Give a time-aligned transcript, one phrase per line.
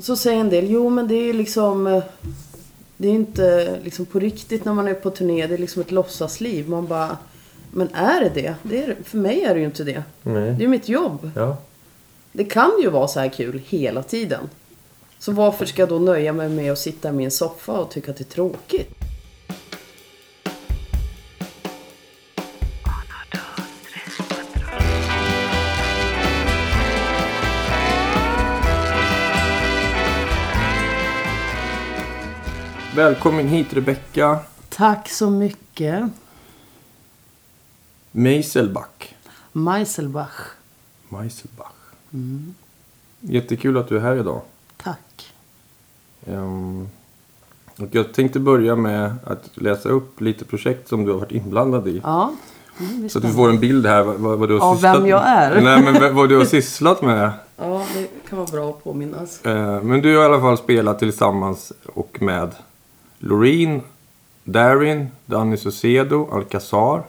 [0.00, 1.86] Så säger en del, jo men det är liksom...
[1.86, 2.02] eh,
[2.96, 5.46] Det är inte liksom på riktigt när man är på turné.
[5.46, 6.68] Det är liksom ett låtsasliv.
[6.68, 7.18] Man bara...
[7.70, 8.54] Men är det det?
[8.62, 10.02] det är, för mig är det ju inte det.
[10.22, 10.54] Nej.
[10.58, 11.30] Det är mitt jobb.
[11.36, 11.56] Ja.
[12.32, 14.40] Det kan ju vara så här kul hela tiden.
[15.18, 18.10] Så varför ska jag då nöja mig med att sitta i min soffa och tycka
[18.10, 18.99] att det är tråkigt?
[33.04, 36.04] Välkommen hit Rebecka Tack så mycket.
[38.10, 39.14] Meiselback.
[39.52, 40.40] Meiselbach.
[41.08, 41.72] Meiselbach.
[43.20, 44.40] Jättekul att du är här idag.
[44.82, 45.32] Tack.
[46.26, 46.88] Ehm,
[47.78, 51.88] och jag tänkte börja med att läsa upp lite projekt som du har varit inblandad
[51.88, 52.00] i.
[52.04, 52.32] Ja.
[52.80, 55.06] Mm, Så att vi får en bild här vad, vad du har Av sysslat vem
[55.06, 55.60] jag är.
[55.60, 57.30] Nej, men vad du har sysslat med.
[57.56, 59.44] ja, det kan vara bra att påminnas.
[59.44, 62.50] Eh, Men du har i alla fall spelat tillsammans och med
[63.22, 63.82] Loreen,
[64.44, 67.04] Darin, Danny Saucedo, Alcazar,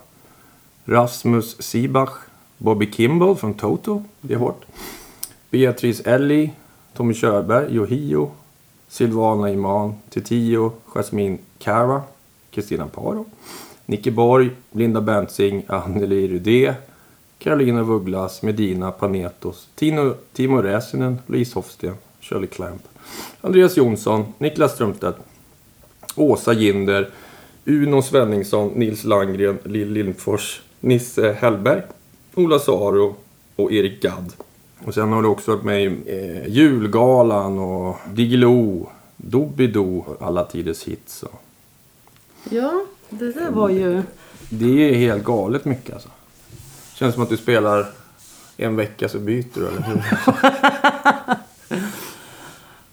[0.86, 2.28] Rasmus Sibach,
[2.58, 4.66] Bobby Kimball från Toto, det är hårt.
[5.50, 6.52] Beatrice Ellie,
[6.94, 8.32] Tommy Körberg, Yohio,
[8.88, 12.04] Silvana Iman, Titio, Jasmine Cara,
[12.52, 13.26] Kristina Paro,
[13.86, 16.74] Nicke Borg, Linda Bentzing, Anneli Rudé,
[17.40, 22.82] Carolina Vugglas, Medina Panetos, Tino, Timo Räsinen, Louise Hofsten, Shirley Clamp,
[23.42, 25.31] Andreas Jonsson, Niklas Strömstedt,
[26.16, 27.10] Åsa Ginder,
[27.66, 31.82] Uno Svenningsson, Nils Landgren, Lill Lindfors, Nisse Hellberg,
[32.36, 33.16] Ola Saro
[33.56, 34.34] och Erik Gadd.
[34.86, 40.84] Och sen har du också varit med i eh, Julgalan och Diggiloo, Doobidoo, Alla Tiders
[40.84, 41.24] Hits.
[41.24, 41.42] Och
[42.50, 44.02] Ja, det där var ju...
[44.50, 46.10] det är helt galet mycket alltså.
[46.94, 47.86] Känns som att du spelar
[48.58, 50.02] en vecka så byter du, eller hur?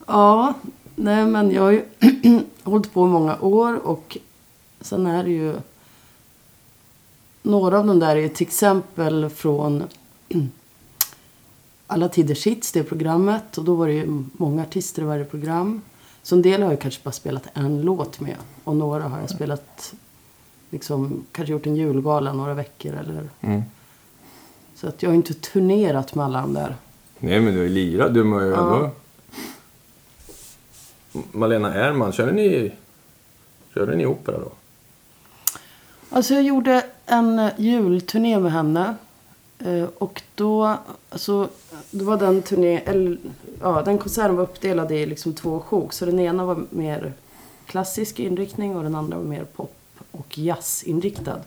[0.07, 0.55] Ja,
[0.99, 1.85] nej men jag har ju
[2.63, 4.19] hållit på i många år och
[4.81, 5.55] sen är det ju...
[7.43, 9.85] Några av de där är till exempel från
[11.87, 13.59] Alla Tiders Hits, det programmet.
[13.59, 15.81] Och då var det ju många artister i varje program.
[16.23, 18.37] Så en del har jag kanske bara spelat en låt med.
[18.65, 19.95] Och några har jag spelat,
[20.71, 23.29] liksom, kanske gjort en julgala några veckor eller...
[23.41, 23.63] Mm.
[24.75, 26.77] Så att jag har inte turnerat med alla de där.
[27.19, 28.15] Nej, men du är lirad.
[28.15, 28.91] Du är ju Ja.
[31.33, 32.73] Malena Ernman, körde ni,
[33.75, 34.53] körde ni opera då?
[36.11, 38.95] Alltså jag gjorde en eh, julturné med henne.
[39.59, 40.77] Eh, och då,
[41.11, 41.49] alltså,
[41.91, 43.19] då var den turné, eller,
[43.61, 45.93] ja, den konserten var uppdelad i liksom två sjok.
[45.93, 47.13] Så den ena var mer
[47.67, 49.75] klassisk inriktning och den andra var mer pop
[50.11, 51.41] och jazzinriktad.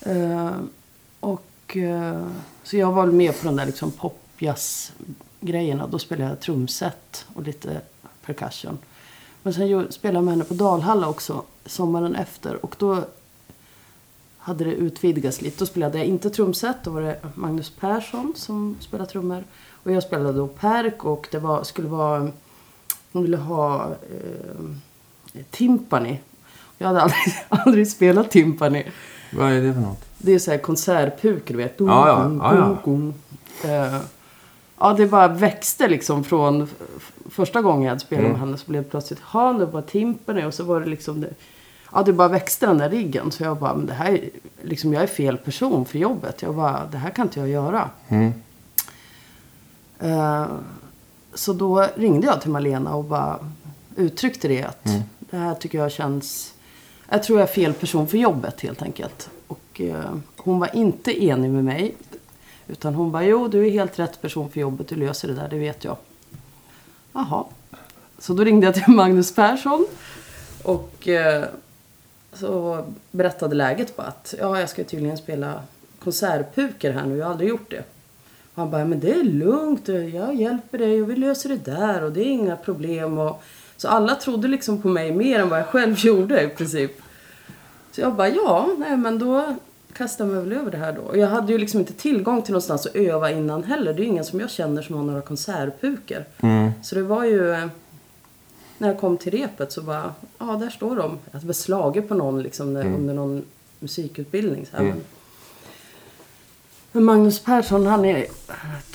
[0.00, 0.52] Eh,
[1.20, 1.76] och,
[2.62, 5.86] så jag var väl med på den där liksom pop-jazz-grejerna.
[5.86, 7.80] Då spelade jag trumset och lite
[8.26, 8.78] percussion.
[9.42, 12.64] Men sen spelade jag med henne på Dalhalla också sommaren efter.
[12.64, 13.04] Och då
[14.38, 15.58] hade det utvidgats lite.
[15.58, 16.76] Då spelade jag inte trumset.
[16.84, 19.44] Då var det Magnus Persson som spelade trummor.
[19.70, 22.30] Och jag spelade då perk och det var, skulle vara...
[23.12, 26.20] Hon ville ha eh, timpani.
[26.78, 28.86] Jag hade aldrig, aldrig spelat timpani.
[29.32, 30.04] Vad är det för något?
[30.18, 31.78] Det är så här konsertpuk, du vet.
[31.78, 32.22] Dum, Ja, ja,
[32.84, 33.14] dum,
[33.62, 34.00] ja, ja.
[34.78, 36.68] Ja, det bara växte liksom från
[37.30, 38.32] första gången jag spelat Mm.
[38.32, 41.20] med henne så blev det plötsligt, ha det var timpani och så var det liksom
[41.20, 41.30] det,
[41.92, 43.30] Ja, det bara växte den där riggen.
[43.32, 44.30] Så jag bara, men det här, är-
[44.62, 46.42] liksom jag är fel person för jobbet.
[46.42, 47.90] Jag bara, det här kan inte jag göra.
[48.08, 48.32] Mm.
[49.98, 50.46] Eh,
[51.34, 53.38] så då ringde jag till Malena och bara
[53.96, 55.02] uttryckte det att Mm.
[55.20, 56.54] det här tycker jag känns...
[57.08, 59.30] Jag tror jag är fel person för jobbet helt enkelt.
[59.46, 61.94] Och eh, hon var inte enig med mig.
[62.68, 65.48] Utan hon bara, jo du är helt rätt person för jobbet, du löser det där,
[65.48, 65.96] det vet jag.
[67.12, 67.44] Jaha.
[68.18, 69.86] Så då ringde jag till Magnus Persson.
[70.62, 71.44] Och eh,
[72.32, 75.62] så berättade läget bara att ja, jag ska tydligen spela
[75.98, 77.84] konsertpuker här nu, jag har aldrig gjort det.
[78.54, 82.04] Och han bara, men det är lugnt, jag hjälper dig och vi löser det där
[82.04, 83.18] och det är inga problem.
[83.18, 83.42] Och,
[83.76, 87.00] så alla trodde liksom på mig mer än vad jag själv gjorde i princip.
[87.92, 89.56] Så jag bara, ja, nej men då
[89.94, 91.16] kastar jag mig väl över det här då.
[91.16, 93.92] Jag hade ju liksom inte tillgång till någonstans att öva innan heller.
[93.92, 96.24] Det är ju ingen som jag känner som har några konsertpuker.
[96.40, 96.70] Mm.
[96.82, 97.66] Så det var ju, eh,
[98.78, 101.18] när jag kom till repet så bara, ja där står de.
[101.30, 103.42] Jag hade slagit på någon liksom när, under någon
[103.78, 104.66] musikutbildning.
[104.66, 105.00] Så här, men,
[106.92, 108.26] men Magnus Persson, han är,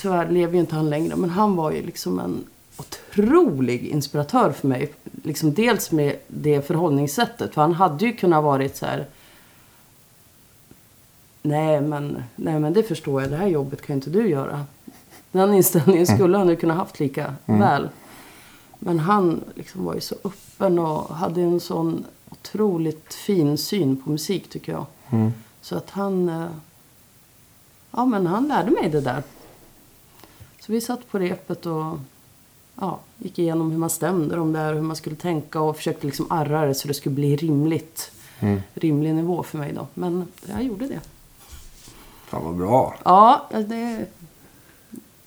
[0.00, 2.44] tyvärr lever ju inte han längre, men han var ju liksom en
[2.76, 4.92] otrolig inspiratör för mig.
[5.22, 9.06] Liksom dels med det förhållningssättet, för han hade ju kunnat varit så här
[11.42, 14.64] Nej men, nej men det förstår jag, det här jobbet kan inte du göra.
[15.32, 17.88] Den inställningen skulle han ju kunna haft lika väl.
[18.78, 24.10] Men han liksom var ju så öppen och hade en sån otroligt fin syn på
[24.10, 24.86] musik tycker jag.
[25.10, 25.32] Mm.
[25.60, 26.28] Så att han...
[26.28, 26.46] eh,
[27.92, 29.22] Ja, men han lärde mig det där.
[30.60, 31.98] Så vi satt på repet och
[32.80, 36.26] ja, gick igenom hur man stämde de där, hur man skulle tänka och försökte liksom
[36.30, 38.12] arra det så det skulle bli rimligt.
[38.40, 38.60] Mm.
[38.74, 39.86] Rimlig nivå för mig då.
[39.94, 41.00] Men jag gjorde det.
[42.30, 42.94] Fan vad bra.
[43.04, 44.06] Ja, det...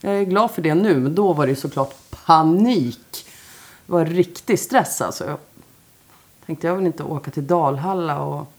[0.01, 1.95] Jag är glad för det nu, men då var det såklart
[2.25, 3.25] panik.
[3.85, 5.25] Det var riktig stress alltså.
[5.25, 5.37] Jag
[6.45, 8.53] tänkte jag vill inte åka till Dalhalla och,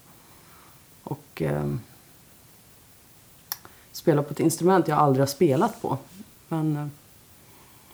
[1.03, 1.81] och ehm,
[3.93, 5.99] spela på ett instrument jag aldrig har spelat på.
[6.49, 6.87] Men, eh,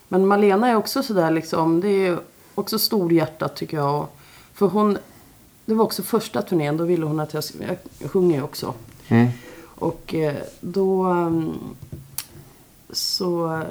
[0.08, 2.18] men Malena är också sådär liksom, det är
[2.54, 4.06] också storhjärtat tycker jag.
[4.52, 4.98] För hon,
[5.64, 7.44] det var också första turnén, då ville hon att jag,
[7.98, 8.74] jag sjunger ju också.
[9.08, 9.28] Mm.
[9.80, 11.54] Och eh, då mm,
[12.90, 13.62] så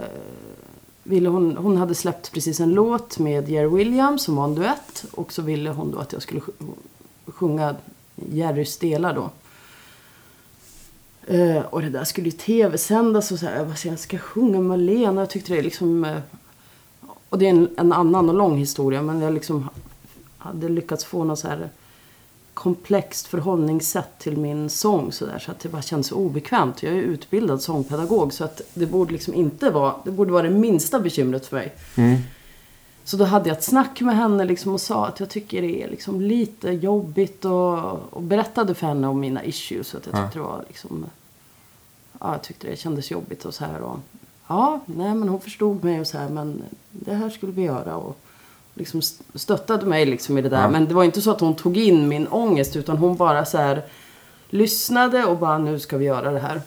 [1.04, 5.06] ville hon, hon hade släppt precis en låt med Jerry Williams som var en duett.
[5.12, 6.42] Och så ville hon då att jag skulle
[7.26, 7.76] sjunga
[8.16, 9.30] Jerrys delar då.
[11.34, 13.58] Uh, och det där skulle ju tv-sändas och så här.
[13.58, 15.22] Jag bara, jag ska sjunga Malena.
[15.22, 16.06] Jag tyckte det liksom...
[16.06, 16.18] Uh,
[17.30, 19.02] och det är en, en annan och lång historia.
[19.02, 19.70] Men jag liksom
[20.38, 21.70] hade lyckats få någon så här
[22.60, 26.84] komplext förhållningssätt till min sång så, där, så att det bara känns obekvämt.
[26.84, 30.50] Jag är utbildad sångpedagog så att det borde liksom inte vara, det borde vara det
[30.50, 31.74] minsta bekymret för mig.
[31.96, 32.18] Mm.
[33.04, 35.84] Så då hade jag ett snack med henne liksom och sa att jag tycker det
[35.84, 39.88] är liksom lite jobbigt och, och berättade för henne om mina issues.
[39.88, 40.24] Så att jag Ja.
[40.24, 41.06] tyckte det var liksom,
[42.20, 43.82] ja jag tyckte det kändes jobbigt och så här.
[43.82, 44.00] Och,
[44.48, 46.62] ja, nej men hon förstod mig och så här men
[46.92, 47.96] det här skulle vi göra.
[47.96, 48.18] Och,
[48.74, 50.62] liksom st- stöttade mig liksom i det där.
[50.62, 50.70] Ja.
[50.70, 53.58] Men det var inte så att hon tog in min ångest utan hon bara så
[53.58, 53.84] här
[54.50, 56.62] lyssnade och bara nu ska vi göra det här.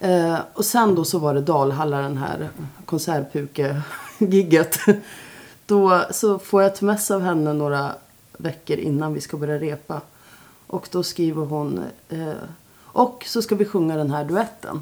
[0.00, 2.48] Eh, och sen då så var det Dalhalla den här
[2.84, 4.78] konsertpuke-gigget.
[5.66, 7.94] Då så får jag ett mess av henne några
[8.36, 10.00] veckor innan vi ska börja repa.
[10.66, 12.32] Och då skriver hon eh,
[12.84, 14.80] och så ska vi sjunga den här duetten.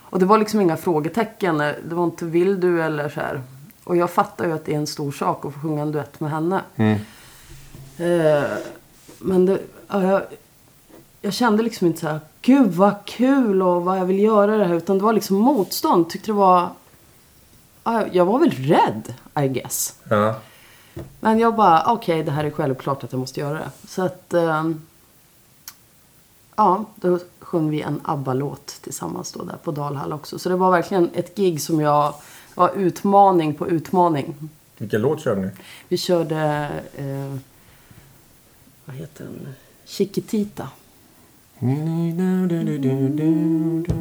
[0.00, 1.58] Och det var liksom inga frågetecken.
[1.58, 3.42] Det var inte vill du eller så här.
[3.90, 6.20] Och jag fattar ju att det är en stor sak att få sjunga en duett
[6.20, 6.60] med henne.
[6.76, 6.98] Mm.
[7.98, 8.50] Eh,
[9.18, 10.22] men det, ja, jag,
[11.20, 14.64] jag kände liksom inte så här, gud vad kul och vad jag vill göra det
[14.64, 14.74] här.
[14.74, 16.10] Utan det var liksom motstånd.
[16.10, 16.68] Tyckte det var,
[17.84, 19.14] ja, jag var väl rädd,
[19.44, 19.94] I guess.
[20.08, 20.34] Ja.
[21.20, 23.70] Men jag bara, okej det här är självklart att jag måste göra det.
[23.88, 24.86] Så att, ehm,
[26.56, 30.38] ja, då sjöng vi en ABBA-låt tillsammans då där på Dalhalla också.
[30.38, 32.14] Så det var verkligen ett gig som jag,
[32.54, 34.34] var utmaning på utmaning.
[34.78, 35.48] Vilken låt körde ni?
[35.88, 37.36] Vi körde, eh,
[38.84, 39.48] vad heter den?
[39.84, 40.68] Chiquitita.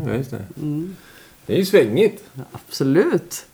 [0.05, 0.45] Ja, just det.
[1.45, 2.23] Det är ju svängigt.
[2.33, 3.45] Ja, absolut.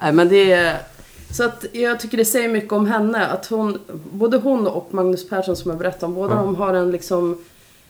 [0.00, 0.82] Nej, men det är...
[1.30, 3.26] Så att jag tycker det säger mycket om henne.
[3.26, 3.78] Att hon,
[4.12, 6.40] både hon och Magnus Persson som jag berättade om, båda Ja.
[6.42, 7.38] de har en, liksom,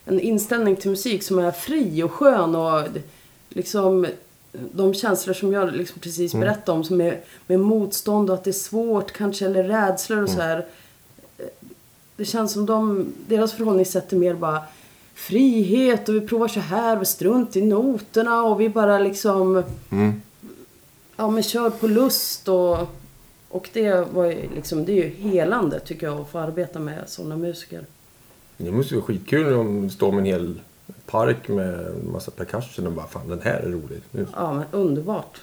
[0.04, 2.54] en inställning till musik som är fri och skön.
[2.54, 2.82] Och
[3.48, 4.06] liksom
[4.72, 6.46] de känslor som jag liksom precis Mm.
[6.46, 10.28] berättade om, som är med motstånd och att det är svårt kanske, eller rädslor och
[10.28, 10.46] så Mm.
[10.46, 10.66] här.
[12.16, 14.62] Det känns som de, deras förhållningssätt är mer bara
[15.14, 20.22] frihet och vi provar så här och strunt i noterna och vi bara liksom Mm.
[21.16, 22.78] ja, men kör på lust och,
[23.48, 27.04] och det var ju liksom, det är ju helande tycker jag att få arbeta med
[27.06, 27.84] sådana musiker.
[28.56, 30.60] Det måste ju vara skitkul om du står med en hel
[31.06, 34.00] park med en massa percussion och bara fan den här är rolig.
[34.10, 35.40] Nu- Ja, men underbart.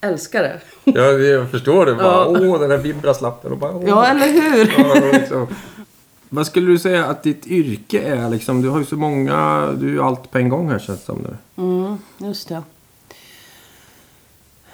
[0.00, 0.60] Älskar det.
[0.84, 1.94] Ja, jag förstår det.
[1.94, 2.26] Bara, Ja.
[2.28, 3.52] Åh, den här vibraslappen.
[3.52, 3.84] Och bara, åh.
[3.88, 4.74] Ja, eller hur?
[4.78, 5.46] Ja, liksom.
[6.32, 8.28] Vad skulle du säga att ditt yrke är?
[8.30, 11.00] Liksom, du har ju så många, du är ju allt på en gång här känns
[11.00, 11.62] det som nu.
[11.62, 12.62] Mm, just det.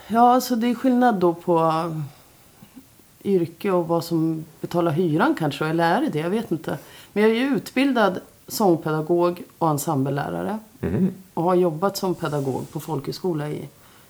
[0.06, 1.72] Ja, alltså det är skillnad då på
[3.24, 5.66] yrke och vad som betalar hyran kanske.
[5.66, 6.18] Eller är det det?
[6.18, 6.78] Jag vet inte.
[7.12, 10.58] Men jag är ju utbildad sångpedagog och ensemblelärare.
[10.80, 11.12] Mm.
[11.34, 13.68] Och har jobbat som pedagog på folkhögskola i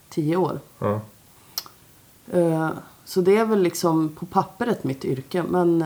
[0.09, 0.61] tio år.
[0.79, 1.01] Ja.
[2.33, 2.71] Eh,
[3.05, 5.43] Så det är väl liksom på pappret mitt yrke.
[5.49, 5.85] Men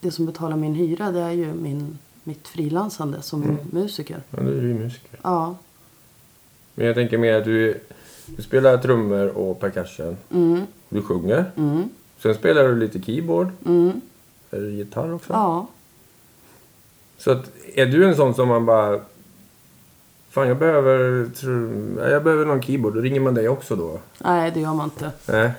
[0.00, 4.22] det som betalar min hyra det är ju min, mitt frilansande som musiker.
[4.30, 5.18] ja, du är ju musiker.
[5.22, 5.54] Ja.
[6.74, 7.80] Men jag tänker mer att du,
[8.26, 10.16] du spelar trummor och percussion.
[10.30, 11.50] Mm, Du sjunger.
[11.56, 11.88] mm,
[12.22, 13.48] Sen spelar du lite keyboard.
[13.66, 14.00] mm.
[14.50, 15.32] Eller gitarr också.
[15.32, 15.66] Ja.
[17.18, 19.00] Så att, är du en sån som man bara...
[20.30, 22.94] Fan, jag behöver, tr- jag behöver någon keyboard.
[22.94, 23.98] Då ringer man dig också då?
[24.18, 25.10] Nej, det gör man inte.
[25.26, 25.50] Nej.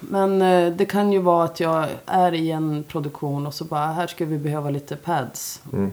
[0.00, 3.86] Men eh, det kan ju vara att jag är i en produktion och så bara,
[3.86, 5.62] här ska vi behöva lite pads.
[5.72, 5.90] Mm.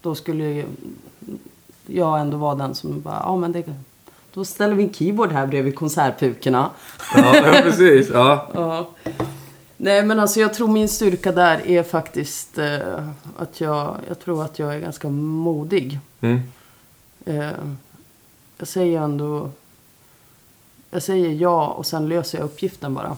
[0.00, 0.64] Då skulle ju
[1.86, 3.64] jag ändå vara den som bara, ja men det,
[4.34, 6.70] då ställer vi en keyboard här bredvid konsertpukorna.
[7.14, 8.08] Ja, ja precis.
[8.12, 8.48] Ja.
[8.54, 8.90] Ja.
[9.82, 14.44] Nej men alltså jag tror min styrka där är faktiskt eh, att jag, jag tror
[14.44, 15.98] att jag är ganska modig.
[16.20, 16.40] Mm.
[17.24, 17.52] Eh,
[18.58, 19.50] jag säger ändå,
[20.90, 23.16] jag säger ja och sen löser jag uppgiften bara.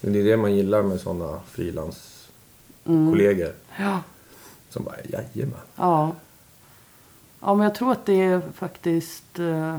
[0.00, 3.52] Men det är det man gillar med sådana frilanskollegor.
[3.78, 4.02] Ja.
[4.70, 5.60] Som bara, jajamän.
[5.76, 6.12] Ja.
[7.40, 9.38] Ja, men jag tror att det är faktiskt...
[9.38, 9.78] Eh,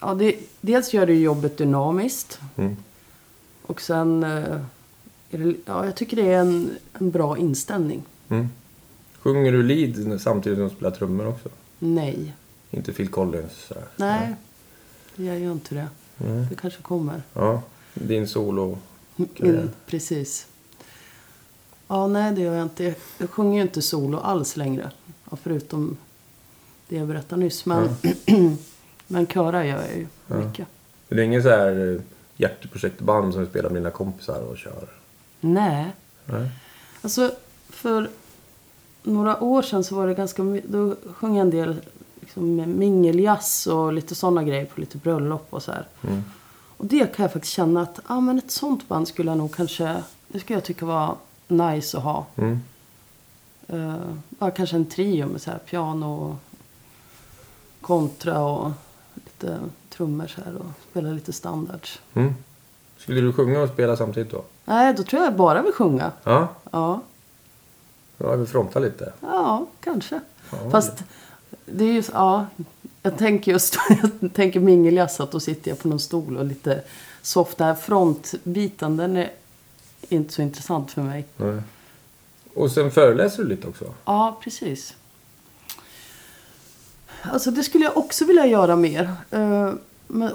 [0.00, 2.40] ja, det, dels gör det jobbet dynamiskt.
[2.56, 2.76] Mm.
[3.66, 4.24] Och sen...
[4.24, 4.60] Eh,
[5.30, 8.02] det, ja, jag tycker det är en, en bra inställning.
[8.28, 8.48] Mm.
[9.18, 11.48] Sjunger du lead samtidigt som du spelar trummor också?
[11.78, 12.34] Nej.
[12.70, 13.52] Inte Phil Collins?
[13.68, 13.84] Så här.
[13.96, 14.34] Nej,
[15.16, 15.88] jag gör inte det.
[16.26, 16.46] Mm.
[16.48, 17.22] Det kanske kommer.
[17.34, 17.62] Ja,
[17.94, 18.78] din solo.
[19.40, 20.46] Mm, precis.
[21.88, 22.94] Ja, nej det gör jag inte.
[23.18, 24.90] Jag sjunger ju inte solo alls längre.
[25.30, 25.96] Ja, förutom
[26.88, 27.66] det jag berättade nyss.
[27.66, 27.88] Men,
[29.06, 30.36] men köra gör jag ju Ja.
[30.36, 30.68] mycket.
[31.08, 32.00] Det är ingen så här eh,
[32.36, 34.88] hjärteprojektband som du spelar med dina kompisar och kör?
[35.40, 35.86] Nej.
[36.24, 36.50] Nej.
[37.02, 37.30] Alltså,
[37.68, 38.10] för
[39.02, 41.76] några år sedan så var det ganska Då sjöng jag en del
[42.20, 45.86] liksom, mingeljazz och lite sådana grejer på lite bröllop och så här.
[46.02, 46.22] Mm.
[46.76, 49.54] Och det kan jag faktiskt känna att ah, men ett sånt band skulle jag nog
[49.54, 50.02] kanske...
[50.28, 51.16] Det skulle jag tycka var
[51.48, 52.26] nice att ha.
[52.36, 52.60] Mm.
[53.72, 56.36] Uh, kanske en trio med så här piano och
[57.80, 58.72] kontra och
[59.14, 59.58] lite
[59.96, 62.00] trummor så här och spela lite standards.
[62.14, 62.34] Mm.
[62.98, 64.42] Skulle du sjunga och spela samtidigt då?
[64.64, 66.12] Nej, då tror jag bara vill sjunga.
[66.24, 67.00] Ja, Ja,
[68.18, 69.12] ja vi frontar lite.
[69.20, 70.20] ja kanske.
[70.50, 70.92] Ja, Fast
[71.66, 72.46] det är ju, ja.
[73.02, 73.76] Jag tänker just,
[74.20, 76.82] jag tänker mingeljazz att då sitter jag på någon stol och lite
[77.22, 77.58] soft.
[77.58, 79.30] Den här frontbiten den är
[80.08, 81.24] inte så intressant för mig.
[81.36, 81.62] Nej.
[82.54, 83.94] Och sen föreläser du lite också?
[84.04, 84.94] Ja, precis.
[87.32, 89.12] Alltså det skulle jag också vilja göra mer.
[89.30, 89.72] Eh,
[90.06, 90.30] Men,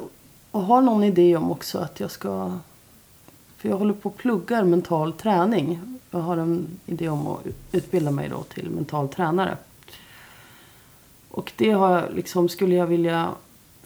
[0.52, 2.52] och har någon idé om också att jag ska...
[3.58, 5.80] För jag håller på och pluggar mental träning.
[6.12, 7.40] Jag har en idé om att
[7.72, 9.58] utbilda mig då till mental tränare.
[11.30, 13.30] Och det har jag liksom, skulle jag vilja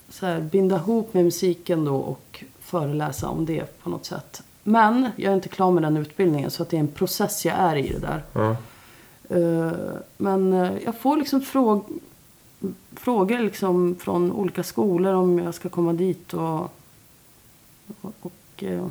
[0.09, 4.41] så här, binda ihop med musiken då och föreläsa om det på något sätt.
[4.63, 7.55] Men jag är inte klar med den utbildningen så att det är en process jag
[7.55, 8.24] är i det där.
[9.29, 9.71] Eh,
[10.17, 11.85] Men eh, jag får liksom fråg
[12.95, 16.34] frågor liksom från olika skolor om jag ska komma dit.
[16.34, 16.62] Och,
[18.01, 18.86] och, och eh,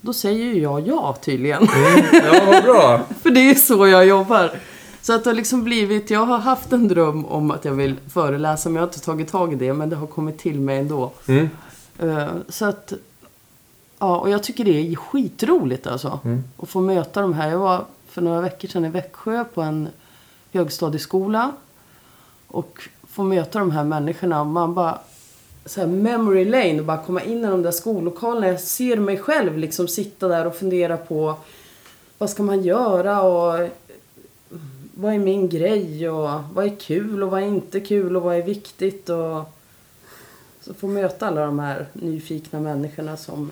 [0.00, 1.68] då säger ju jag ja tydligen.
[1.68, 2.04] Mm.
[2.12, 3.00] Ja, vad bra.
[3.22, 4.50] För det är så jag jobbar.
[5.00, 7.96] Så att det har liksom blivit, jag har haft en dröm om att jag vill
[8.12, 9.72] föreläsa men jag har inte tagit tag i det.
[9.72, 11.12] Men det har kommit till mig ändå.
[11.28, 11.48] Mm.
[11.98, 12.92] Eh, Så att,
[13.98, 16.20] ja, och jag tycker det är skitroligt alltså.
[16.24, 16.44] Mm.
[16.58, 17.50] Att få möta de här.
[17.50, 19.88] Jag var för några veckor sedan i Växjö på en
[20.52, 21.52] högstadieskola.
[22.52, 24.44] Och få möta de här människorna.
[24.44, 24.98] Man bara,
[25.66, 28.48] så här memory lane och bara komma in i de där skollokalerna.
[28.48, 31.34] Jag ser mig själv liksom sitta där och fundera på
[32.18, 33.68] vad ska man göra och
[34.94, 38.36] vad är min grej och vad är kul och vad är inte kul och vad
[38.36, 39.44] är viktigt och
[40.60, 43.50] så få möta alla de här nyfikna människorna som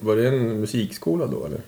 [0.00, 1.60] Var det en musikskola då eller?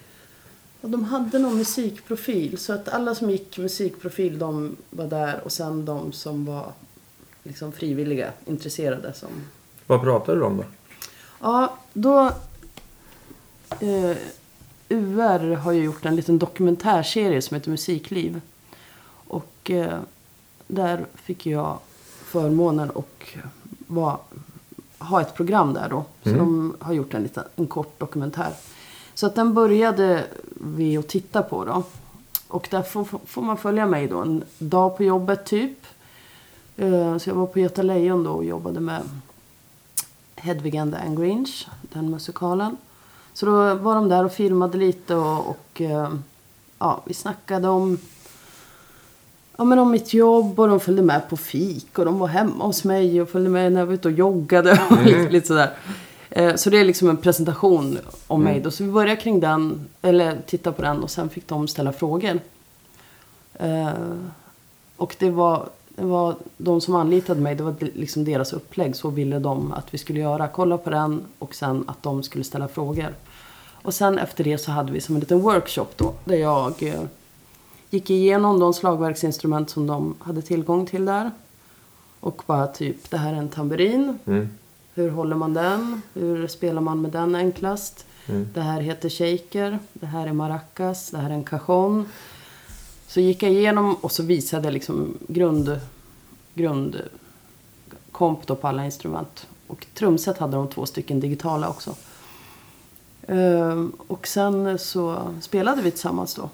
[0.81, 5.53] Och de hade någon musikprofil så att alla som gick musikprofil de var där och
[5.53, 6.73] sen de som var
[7.43, 9.29] liksom frivilliga, intresserade som
[9.87, 10.65] Vad pratade du om då?
[11.41, 12.33] Ja, då...
[13.81, 14.17] Eh,
[14.91, 18.41] UR har ju gjort en liten dokumentärserie som heter Musikliv.
[19.29, 19.99] Och eh,
[20.67, 21.79] där fick jag
[22.25, 23.25] förmånen att
[23.87, 24.19] vara,
[24.99, 26.05] ha ett program där då.
[26.23, 26.39] Så Mm.
[26.41, 28.53] de har gjort en, liten, en kort dokumentär.
[29.19, 31.83] Så att den började vi att titta på då.
[32.49, 35.79] Och där får, får man följa mig då en dag på jobbet typ.
[36.77, 39.03] Eh, Så jag var på Göta Lejon då och jobbade med
[40.37, 42.77] Hedvig and the Angry Inch, den musikalen.
[43.33, 46.13] Så då var de där och filmade lite och, och eh,
[46.79, 47.99] ja, vi snackade om,
[49.57, 52.65] ja, men om mitt jobb och de följde med på fik och de var hemma
[52.65, 55.73] hos mig och följde med när jag var ute och joggade och lite, lite sådär.
[56.31, 58.71] Eh, Så det är liksom en presentation om mig då.
[58.71, 62.41] Så vi började kring den, eller titta på den och sen fick de ställa frågor.
[63.55, 63.89] Eh,
[64.97, 68.97] Och det var, det var de som anlitade mig, det var liksom deras upplägg.
[68.97, 70.49] Så ville de att vi skulle göra.
[70.49, 73.15] Kolla på den och sen att de skulle ställa frågor.
[73.83, 76.13] Och sen efter det så hade vi som en liten workshop då.
[76.25, 77.01] Där jag eh,
[77.91, 81.31] gick igenom de slagverksinstrument som de hade tillgång till där.
[82.21, 84.19] Och bara typ, det här är en tamburin.
[84.27, 84.49] Mm.
[84.99, 86.03] Hur håller man den?
[86.15, 88.07] Hur spelar man med den enklast?
[88.27, 88.49] Mm.
[88.55, 89.79] Det här heter shaker.
[89.93, 91.11] Det här är maracas.
[91.11, 92.09] Det här är en cajon.
[93.07, 95.81] Så gick jag igenom och så visade jag liksom grund,
[96.55, 96.97] grund
[98.13, 99.47] komp då på alla instrument.
[99.67, 101.95] Och trumset hade de två stycken digitala också.
[103.27, 106.51] Ehm, och sen så spelade vi tillsammans då.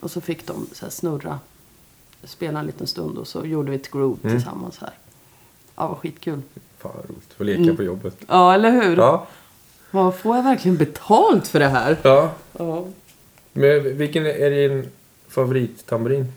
[0.00, 1.38] Och så fick de så snurra,
[2.24, 4.36] spela en liten stund och så gjorde vi ett groove Mm.
[4.36, 4.90] tillsammans här.
[5.76, 6.42] Ja, vad skitkul.
[6.78, 7.32] Fan vad roligt.
[7.36, 8.16] Få leka på jobbet.
[8.28, 8.96] Ja, eller hur?
[8.96, 9.26] Ja.
[9.90, 11.96] Vad får jag verkligen betalt för det här?
[12.02, 12.30] ja.
[12.58, 12.84] Ja.
[13.52, 14.90] Men vilken är din
[15.28, 16.32] favorittamburin?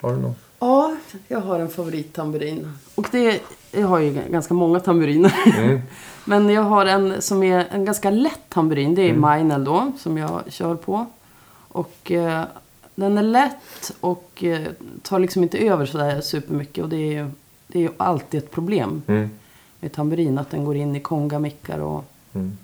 [0.00, 0.34] Har du någon?
[0.58, 0.96] Ja,
[1.28, 2.72] jag har en favorittamburin.
[2.94, 3.40] Och det,
[3.72, 5.34] jag har ju ganska många tamburiner.
[5.58, 5.80] Mm.
[6.24, 8.94] Men jag har en som är en ganska lätt tamburin.
[8.94, 9.20] Det är Mm.
[9.20, 11.06] Meinel då, som jag kör på.
[11.68, 12.42] Och eh,
[12.94, 14.60] den är lätt och eh,
[15.02, 16.84] tar liksom inte över sådär supermycket.
[16.84, 17.30] Och det är
[17.66, 19.30] det är ju alltid ett problem Mm.
[19.80, 20.38] med tamburin.
[20.38, 22.04] Att den går in i kongamickar och
[22.34, 22.58] Mm.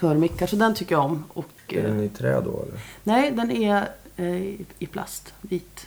[0.00, 0.46] körmickar.
[0.46, 1.24] Så den tycker jag om.
[1.32, 2.80] Och, Är eh, den i trä då eller?
[3.04, 4.36] nej, den är eh,
[4.78, 5.86] i- plast, vit.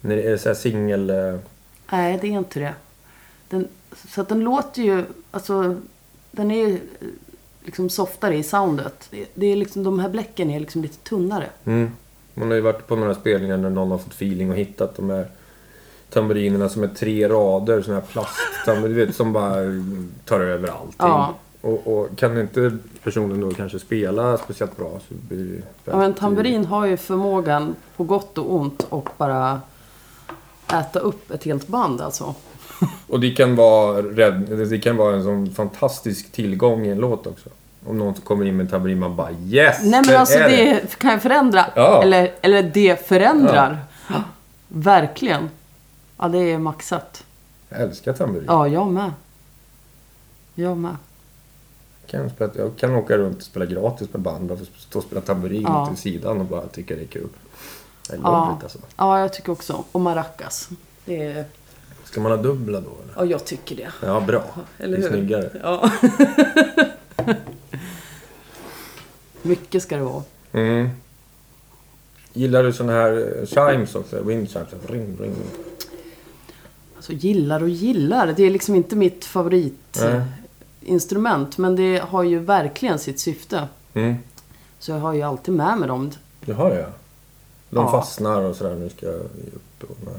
[0.00, 1.10] Det är så här singel...
[1.10, 1.36] eh,
[1.92, 2.74] Nej, det är inte det.
[3.48, 3.68] Den,
[4.08, 5.76] så att den låter ju, alltså,
[6.30, 7.06] den är ju eh,
[7.64, 9.06] liksom softare i soundet.
[9.10, 11.46] Det, det är liksom, de här bläcken är liksom lite tunnare.
[11.64, 11.90] Mm.
[12.34, 15.10] Man har ju varit på några spelningar när någon har fått feeling och hittat de
[15.10, 15.28] här
[16.10, 19.54] tamburinerna som är tre rader, såna här plasttamburiner, som bara
[20.24, 20.94] tar över allting.
[20.98, 21.34] Ja.
[21.60, 26.14] Och, och kan inte personen då kanske spela speciellt bra så blir det Ja, men
[26.14, 29.60] tamburin har ju förmågan på gott och ont och bara
[30.72, 32.34] äta upp ett helt band alltså.
[33.06, 37.26] Och det kan vara, rädd, det kan vara en sån fantastisk tillgång i en låt
[37.26, 37.48] också.
[37.86, 39.78] Om någon kommer in med en tamburin, man bara yes!
[39.82, 41.64] Nej men alltså är det kan ju förändra.
[41.74, 42.02] Ja.
[42.02, 43.78] Eller, eller det förändrar.
[44.68, 45.48] Verkligen.
[46.20, 47.24] Ja, det är maxat.
[47.68, 48.44] Jag älskar tamburin.
[48.48, 49.12] Ja, jag med.
[50.54, 50.96] Jag med.
[52.06, 55.20] Kan spela, jag kan åka runt och spela gratis med band och stå och spela
[55.20, 55.86] tamburin Ja.
[55.86, 57.28] till sidan och bara tycka det är kul.
[58.12, 58.58] I love Ja.
[58.62, 58.78] alltså.
[58.96, 59.84] ja, jag tycker också.
[59.92, 60.68] Och maracas.
[61.04, 61.44] Det är...
[62.04, 63.14] Ska man ha dubbla då eller?
[63.16, 63.92] Ja, jag tycker det.
[64.02, 64.44] Ja, bra.
[64.78, 65.50] Eller det är snyggare.
[65.62, 65.90] Ja.
[69.42, 70.22] Mycket ska det vara.
[70.52, 70.88] Mm.
[72.32, 74.22] Gillar du såna här eh, chimes också?
[74.22, 74.68] Wind chimes?
[74.88, 75.34] Ring, ring.
[77.00, 78.26] Alltså gillar och gillar.
[78.36, 81.58] Det är liksom inte mitt favoritinstrument.
[81.58, 83.68] Men det har ju verkligen sitt syfte.
[83.94, 84.14] Mm.
[84.78, 86.10] Så jag har ju alltid med mig dem.
[86.44, 86.86] Du har det ja.
[87.70, 87.90] De Ja.
[87.90, 88.74] fastnar och sådär.
[88.74, 89.20] Nu ska jag ge
[89.54, 89.90] upp.
[89.90, 90.14] Och, nej.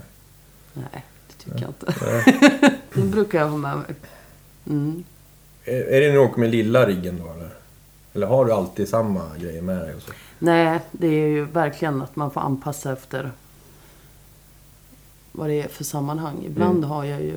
[0.74, 1.94] Nej, det tycker jag inte.
[2.94, 3.86] det brukar jag ha med mig.
[4.70, 5.04] Mm.
[5.65, 7.50] Är, är det när du åker med lilla riggen då eller?
[8.13, 9.96] Eller har du alltid samma grejer med dig?
[9.96, 10.12] Och så?
[10.39, 13.32] Nej, det är ju verkligen att man får anpassa efter
[15.32, 16.44] vad det är för sammanhang.
[16.46, 16.89] Ibland Mm.
[16.89, 17.36] har jag ju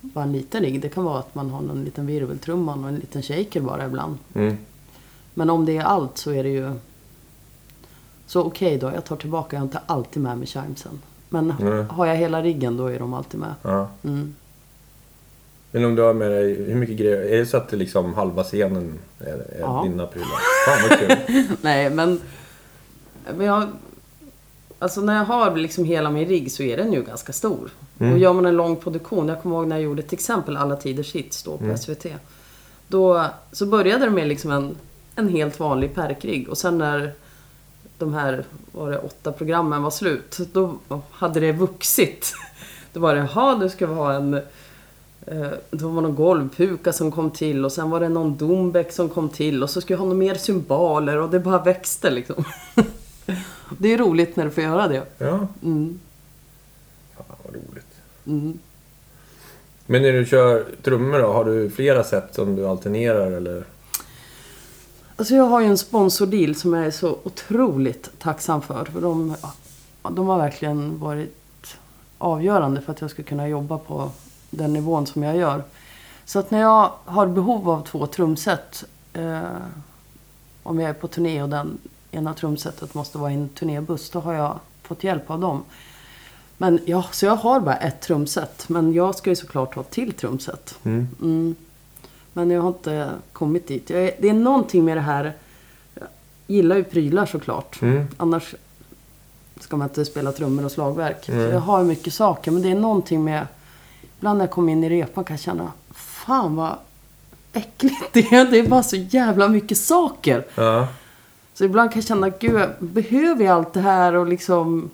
[0.00, 0.80] bara en liten rigg.
[0.80, 4.18] Det kan vara att man har någon liten virveltrumma och en liten shaker bara ibland.
[4.34, 4.56] Mm.
[5.34, 6.72] Men om det är allt så är det ju...
[8.26, 9.56] Så okej då, jag tar tillbaka.
[9.56, 11.00] Jag har inte alltid med mig chimesen.
[11.28, 11.82] Men Nej.
[11.90, 13.54] har jag hela riggen då är de alltid med.
[13.62, 13.88] Ja.
[14.04, 14.34] Mm.
[15.70, 17.16] Men om du har med dig, hur mycket grejer?
[17.22, 19.82] Är det så att det liksom halva scenen är, är Ja.
[19.88, 20.28] dina prylar?
[20.66, 21.44] Fan vad kul.
[21.62, 22.20] Nej, men...
[23.36, 23.68] men jag,
[24.78, 27.70] alltså när jag har liksom hela min rigg så är den ju ganska stor.
[27.98, 28.12] Mm.
[28.12, 29.28] Och gör man en lång produktion.
[29.28, 31.78] Jag kommer ihåg när jag gjorde till exempel Alla Tiders Hits då på Mm.
[31.78, 32.06] SVT.
[32.88, 34.76] Då så började det med liksom en,
[35.14, 36.48] en helt vanlig perkrigg.
[36.48, 37.12] Och sen när
[37.98, 40.38] de här var det, åtta programmen var slut.
[40.52, 40.78] Då
[41.10, 42.34] hade det vuxit.
[42.92, 44.34] Då var det, jaha, nu ska vi ha en...
[45.26, 48.92] Eh, då var det någon golvpuka som kom till och sen var det någon dombäck
[48.92, 52.10] som kom till och så ska jag ha några mer symboler och det bara växte
[52.10, 52.44] liksom.
[53.78, 55.02] det är roligt när du får göra det.
[55.18, 55.98] Ja, Mm,
[57.16, 57.86] fan vad roligt.
[58.26, 58.58] mm.
[59.86, 63.64] Men när du kör trummor då, har du flera sätt som du alternerar eller?
[65.16, 68.84] Alltså jag har ju en sponsordeal som jag är så otroligt tacksam för.
[68.84, 69.36] för de,
[70.02, 71.76] de har verkligen varit
[72.18, 74.10] avgörande för att jag ska kunna jobba på
[74.50, 75.62] den nivån som jag gör.
[76.24, 79.40] Så att när jag har behov av två trumset, eh,
[80.62, 81.78] om jag är på turné och den
[82.16, 85.62] ena trumsetet måste vara i en turnébuss, då har jag fått hjälp av dem.
[86.58, 89.90] Men ja, så jag har bara ett trumset, men jag ska ju såklart ha ett
[89.90, 90.78] till trumset.
[90.84, 91.08] Mm.
[91.22, 91.54] Mm.
[92.32, 93.90] Men jag har inte kommit dit.
[93.90, 95.32] Jag det är någonting med det här.
[95.94, 96.08] Jag
[96.46, 97.82] gillar ju prylar såklart.
[97.82, 98.06] Mm.
[98.16, 98.54] Annars
[99.60, 101.28] ska man inte spela trummor och slagverk.
[101.28, 101.50] Mm.
[101.50, 102.50] Jag har ju mycket saker.
[102.50, 103.46] Men det är någonting med...
[104.18, 105.72] Ibland när jag kommer in i repan kan jag känna.
[105.90, 106.76] Fan vad
[107.52, 108.50] äckligt det är.
[108.50, 110.46] Det är bara så jävla mycket saker.
[110.54, 110.88] Ja.
[111.56, 112.28] Så ibland kan jag känna.
[112.28, 114.14] Gud, behöver jag allt det här?
[114.14, 114.90] Och liksom...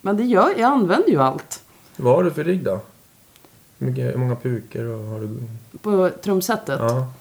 [0.00, 0.60] Men det gör jag.
[0.60, 1.62] använder ju allt.
[1.96, 2.80] Vad har du för rigg då?
[3.78, 5.28] Hur, många pukor och har du?
[5.78, 6.80] På trumsetet.
[6.80, 7.12] Ja.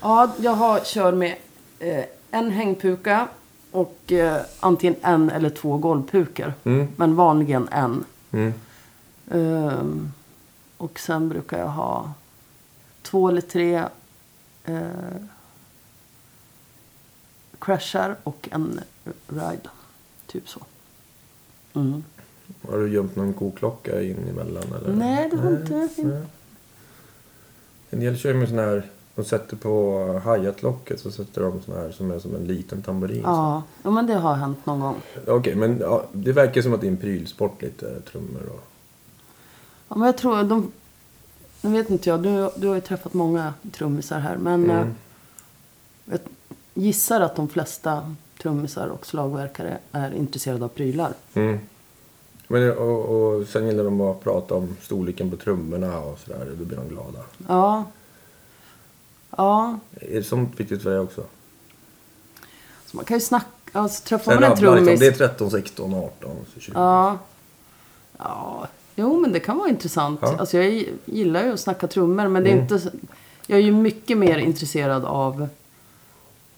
[0.00, 1.36] Ja, jag har, kör med
[1.78, 3.28] eh, en hängpuka
[3.70, 6.54] och eh, antingen en eller två golvpukor.
[6.64, 6.88] Mm.
[6.96, 8.04] Men vanligen en.
[8.30, 8.52] Mm.
[9.30, 10.12] Ehm,
[10.76, 12.12] och sen brukar jag ha
[13.02, 13.84] två eller tre
[14.64, 14.80] eh,
[17.64, 18.80] crashar och en
[19.28, 19.68] ride.
[20.26, 20.60] Typ så.
[21.74, 22.04] Mm.
[22.70, 24.62] Har du gömt någon koklocka in emellan?
[24.62, 24.92] Eller?
[24.96, 26.22] Nej, det har inte nej.
[27.90, 31.74] En del kör ju med sån här, de sätter på hi-hat-locket så sätter de sån
[31.76, 33.22] här som är som en liten tamburin.
[33.24, 34.96] Ja, ja, men det har hänt någon gång.
[35.26, 38.60] Okej, men ja, det verkar som att det är en prylsport lite, trummor och...
[39.88, 40.72] Ja, men jag tror de...
[41.60, 44.36] Nu vet inte jag, du, du har ju träffat många trummisar här.
[44.36, 44.78] Men Mm.
[44.78, 44.86] eh,
[46.04, 46.20] jag
[46.74, 51.12] gissar att de flesta trummisar och slagverkare är intresserade av prylar.
[51.34, 51.58] Mm.
[52.48, 56.48] Men, och, och sen gillar de att prata om storleken på trummorna och sådär.
[56.58, 57.18] Då blir de glada.
[57.48, 57.84] Ja.
[59.36, 61.22] Ja, Är sånt viktigt för dig också?
[62.86, 63.46] så man kan ju snacka...
[63.72, 65.00] Alltså träffar man en rabblar liksom, trummis...
[65.00, 66.72] det är 13, 16, 18, så 20.
[66.74, 67.18] Ja.
[68.18, 68.68] Ja.
[68.96, 70.18] Jo, men det kan vara intressant.
[70.22, 70.36] Ja.
[70.38, 72.62] Alltså jag gillar ju att snacka trummor, men det är Mm.
[72.62, 72.90] inte...
[73.46, 75.48] Jag är ju mycket mer intresserad av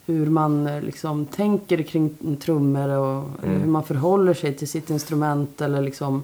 [0.06, 3.60] hur man eh, liksom tänker kring trummor och Mm.
[3.60, 6.22] hur man förhåller sig till sitt instrument eller liksom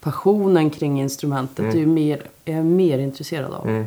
[0.00, 1.58] passionen kring instrumentet.
[1.58, 1.70] Mm.
[1.72, 3.68] Det är ju mer, är jag mer intresserad av.
[3.68, 3.84] Mm.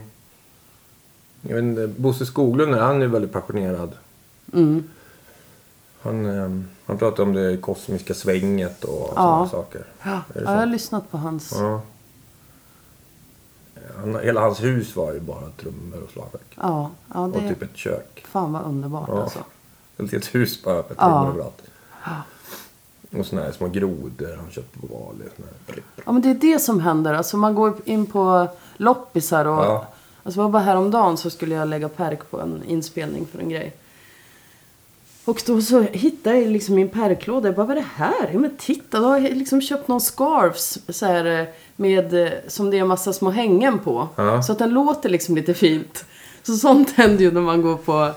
[1.41, 3.91] Jag vet inte, Bosse Skoglund, han är väldigt passionerad.
[4.53, 4.83] Mm.
[6.01, 9.21] Han, eh, han pratar om det kosmiska svänget och Ja.
[9.21, 9.81] sådana saker.
[10.03, 11.51] Ja, jag har lyssnat på hans...
[11.59, 11.81] Ja.
[13.99, 16.57] Han, hela hans hus var ju bara trummor och slagverk.
[16.61, 17.49] Ja, ja Och det...
[17.49, 18.25] typ ett kök.
[18.27, 19.21] Fan vad underbart Ja.
[19.23, 19.39] alltså.
[19.97, 21.27] Ett helt hus bara med Ja.
[21.29, 21.61] överallt.
[23.19, 25.25] Och såna här små grodor han köpte på Bali.
[26.05, 27.13] Ja men det är det som händer.
[27.13, 29.65] Alltså man går in på loppisar och...
[29.65, 29.87] Ja.
[30.23, 33.73] Alltså var bara häromdagen så skulle jag lägga perk på en inspelning för en grej.
[35.25, 37.47] Och då så hittade jag liksom min perklåda.
[37.47, 38.29] Jag bara, vad är det här?
[38.33, 42.31] Ja men titta, då har jag liksom köpt någon scarfs så här, eh, med, eh,
[42.47, 44.07] som det är en massa små hängen på.
[44.15, 44.41] Ja.
[44.41, 46.05] Så att den låter liksom lite fint.
[46.43, 48.11] Så sånt händer ju när man går på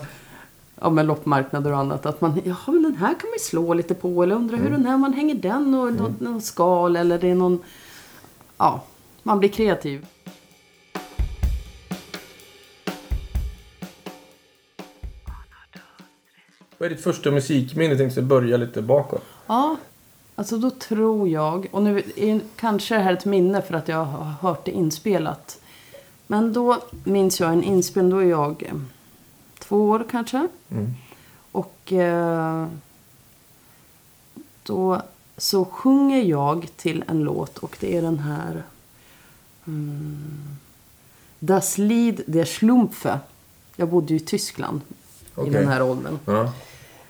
[0.81, 2.05] ja, men loppmarknader och annat.
[2.05, 4.23] Att man, ja men den här kan man ju slå lite på.
[4.23, 7.35] Eller undra hur den här, man hänger den och någon, någon skal eller det är
[7.35, 7.59] någon...
[8.57, 8.83] Ja,
[9.23, 10.05] man blir kreativ.
[16.77, 17.89] Vad är ditt första musikminne?
[17.89, 19.23] Jag tänkte börja lite bakåt.
[19.47, 19.77] Ja,
[20.39, 24.05] alltså då tror jag, och nu är kanske det här ett minne för att jag
[24.05, 25.59] har hört det inspelat.
[26.27, 28.73] Men då minns jag en inspelning, då är jag eh,
[29.59, 30.47] två år kanske.
[30.69, 30.93] Mm.
[31.51, 32.67] Och eh,
[34.63, 35.01] då
[35.37, 38.63] så sjunger jag till en låt och det är den här
[39.67, 40.57] mm,
[41.39, 43.19] Das Lied der Schlumpfe.
[43.75, 44.95] Jag bodde ju i Tyskland i
[45.35, 45.53] Okej.
[45.53, 46.19] den här åldern.
[46.25, 46.53] Ja.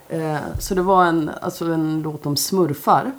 [0.09, 3.11] Eh, så det var en, alltså en låt om smurfar.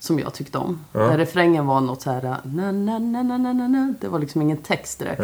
[0.00, 0.84] Som jag tyckte om.
[0.92, 1.00] Ja.
[1.00, 2.22] Där refrängen var något så här...
[2.22, 3.94] Na, na, na, na, na, na, na.
[4.00, 5.22] Det var liksom ingen text direkt.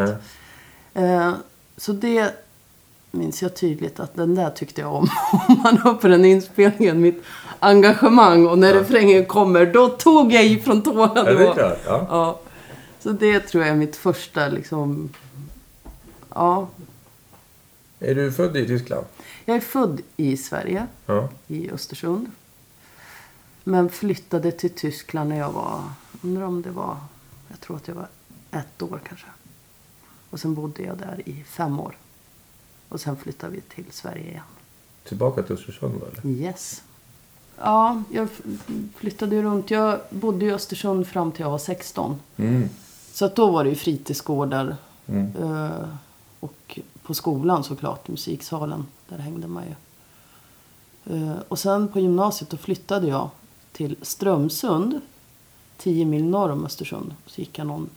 [0.93, 1.05] Nej.
[1.05, 1.33] Eh,
[1.77, 2.35] så det
[3.11, 5.09] minns jag tydligt att den där tyckte jag om.
[5.49, 7.25] Om man hör på den inspelningen, mitt
[7.59, 8.47] engagemang.
[8.47, 11.13] Och när refrängen kommer, då tog jag i från tårna.
[11.17, 11.79] Ja, Det är klart.
[11.87, 12.07] Ja.
[12.09, 12.41] Ja.
[13.01, 15.09] Så det tror jag är mitt första liksom...
[16.35, 16.69] Ja.
[18.05, 19.07] Är du född i Tyskland?
[19.45, 20.87] Jag är född i Sverige.
[21.07, 21.29] Ja.
[21.47, 22.31] i Östersund.
[23.65, 25.83] Men flyttade till Tyskland när jag var,
[26.23, 26.97] undrar om det var,
[27.49, 28.09] jag tror att jag var
[28.51, 29.27] ett år kanske.
[30.31, 31.97] Och sen bodde jag där i fem år.
[32.89, 34.43] Och sen flyttade vi till Sverige igen.
[35.05, 36.37] Tillbaka till Östersund då, eller?
[36.37, 36.83] Yes.
[37.59, 38.29] Ja, jag
[38.97, 39.71] flyttade runt.
[39.71, 42.21] Jag bodde i Östersund fram till jag var 16.
[42.37, 42.69] Mm.
[43.13, 44.77] Så att då var det ju fritidsgårdar.
[45.07, 45.33] Mm.
[45.37, 45.89] eh,
[46.41, 48.87] Och på skolan såklart, musiksalen.
[49.09, 49.75] Där hängde man ju.
[51.17, 53.31] Eh, Och sen på gymnasiet då flyttade jag
[53.73, 55.01] till Strömsund.
[55.79, 57.15] 10 mil norr om Östersund.
[57.27, 57.91] Så gick jag någon,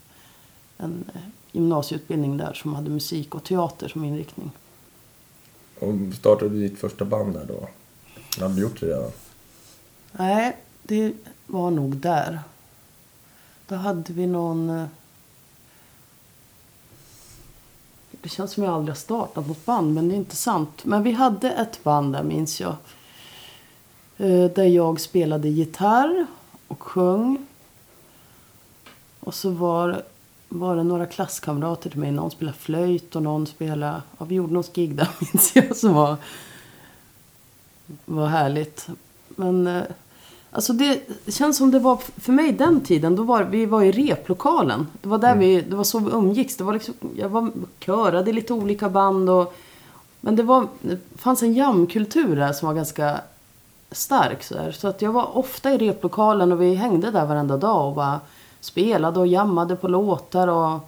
[0.77, 4.51] en eh, gymnasieutbildning där som hade musik och teater som inriktning.
[5.79, 7.67] Och startade du ditt första band där då?
[8.41, 9.11] Hade du gjort det redan?
[10.11, 11.13] Nej, det
[11.45, 12.39] var nog där.
[13.67, 14.69] Då hade vi någon...
[14.69, 14.85] eh,
[18.21, 20.85] det känns som jag aldrig har startat något band, men det är inte sant.
[20.85, 22.75] Men vi hade ett band där, minns jag.
[24.17, 26.25] Eh, där jag spelade gitarr
[26.67, 27.47] och sjöng.
[29.19, 30.03] Och så var,
[30.49, 32.11] var det några klasskamrater till mig.
[32.11, 34.01] Någon spelade flöjt och någon spelade...
[34.17, 36.15] Ja, vi gjorde något gig där, minns jag, som var,
[38.05, 38.87] var härligt.
[39.27, 39.83] Men eh,
[40.57, 43.15] alltså det känns som det var för mig den tiden.
[43.15, 44.87] Då var, vi var i replokalen.
[45.01, 46.57] Det var där vi, det var så vi umgicks.
[46.57, 49.29] Det var liksom, jag var körade lite olika band.
[49.29, 49.53] Och,
[50.21, 53.21] men det, var, det fanns en jamkultur där som var ganska
[53.91, 54.43] stark.
[54.43, 54.71] Så, där.
[54.71, 58.19] så att jag var ofta i replokalen och vi hängde där varenda dag och bara
[58.59, 60.79] spelade och jammade på låtar och...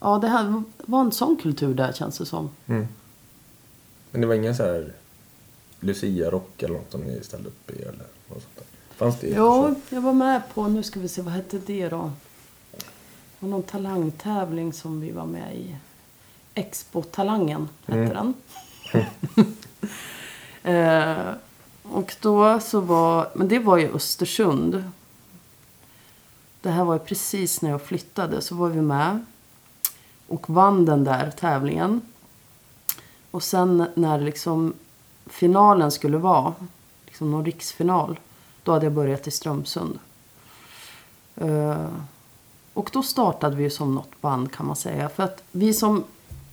[0.00, 2.50] Ja, det här var en sån kultur där känns det som.
[2.66, 2.88] Mm.
[4.10, 4.92] Men det var ingen så här
[5.80, 7.82] Lucia-rock eller något som ni ställde upp i?
[7.82, 7.92] Eller
[8.28, 8.64] något sånt där.
[8.96, 9.28] Fanns det?
[9.28, 12.12] Jo, jag var med på, nu ska vi se, vad hette det då?
[12.70, 12.84] Det
[13.38, 15.76] var någon talangtävling som vi var med i.
[16.54, 18.34] Expo-talangen hette den.
[20.74, 21.34] eh,
[21.82, 24.84] och då så var, men det var ju Östersund.
[26.60, 29.24] Det här var ju precis när jag flyttade så var vi med.
[30.26, 32.00] Och vann den där tävlingen.
[33.30, 34.74] Och sen när liksom
[35.26, 36.54] finalen skulle vara,
[37.06, 38.20] liksom någon riksfinal.
[38.62, 39.98] Då hade jag börjat i Strömsund.
[41.36, 41.86] Eh,
[42.74, 45.08] och då startade vi som något band kan man säga.
[45.08, 46.04] För att vi som,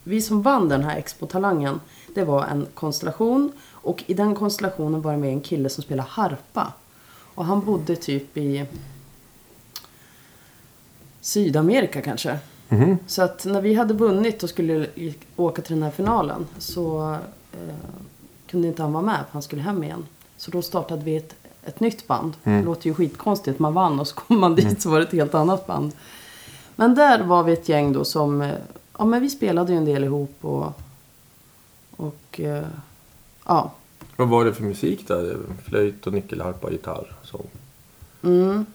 [0.03, 1.79] vi som vann den här Expo-talangen,
[2.15, 3.51] det var en konstellation.
[3.71, 6.73] Och i den konstellationen var det med en kille som spelade harpa.
[7.35, 8.65] Och han bodde typ i
[11.21, 12.39] Sydamerika kanske.
[12.69, 12.97] Mhm.
[13.07, 14.87] Så att när vi hade vunnit och skulle
[15.35, 17.13] åka till den här finalen så
[17.53, 17.75] eh,
[18.47, 20.05] kunde inte han vara med för han skulle hem igen.
[20.37, 22.33] Så då startade vi ett, ett nytt band.
[22.43, 25.11] Det låter ju skitkonstigt, man vann och så kom man dit så var det ett
[25.11, 25.91] helt annat band.
[26.75, 28.55] Men där var vi ett gäng då som, eh,
[28.97, 30.73] ja men vi spelade ju en del ihop och,
[31.95, 32.65] och eh,
[33.45, 33.71] ja.
[34.15, 35.37] Vad var det för musik där?
[35.63, 37.47] Flöjt och nyckelharpa, gitarr, sång?
[38.23, 38.65] Mm.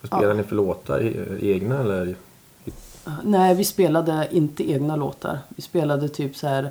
[0.00, 1.00] Vad spelar ni för låtar?
[1.44, 2.16] Egna eller?
[3.24, 5.38] Nej, vi spelade inte egna låtar.
[5.48, 6.70] Vi spelade typ så här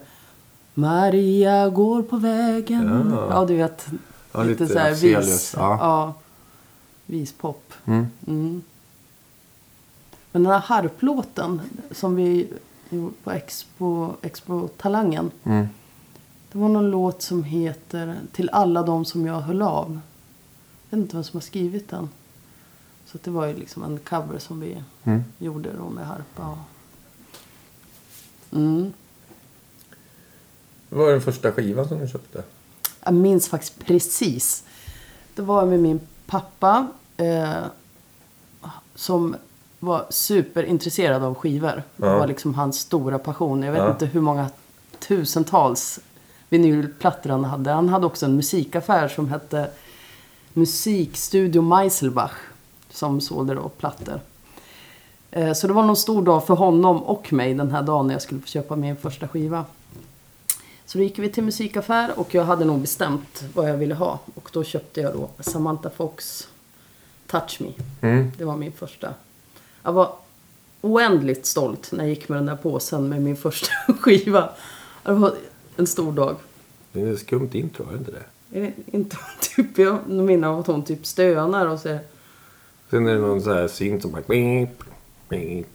[0.77, 3.11] Maria går på vägen.
[3.11, 3.27] Ja.
[3.29, 3.87] Ja, du vet.
[4.31, 5.53] Ja, lite, lite så här Afzelius, vis.
[5.57, 5.77] ja.
[5.81, 6.13] Ja.
[7.05, 7.73] Vispop.
[7.85, 8.07] Mm.
[8.27, 8.61] Mm.
[10.31, 11.61] Men den här harplåten
[11.91, 12.47] som vi
[12.89, 15.31] gjorde på Expo, Expo Talangen.
[15.43, 15.67] Mm.
[16.51, 19.99] Det var någon låt som heter Till alla de som jag höll av.
[20.89, 22.09] Jag vet inte vem som har skrivit den.
[23.05, 25.23] Så det var ju liksom en cover som vi Mm.
[25.37, 26.49] gjorde då med harpa.
[26.49, 26.57] Och...
[28.57, 28.93] Mm.
[30.95, 32.43] Vad var den första skivan som du köpte?
[33.03, 34.63] Jag minns faktiskt precis.
[35.35, 36.87] Det var med min pappa.
[37.17, 37.49] Eh,
[38.95, 39.35] som
[39.79, 41.83] var superintresserad av skivor.
[41.97, 42.17] Det Ja.
[42.17, 43.63] var liksom hans stora passion.
[43.63, 43.91] Jag vet Ja.
[43.91, 44.49] inte hur många
[45.07, 45.99] tusentals
[46.49, 47.71] vinylplattor han hade.
[47.71, 49.69] Han hade också en musikaffär som hette
[50.53, 52.33] Musikstudio Meiselbach.
[52.89, 54.19] Som sålde då plattor.
[55.31, 58.13] Eh, Så det var någon stor dag för honom och mig den här dagen när
[58.13, 59.65] jag skulle få köpa min första skiva.
[60.85, 64.19] Så då gick vi till musikaffär och jag hade nog bestämt vad jag ville ha.
[64.35, 66.47] Och då köpte jag då Samantha Fox
[67.27, 67.67] Touch Me.
[68.09, 68.31] Mm.
[68.37, 69.13] Det var min första.
[69.83, 70.13] Jag var
[70.81, 74.49] oändligt stolt när jag gick med den där påsen med min första skiva.
[75.03, 75.33] Det var
[75.77, 76.35] en stor dag.
[76.91, 78.59] Det är ett skumt intro, är det inte det?
[78.59, 79.17] Är det Inte
[79.55, 81.99] typ, jag minns att hon typ stönar och säger
[82.89, 84.21] Sen är det någon sån här synt som bara...
[84.27, 84.69] Beep,
[85.29, 85.65] beep.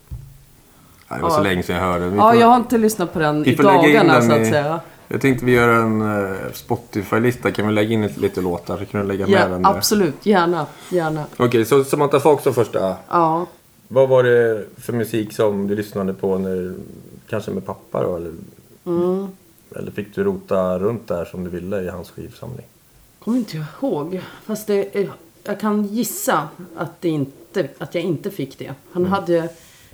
[1.09, 1.43] Ja, det var så Ja.
[1.43, 2.17] länge sedan jag hörde den.
[2.17, 4.81] Ja, jag har inte lyssnat på den i dagarna den så att i- säga.
[5.13, 7.51] Jag tänkte vi gör en uh, Spotify-lista.
[7.53, 9.71] Kan vi lägga in lite låtar så kan du lägga med Ja, den där.
[9.71, 11.25] absolut, gärna, gärna.
[11.37, 12.97] Okej, så Samantha Fox var första.
[13.09, 13.47] Ja.
[13.89, 16.75] Vad var det för musik som du lyssnade på när,
[17.29, 18.17] kanske med pappa då?
[18.17, 18.33] Eller,
[18.85, 19.27] Mm.
[19.77, 22.67] eller fick du rota runt där som du ville i hans skivsamling?
[23.25, 24.21] Kommer inte ihåg.
[24.45, 25.09] Fast det,
[25.45, 28.75] jag kan gissa att, det inte, att jag inte fick det.
[28.93, 29.49] Han, hade,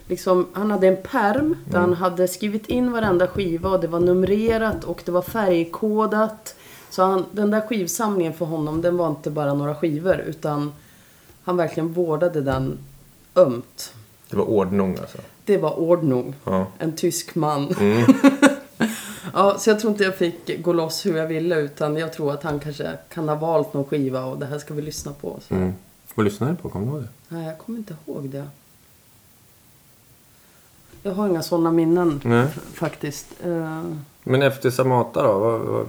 [0.06, 4.00] liksom, han hade en perm där han hade skrivit in varenda skiva och det var
[4.00, 6.54] numrerat och det var färgkodat.
[6.90, 10.72] Så han, den där skivsamlingen för honom, den var inte bara några skivor utan
[11.44, 12.78] han verkligen vårdade den
[13.34, 13.94] ömt.
[14.30, 15.18] Det var ordnung alltså?
[15.44, 16.34] Det var ordnung.
[16.44, 16.66] Ja.
[16.78, 17.68] En tysk man.
[19.32, 22.32] ja, så jag tror inte jag fick gå loss hur jag ville utan jag tror
[22.32, 25.40] att han kanske kan ha valt någon skiva och det här ska vi lyssna på.
[25.48, 25.72] Mm.
[26.14, 26.68] Vad lyssnade du på?
[26.68, 27.08] Kommer du ihåg det?
[27.28, 28.48] Nej, jag kommer inte ihåg det.
[31.06, 32.48] Jag har inga sådana minnen Nej.
[32.74, 33.26] faktiskt.
[33.44, 33.82] Eh,
[34.24, 35.38] Men efter Samata då?
[35.38, 35.86] Vad, vad,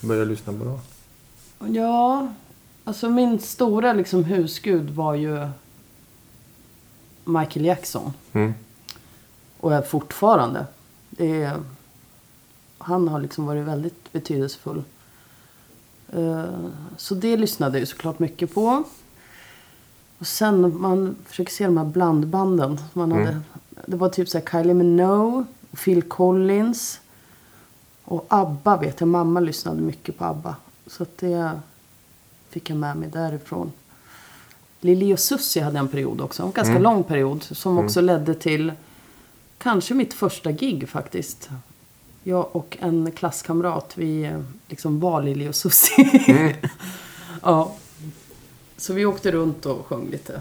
[0.00, 0.80] började du lyssna på då?
[1.66, 2.28] ja,
[2.84, 5.48] alltså min stora liksom husgud var ju
[7.24, 8.12] Michael Jackson.
[8.32, 8.54] Mm.
[9.60, 10.66] Och är fortfarande.
[11.10, 11.56] Det är,
[12.78, 14.82] han har liksom varit väldigt betydelsefull.
[16.12, 16.44] Eh,
[16.96, 18.84] Så det lyssnade jag såklart mycket på.
[20.20, 22.78] Och sen man försöker se de här blandbanden.
[22.92, 23.24] Man Mm.
[23.26, 23.40] hade,
[23.86, 25.44] det var typ så här Kylie Minogue,
[25.84, 27.00] Phil Collins
[28.04, 29.08] och ABBA vet jag.
[29.08, 30.56] Mamma lyssnade mycket på ABBA.
[30.86, 31.50] Så att det
[32.50, 33.72] fick jag med mig därifrån.
[34.80, 36.42] Lili och Susie hade en period också.
[36.42, 36.82] En ganska Mm.
[36.82, 37.42] lång period.
[37.42, 38.72] Som också ledde till
[39.58, 41.48] kanske mitt första gig faktiskt.
[42.22, 46.56] Jag och en klasskamrat, vi eh, liksom var Lili och Susie.
[47.42, 47.74] Ja.
[48.80, 50.40] Så vi åkte runt och sjöng lite.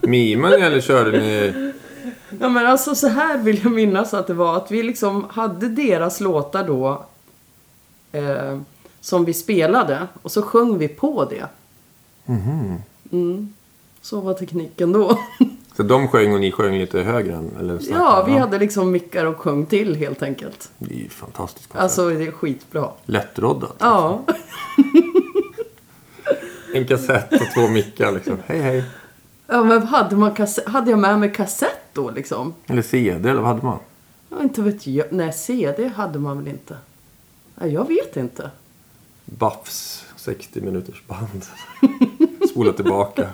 [0.00, 1.72] Mimade ni eller körde ni?
[2.40, 4.56] Ja men alltså så här vill jag minnas att det var.
[4.56, 7.06] Att vi liksom hade deras låtar då.
[8.12, 8.58] Eh,
[9.00, 10.06] som vi spelade.
[10.22, 11.46] Och så sjöng vi på det.
[13.10, 13.54] Mm.
[14.00, 15.18] Så var tekniken då.
[15.76, 17.50] Så de sjöng och ni sjöng lite högre än?
[17.60, 18.04] Eller snackade?
[18.04, 20.70] Ja, vi hade liksom mickar och sjöng till helt enkelt.
[20.78, 21.82] Det är ju fantastiskt koncept.
[21.82, 22.90] Alltså det är skitbra.
[23.04, 23.76] Lättroddat.
[23.78, 24.22] Ja.
[26.74, 28.38] En kassett och två mickar liksom.
[28.46, 28.84] Hej hej.
[29.46, 32.54] Ja men hade, man kassett, hade jag med mig kassett då liksom?
[32.66, 33.78] Eller CD eller vad hade man?
[34.30, 35.06] Ja, inte vet jag.
[35.10, 36.76] Nej, CD hade man väl inte?
[37.54, 38.50] Nej, jag vet inte.
[39.24, 41.44] Buffs 60 minuters band.
[42.50, 43.28] Spola tillbaka.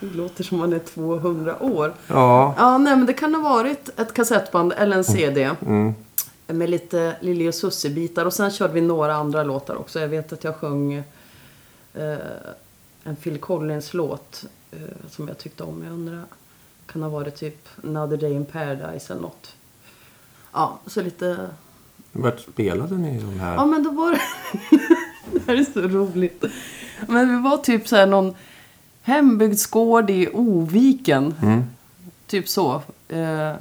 [0.00, 1.94] Det låter som man är 200 år.
[2.06, 2.54] Ja.
[2.58, 5.50] Ja, nej men det kan ha varit ett kassettband eller en CD.
[5.66, 5.94] Mm.
[6.46, 8.24] Med lite Lili och Susie-bitar.
[8.24, 10.00] Och sen körde vi några andra låtar också.
[10.00, 11.02] Jag vet att jag sjöng
[13.04, 14.44] en Phil Collins-låt.
[14.72, 15.84] Eh, som jag tyckte om.
[15.84, 16.24] Jag undrar.
[16.86, 19.54] Kan ha varit typ Another Day in Paradise eller något.
[20.52, 21.48] Ja, så lite...
[22.12, 23.54] Vart spelade ni de här?
[23.54, 24.20] Ja, men då var det...
[25.32, 26.44] det här är så roligt.
[27.08, 28.34] Men vi var typ så här någon
[29.02, 31.34] hembygdsgård i Oviken.
[31.42, 31.64] Mm.
[32.26, 32.82] Typ så.
[33.08, 33.52] Eh,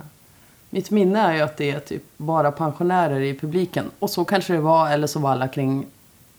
[0.70, 3.86] mitt minne är ju att det är typ bara pensionärer i publiken.
[4.00, 5.86] Och så kanske det var, eller så var alla kring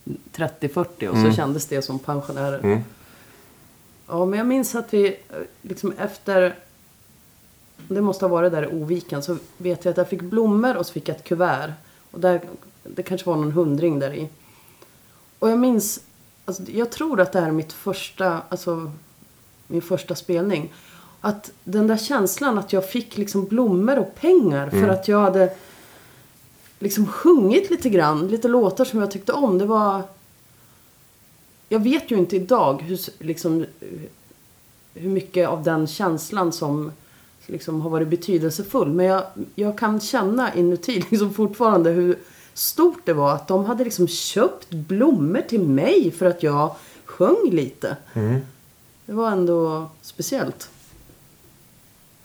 [0.04, 2.58] 30-40 och så kändes det som pensionärer.
[2.58, 2.80] Mm.
[4.06, 5.14] Ja, men jag minns att vi eh,
[5.62, 6.54] liksom efter...
[7.88, 9.22] Det måste ha varit där i Oviken.
[9.22, 11.72] Så vet jag att jag fick blommor och så fick jag ett kuvert.
[12.10, 12.40] Och där,
[12.82, 14.28] det kanske var någon hundring där i.
[15.38, 16.00] Och jag minns...
[16.44, 18.42] Alltså, jag tror att det här är mitt första...
[18.48, 18.92] Alltså,
[19.66, 20.72] min första spelning.
[21.20, 25.52] Att den där känslan att jag fick liksom blommor och pengar för att jag hade
[26.82, 28.28] liksom sjungit lite grann.
[28.28, 29.58] Lite låtar som jag tyckte om.
[29.58, 30.02] Det var...
[31.68, 33.64] Jag vet ju inte idag hur, liksom,
[34.94, 36.92] hur mycket av den känslan som
[37.46, 38.88] liksom har varit betydelsefull.
[38.88, 42.18] Men jag, jag kan känna inuti liksom fortfarande hur
[42.54, 47.50] stort det var att de hade liksom köpt blommor till mig för att jag sjöng
[47.50, 47.96] lite.
[49.06, 50.70] Det var ändå speciellt.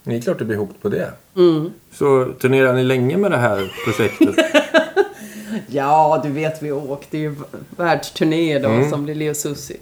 [0.08, 1.12] Det är klart det blir ihop på det.
[1.36, 1.72] Mm.
[1.92, 4.36] Så turnerar ni länge med det här projektet?
[5.68, 7.36] Ja, du vet vi åkte ju
[7.70, 9.78] världsturné då som Lili och Susie.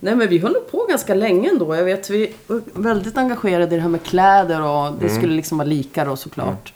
[0.00, 1.76] Nej men vi höll på ganska länge ändå.
[1.76, 5.58] Jag vet vi var väldigt engagerade i det här med kläder och det skulle liksom
[5.58, 6.72] vara lika då såklart.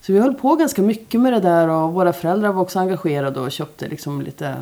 [0.00, 3.40] Så vi höll på ganska mycket med det där och våra föräldrar var också engagerade
[3.40, 4.56] och köpte liksom lite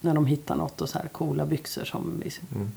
[0.00, 2.30] när de hittade något och så här coola byxor som vi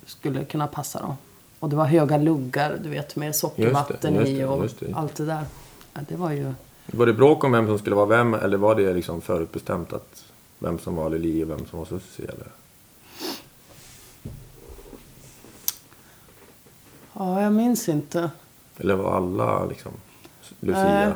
[0.05, 1.15] skulle kunna passa dem.
[1.61, 4.93] Och det var höga luggar, du vet med sockervatten just i det, och just det.
[4.93, 5.45] allt det där.
[5.93, 6.53] Ja, det var ju...
[6.85, 8.33] Var det bråk om vem som skulle vara vem?
[8.33, 10.23] Eller var det liksom förutbestämt att
[10.59, 12.25] vem som var Lili och vem som var Susie?
[12.25, 12.47] Eller?
[17.13, 18.31] Ja, jag minns inte.
[18.77, 19.91] eller var alla liksom
[20.59, 20.83] Lucia?
[20.83, 21.13] Nej.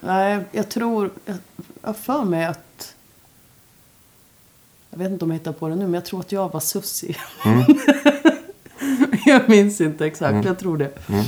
[0.00, 1.10] Nej, jag tror...
[1.24, 1.36] Jag
[1.82, 2.94] har för mig att...
[4.90, 6.60] Jag vet inte om jag hittar på det nu, men jag tror att jag var
[6.60, 7.16] Susie.
[9.32, 10.90] jag minns inte exakt, jag tror det.
[11.08, 11.24] Mm.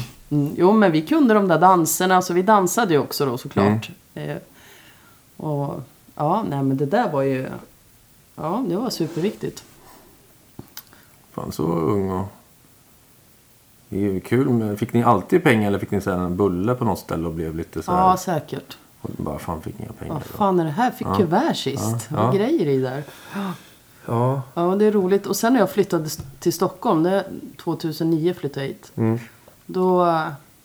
[0.56, 3.90] Jo, men vi kunde de där danserna, så vi dansade ju också då såklart.
[4.14, 4.36] Eh,
[5.36, 5.82] och
[6.14, 7.48] ja, nej men det där var ju...
[8.34, 9.64] Ja, det var superviktigt.
[11.32, 12.26] Fan så ung och...
[13.88, 14.48] Det är ju kul.
[14.48, 17.34] Men fick ni alltid pengar eller fick ni så en bulle på något ställe och
[17.34, 17.98] blev lite så här...
[17.98, 18.76] Ja, säkert.
[19.00, 20.14] och bara fan fick inga pengar.
[20.14, 20.90] Vad fan är det här?
[20.90, 22.08] Fick kuvert sist.
[22.10, 22.32] Ja, ja.
[22.32, 23.04] grejer i där.
[24.06, 24.42] Ja.
[24.54, 25.26] Ja, det är roligt.
[25.26, 26.08] Och sen när jag flyttade
[26.40, 27.24] till Stockholm, det
[27.64, 28.92] 2009 flyttade jag hit.
[28.96, 29.18] Mm.
[29.66, 30.06] Då,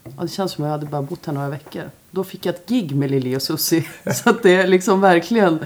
[0.03, 1.83] ja, det känns som jag hade bara bott här några veckor.
[2.11, 3.85] Då fick jag ett gig med Lili och Susie.
[4.13, 5.59] Så att det är liksom verkligen,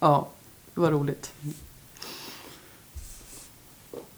[0.00, 0.28] ja,
[0.74, 1.32] det var roligt.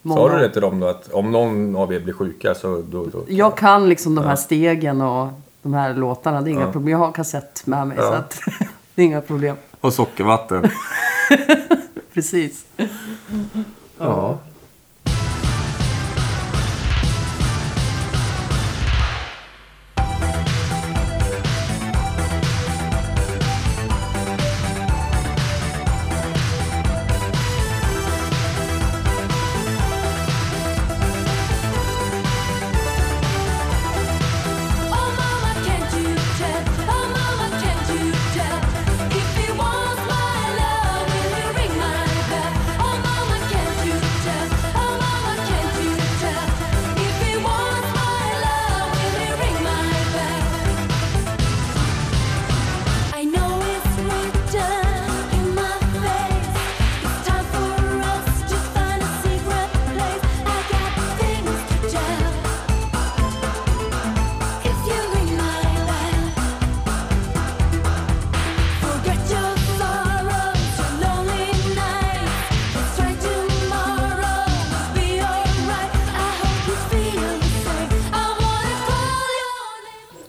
[0.05, 3.07] Sa du det till dem då att om någon av er blir sjuka så då...
[3.07, 3.25] då...
[3.29, 5.29] Jag kan liksom de här stegen och
[5.63, 6.41] de här låtarna.
[6.43, 6.73] Det är inga Ja.
[6.73, 6.93] problem.
[6.93, 8.03] Jag har kassett med mig Ja.
[8.09, 8.41] så att
[8.95, 9.57] det är inga problem.
[9.81, 10.71] Och sockervatten.
[12.17, 12.65] Precis.
[13.99, 14.41] ja.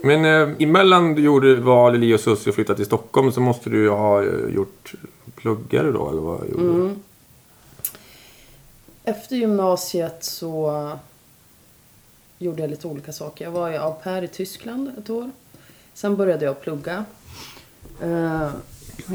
[0.07, 3.69] Men eh, emellan du gjorde val i Leo Sussi och flyttade till Stockholm så måste
[3.69, 4.93] du ju ha eh, gjort
[5.35, 6.95] pluggare då, eller vad gjorde du?
[9.03, 10.91] Efter gymnasiet så
[12.37, 13.45] gjorde jag lite olika saker.
[13.45, 15.31] Jag var i au pair i Tyskland ett år.
[15.93, 17.05] Sen började jag plugga.
[18.01, 18.49] Eh,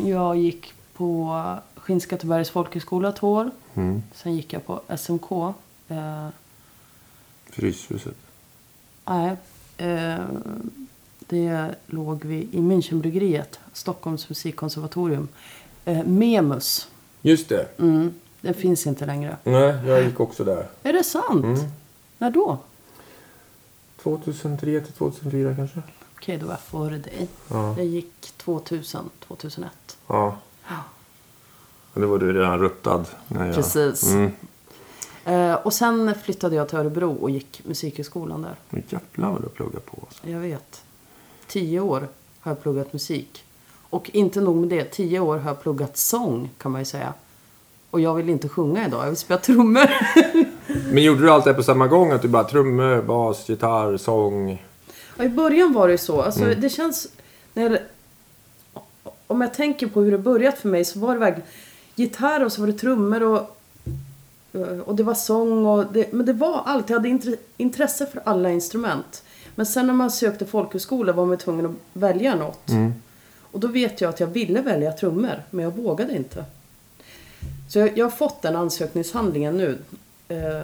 [0.06, 1.38] Jag gick på
[1.76, 3.50] Skinnskattebergs folkhögskola två år.
[3.74, 4.02] Mm.
[4.14, 5.32] Sen gick jag på SMK.
[5.88, 6.28] Eh,
[7.50, 8.14] Fryshuset.
[9.06, 9.36] Nej,
[11.32, 15.28] det låg vi i Münchenbryggeriet, Stockholms musikkonservatorium.
[15.84, 16.88] Eh, Memus,
[17.22, 17.78] Just det.
[17.78, 19.36] mm, den finns inte längre.
[19.44, 20.66] Nej, jag gick också där.
[20.82, 21.44] Är det sant?
[21.44, 21.58] Mm.
[22.18, 22.58] När då?
[24.02, 25.82] 2003 till 2004 kanske?
[26.16, 27.28] Okej, då var jag före dig.
[27.48, 27.76] Ja.
[27.76, 29.70] Jag gick 2000, 2001.
[30.06, 30.38] Ja.
[30.68, 30.76] Ja.
[31.94, 33.06] Då var du redan ruttad.
[33.28, 33.54] När jag...
[33.54, 34.10] Precis.
[34.10, 34.32] Mm.
[35.24, 38.82] Eh, och sen flyttade jag till Örebro och gick musikhögskolan där.
[38.88, 39.98] Jävlar vad du pluggar på.
[40.08, 40.30] Alltså.
[40.30, 40.82] Jag vet.
[41.52, 42.08] Tio år
[42.40, 43.44] har jag pluggat musik.
[43.90, 47.14] Och inte nog med det, tio år har jag pluggat sång kan man ju säga.
[47.90, 49.90] Och jag vill inte sjunga idag, jag vill spela trummor.
[50.92, 52.10] Men gjorde du allt det på samma gång?
[52.10, 54.62] Att du bara trummor, bas, gitarr, sång?
[55.16, 56.22] Ja, I början var det ju så.
[56.22, 57.08] Alltså, Det känns...
[57.54, 57.78] När jag,
[59.26, 61.48] om jag tänker på hur det börjat för mig så var det verkligen
[61.94, 63.56] gitarr och så var det trummor och,
[64.84, 65.66] och det var sång.
[65.66, 66.90] Och det, men det var allt.
[66.90, 69.22] Jag hade intre- intresse för alla instrument.
[69.54, 72.70] Men sen när man sökte folkhögskola var man tvungen att välja något.
[73.40, 76.44] Och då vet jag att jag ville välja trummor, men jag vågade inte.
[77.68, 79.78] Så jag, jag har fått den ansökningshandlingen nu.
[80.28, 80.62] Eh,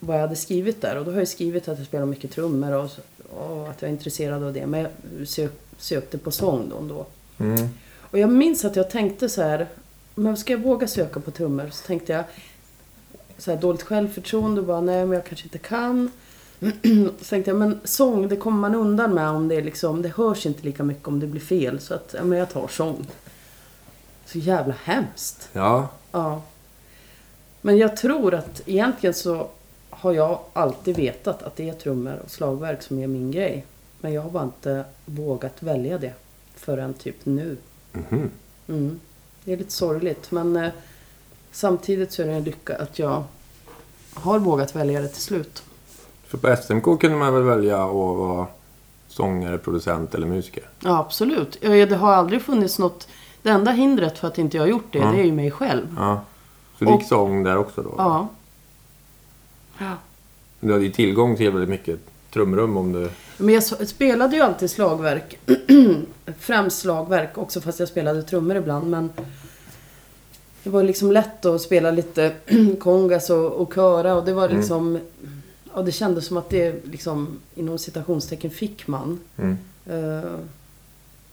[0.00, 0.98] vad jag hade skrivit där.
[0.98, 2.90] Och då har jag skrivit att jag spelar mycket trummor och,
[3.30, 4.66] och att jag är intresserad av det.
[4.66, 4.80] Men
[5.18, 7.06] jag sök, sökte på sång då och då.
[7.44, 7.68] Mm.
[7.98, 9.68] Och jag minns att jag tänkte så här.
[10.14, 11.70] Men ska jag våga söka på trummor?
[11.72, 12.24] Så tänkte jag.
[13.38, 16.10] Så här, dåligt självförtroende och bara nej men jag kanske inte kan.
[17.18, 20.02] Så tänkte jag men sång det kommer man undan med om det är liksom.
[20.02, 21.80] Det hörs inte lika mycket om det blir fel.
[21.80, 23.06] Så att ja, men jag tar sång.
[24.26, 25.48] Så jävla hemskt.
[25.52, 25.88] Ja.
[26.12, 26.42] Ja.
[27.60, 29.48] Men jag tror att egentligen så
[29.90, 33.66] har jag alltid vetat att det är trummor och slagverk som är min grej.
[34.00, 36.12] Men jag har bara inte vågat välja det
[36.54, 37.56] förrän typ nu.
[37.92, 38.30] Mhm.
[38.68, 39.00] Mm.
[39.44, 40.70] Det är lite sorgligt men eh,
[41.52, 43.24] samtidigt så är det en lycka att jag
[44.14, 45.62] har vågat välja det till slut.
[46.30, 48.46] För på SMK kunde man väl välja att vara
[49.08, 50.64] sångare, producent eller musiker?
[50.80, 51.58] Ja absolut.
[51.60, 53.08] Det har aldrig funnits något.
[53.42, 55.06] Det enda hindret för att inte jag har gjort det, Ja.
[55.12, 55.86] det är ju mig själv.
[55.98, 56.20] Ja.
[56.78, 57.94] Så du gick Och- sång där också då?
[57.98, 58.28] Ja.
[59.78, 59.92] Ja.
[60.60, 62.00] Du hade ju tillgång till väldigt mycket
[62.32, 63.10] trumrum om du...
[63.36, 65.38] Men jag spelade ju alltid slagverk.
[66.38, 68.90] Främst slagverk också fast jag spelade trummor ibland.
[68.90, 69.10] Men
[70.62, 72.32] det var liksom lätt att spela lite
[72.80, 74.14] kongas och, och köra.
[74.14, 74.98] Och det var liksom...
[75.74, 79.20] Ja, det kändes som att det liksom inom citationstecken fick man.
[79.36, 79.58] Mm.
[79.86, 80.38] Eh,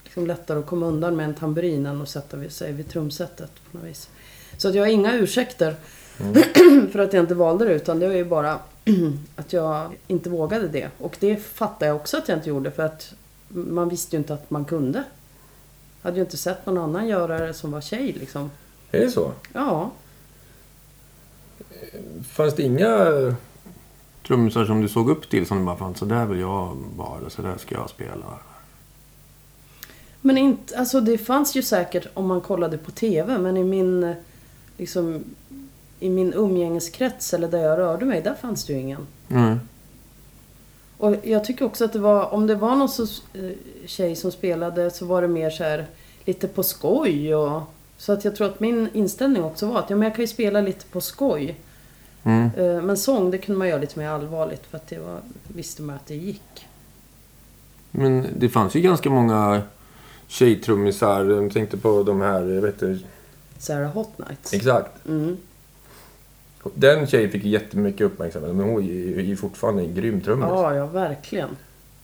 [0.03, 3.77] liksom lättare att komma undan med en tamburin än att sätta sig vid trumsetet på
[3.77, 4.09] något vis.
[4.57, 5.75] Så att jag har inga ursäkter
[6.91, 8.59] för att jag inte valde det utan det var ju bara
[9.35, 10.89] att jag inte vågade det.
[10.97, 13.13] Och det fattar jag också att jag inte gjorde för att
[13.47, 15.03] man visste ju inte att man kunde.
[16.01, 18.51] Jag hade ju inte sett någon annan göra det som var tjej liksom.
[18.91, 19.31] Är det så?
[19.53, 19.91] Ja,
[22.29, 23.35] Fanns det inga
[24.28, 27.17] trummisar som du såg upp till som du bara fan så där vill jag vara
[27.17, 28.39] eller så där ska jag spela?
[30.21, 34.15] men inte, alltså det fanns ju säkert om man kollade på TV men i min
[34.78, 35.23] liksom
[35.99, 39.07] i min umgängeskrets eller där jag rörde mig, där fanns det ju ingen.
[39.30, 39.59] Mm.
[40.97, 43.51] Och jag tycker också att det var, om det var någon så, eh,
[43.86, 45.86] tjej som spelade så var det mer så här
[46.25, 47.61] lite på skoj och
[47.97, 50.28] så att jag tror att min inställning också var att ja, men jag kan ju
[50.28, 51.55] spela lite på skoj.
[52.28, 52.49] Mm.
[52.57, 55.82] Eh, Men sång det kunde man göra lite mer allvarligt för att det var, visste
[55.82, 56.65] man att det gick.
[57.91, 59.61] Men det fanns ju ganska många
[60.28, 61.25] tjejtrummisar.
[61.25, 63.05] Jag tänkte på de här, jag vet inte.
[63.57, 64.53] Sarah Hot Nights.
[64.53, 65.05] Exakt.
[65.07, 65.38] Mm.
[66.73, 70.45] Den tjejen fick jättemycket uppmärksamhet men hon är ju fortfarande en grym trummis.
[70.49, 71.49] Ja, ja verkligen.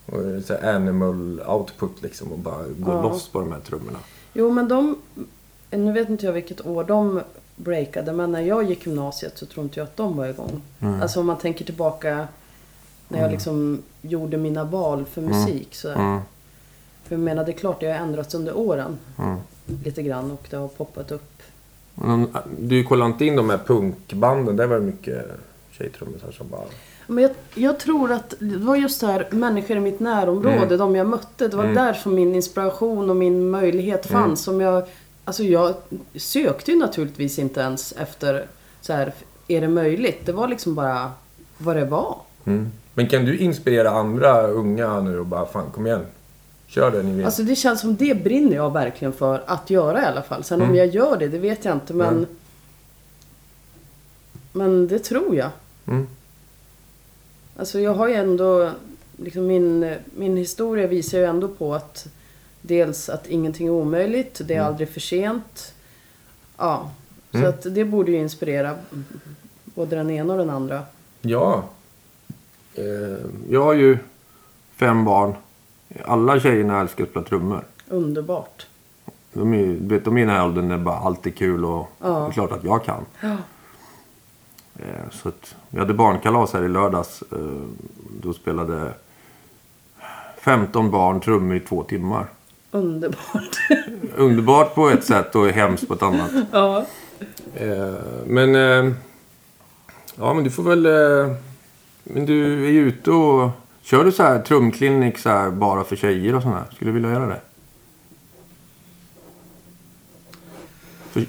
[0.05, 3.01] Och så animal output liksom och bara gå Ja.
[3.01, 3.99] loss på de här trummorna.
[4.33, 4.97] Jo men de,
[5.71, 7.21] nu vet inte jag vilket år de
[7.55, 10.61] breakade men när jag gick gymnasiet så tror inte jag att de var igång.
[10.79, 11.01] Mm.
[11.01, 12.27] Alltså om man tänker tillbaka
[13.07, 15.75] när jag liksom gjorde mina val för musik.
[15.75, 16.19] Så Mm.
[17.03, 19.37] För jag menar det är klart det har ändrats under åren Mm.
[19.83, 21.41] lite grann och det har poppat upp.
[21.95, 22.27] De-
[22.59, 24.55] Du kollade inte in de här punkbanden?
[24.55, 25.25] Där var det mycket
[25.71, 26.61] tjejtrummisar som bara...
[27.07, 30.77] Men jag, jag tror att det var just det här människor i mitt närområde, Mm.
[30.77, 31.47] de jag mötte.
[31.47, 31.75] Det var Mm.
[31.75, 34.43] där som min inspiration och min möjlighet fanns.
[34.43, 34.83] Som jag,
[35.25, 35.73] alltså jag
[36.15, 38.45] sökte ju naturligtvis inte ens efter
[38.81, 39.13] så här,
[39.47, 40.25] är det möjligt?
[40.25, 41.11] Det var liksom bara
[41.57, 42.17] vad det var.
[42.45, 42.71] Mm.
[42.93, 46.05] Men kan du inspirera andra unga nu och bara fan kom igen.
[46.67, 47.25] Kör det ni vet.
[47.25, 50.43] Alltså det känns som det brinner jag verkligen för att göra i alla fall.
[50.43, 50.75] Sen om Mm.
[50.77, 52.07] jag gör det, det vet jag inte men...
[52.07, 52.25] Mm.
[54.51, 55.49] Men det tror jag.
[55.87, 56.07] Mm.
[57.57, 58.71] Alltså jag har ju ändå...
[59.17, 62.07] Liksom min, min historia visar ju ändå på att...
[62.65, 64.67] Dels att ingenting är omöjligt, det är Mm.
[64.67, 65.73] aldrig för sent.
[66.57, 66.91] Ja.
[67.31, 67.49] Så Mm.
[67.49, 68.75] att det borde ju inspirera
[69.65, 70.81] både den ena och den andra.
[71.21, 71.63] Ja.
[72.75, 73.17] Eh,
[73.49, 73.97] jag har ju
[74.75, 75.33] fem barn.
[76.05, 77.63] Alla tjejerna älskar att spela trummor.
[77.89, 78.67] Underbart.
[79.33, 81.65] De är, ju- vet, de är i den här åldern när bara allt är kul
[81.65, 82.07] och Ja.
[82.19, 83.05] det är klart att jag kan.
[83.21, 83.37] Ja.
[84.79, 87.23] Eh, Så att, vi hade barnkalas här i lördags.
[87.31, 87.37] Eh,
[88.21, 88.93] Då spelade
[90.37, 92.27] 15 barn trummor i två timmar.
[92.73, 93.57] Underbart.
[94.15, 96.31] Underbart på ett sätt och hemskt på ett annat.
[96.51, 96.85] ja.
[97.55, 97.93] Eh,
[98.25, 98.55] Men...
[98.55, 98.93] eh,
[100.15, 100.85] Ja, men du får väl...
[100.85, 101.35] eh,
[102.03, 103.49] Men du är ju ute och...
[103.81, 106.63] Kör du så här trumklinik så här bara för tjejer och sånt här?
[106.75, 107.39] Skulle du vilja göra det?
[111.11, 111.25] För,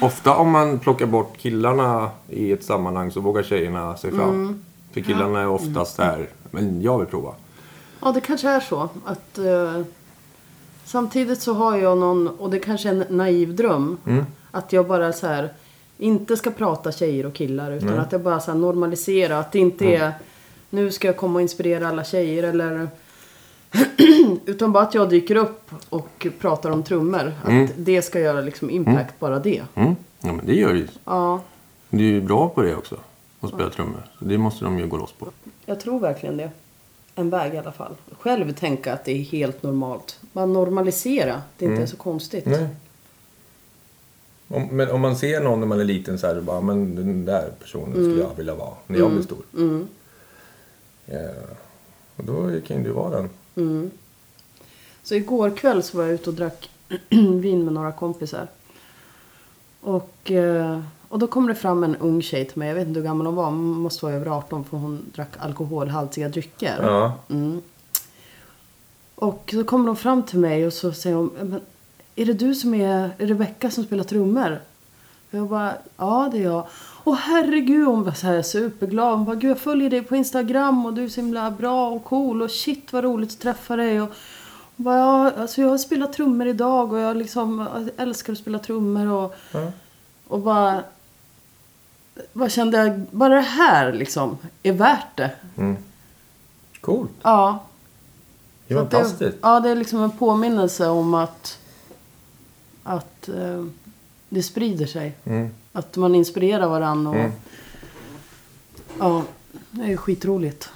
[0.00, 4.64] ofta om man plockar bort killarna i ett sammanhang så vågar tjejerna sig fram.
[4.92, 6.28] För killarna är oftast där.
[6.50, 7.32] Men jag vill prova.
[8.00, 8.88] Ja, det kanske är så.
[9.04, 9.80] Att, eh,
[10.86, 14.24] samtidigt så har jag någon, och det kanske är en naiv dröm, Mm.
[14.50, 15.52] att jag bara så här
[15.98, 17.98] inte ska prata tjejer och killar utan Nej.
[17.98, 19.38] att jag bara så här normalisera.
[19.38, 20.12] Att det inte är
[20.70, 22.88] nu ska jag komma och inspirera alla tjejer eller
[24.46, 27.32] utan bara att jag dyker upp och pratar om trummor.
[27.42, 27.68] Att Mm.
[27.76, 29.62] det ska göra liksom impact, bara det.
[29.74, 29.96] Mm.
[30.20, 30.88] Ja, men det gör det ju.
[31.04, 31.40] Ja,
[31.90, 32.96] Du är ju bra på det också.
[33.40, 34.02] Att spela trummor.
[34.18, 35.26] Så det måste de ju gå loss på.
[35.66, 36.50] jag tror verkligen det.
[37.18, 37.94] En väg i alla fall.
[38.18, 40.18] Själv tänka att det är helt normalt.
[40.32, 41.42] Bara normalisera.
[41.58, 41.82] Det inte Mm.
[41.82, 42.46] är så konstigt.
[42.46, 42.66] Nej.
[44.48, 47.24] Om, men om man ser någon när man är liten så här, bara, men den
[47.24, 49.42] där personen skulle jag vilja vara när jag blir stor.
[49.54, 49.88] Mm.
[51.06, 51.18] Ja.
[52.16, 53.30] Och då kan ju du vara den.
[53.56, 53.90] Mm.
[55.02, 56.70] Så igår kväll så var jag ute och drack
[57.40, 58.46] vin med några kompisar.
[59.80, 62.68] Och, eh, och då kom det fram en ung tjej till mig.
[62.68, 63.44] Jag vet inte hur gammal hon var.
[63.44, 66.78] Hon måste vara över 18 för hon drack alkoholhaltiga drycker.
[66.82, 67.12] Ja.
[67.28, 67.62] Mm.
[69.14, 71.30] Och så kommer hon fram till mig och så säger hon.
[71.38, 71.60] Men,
[72.16, 74.60] är det du som är Rebecka som spelar trummor?
[75.30, 76.66] Jag bara, ja det är jag.
[77.04, 79.16] Åh herregud, hon var så här superglad.
[79.16, 82.04] Hon bara, gud jag följer dig på Instagram och du är så himla bra och
[82.04, 84.00] cool och shit vad roligt att träffa dig.
[84.02, 84.08] Och
[84.76, 88.38] hon bara, ja alltså jag har spelat trummor idag och jag liksom jag älskar att
[88.38, 89.72] spela trummor och, Ja.
[90.28, 90.82] och bara,
[92.32, 95.30] bara kände jag, bara det här liksom är värt det.
[95.56, 95.76] Mm.
[96.80, 97.10] Coolt.
[97.22, 97.64] Ja,
[98.68, 99.36] Det är att det, fantastiskt.
[99.42, 101.58] ja, det är liksom en påminnelse om att,
[102.82, 103.64] att eh,
[104.28, 105.14] det sprider sig.
[105.24, 105.50] Mm.
[105.72, 107.10] Att man inspirerar varandra.
[107.10, 107.32] Och, Mm.
[108.98, 109.22] Ja,
[109.70, 110.68] det är ju skitroligt.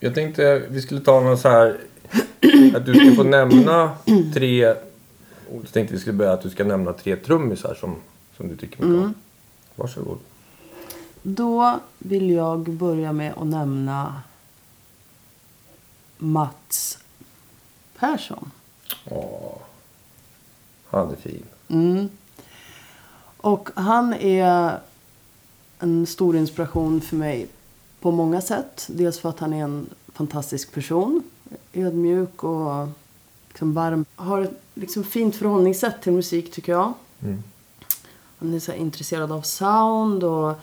[0.00, 1.78] Jag tänkte vi skulle ta någon så här...
[2.74, 3.90] Att du ska få nämna
[4.34, 4.58] tre...
[4.60, 7.96] Jag tänkte vi skulle börja att du ska nämna tre trummisar som,
[8.36, 9.14] som du tycker mycket om.
[9.78, 10.18] Varsågod.
[11.22, 14.22] Då vill jag börja med att nämna
[16.18, 16.98] Mats
[17.98, 18.50] Persson.
[19.10, 19.56] Åh.
[20.90, 21.42] Han är fin.
[21.68, 22.08] Mm.
[23.36, 24.78] Och han är
[25.78, 27.46] en stor inspiration för mig
[28.00, 28.86] på många sätt.
[28.88, 31.22] Dels för att han är en fantastisk person.
[31.72, 32.88] Ödmjuk och
[33.48, 34.04] liksom varm.
[34.16, 36.92] Har ett liksom fint förhållningssätt till musik tycker jag.
[37.22, 37.42] Mm.
[38.38, 40.54] Han är så intresserad av sound och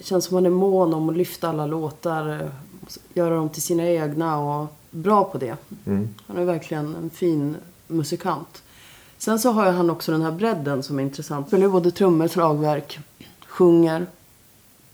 [0.00, 2.50] känns som han är mån om att lyfta alla låtar.
[3.14, 5.56] Göra dem till sina egna och bra på det.
[5.86, 6.14] Mm.
[6.26, 7.56] Han är verkligen en fin
[7.86, 8.62] musikant.
[9.18, 11.48] Sen så har han också den här bredden som är intressant.
[11.48, 12.98] Spelar både trummor, slagverk,
[13.46, 14.06] sjunger,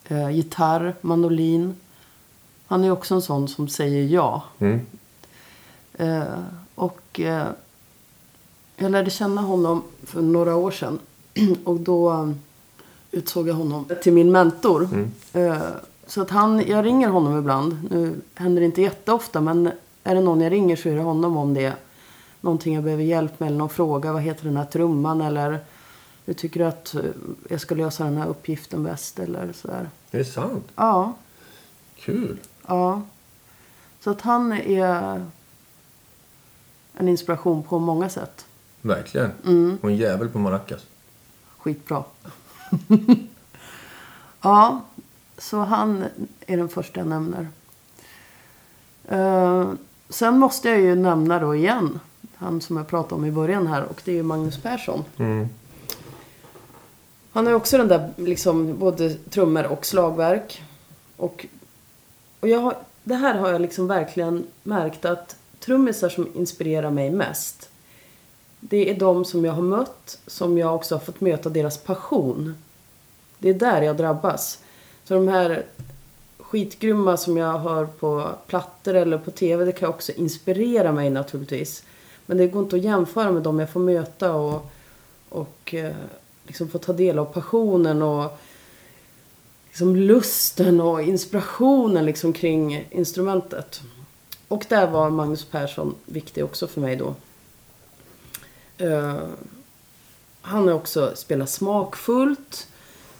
[0.09, 1.77] eh, gitarr, mandolin.
[2.67, 4.43] Han är också en sån som säger ja.
[4.59, 4.87] Mm.
[5.95, 6.23] Eh,
[6.75, 7.47] och eh,
[8.77, 10.99] jag lärde känna honom för några år sedan.
[11.65, 12.35] och då
[13.11, 14.85] utsåg jag honom till min mentor.
[14.85, 15.11] Mm.
[15.33, 15.63] Eh,
[16.07, 17.89] så att han, jag ringer honom ibland.
[17.91, 19.71] Nu händer det inte jätteofta men
[20.05, 21.75] är det någon jag ringer så är det honom om det är
[22.41, 24.13] någonting jag behöver hjälp med eller någon fråga.
[24.13, 25.59] Vad heter den här trumman eller
[26.25, 27.01] hur tycker du att eh,
[27.49, 29.91] jag ska lösa den här uppgiften bäst eller sådär.
[30.11, 30.65] Det är sant.
[30.75, 31.15] Ja,
[31.97, 32.39] Kul.
[32.67, 33.03] ja.
[34.01, 35.27] Så att han är
[36.95, 38.47] en inspiration på många sätt.
[38.83, 39.31] Verkligen.
[39.47, 39.79] Mm.
[39.83, 40.87] Och en jävel på maracas.
[41.59, 42.05] Skitbra.
[44.43, 44.83] ja,
[45.39, 46.05] så han
[46.47, 47.49] är den första jag nämner.
[49.09, 49.73] Eh,
[50.09, 52.01] sen måste jag ju nämna då igen.
[52.35, 53.85] Han som jag pratade om i början här.
[53.85, 55.05] Och det är ju Magnus Persson.
[55.17, 55.49] Mm.
[57.33, 60.63] Han har ju också den där liksom både trummor och slagverk.
[61.17, 61.47] Och,
[62.41, 67.11] och jag har, det här har jag liksom verkligen märkt att trummisar som inspirerar mig
[67.11, 67.68] mest.
[68.61, 72.55] Det är de som jag har mött, som jag också har fått möta deras passion.
[73.39, 74.59] Det är där jag drabbas.
[75.05, 75.65] Så de här
[76.39, 81.83] skitgrymma som jag hör på plattor eller på tv, det kan också inspirera mig naturligtvis.
[82.27, 84.71] Men det går inte att jämföra med de jag får möta och,
[85.29, 85.93] och eh,
[86.47, 88.39] liksom få ta del av passionen och
[89.69, 93.81] liksom lusten och inspirationen liksom kring instrumentet.
[94.49, 97.15] Och där var Magnus Persson viktig också för mig då.
[98.79, 99.29] Eh,
[100.41, 102.69] han har också spelat smakfullt.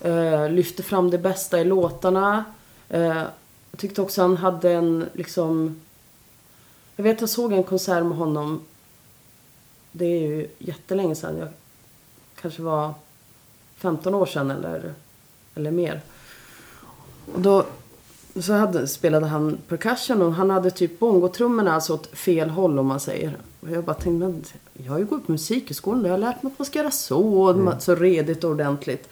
[0.01, 2.45] Eh, lyfte fram det bästa i låtarna.
[2.89, 3.25] Eh,
[3.71, 5.81] jag tyckte också han hade en liksom...
[6.97, 8.65] Jag vet jag såg en konsert med honom.
[9.93, 11.39] Det är ju jättelänge sedan.
[11.39, 11.49] Jag
[12.41, 12.95] kanske var
[13.77, 14.95] 15 år sedan eller,
[15.55, 16.01] eller mer.
[17.35, 17.67] Och då
[18.43, 22.87] så hade, spelade han percussion och han hade typ bongotrummorna alltså åt fel håll om
[22.87, 23.37] man säger.
[23.61, 26.43] Och jag bara tänkte, men jag har ju gått på musikskolan och jag har lärt
[26.43, 29.09] mig att man ska göra så, så redigt och ordentligt.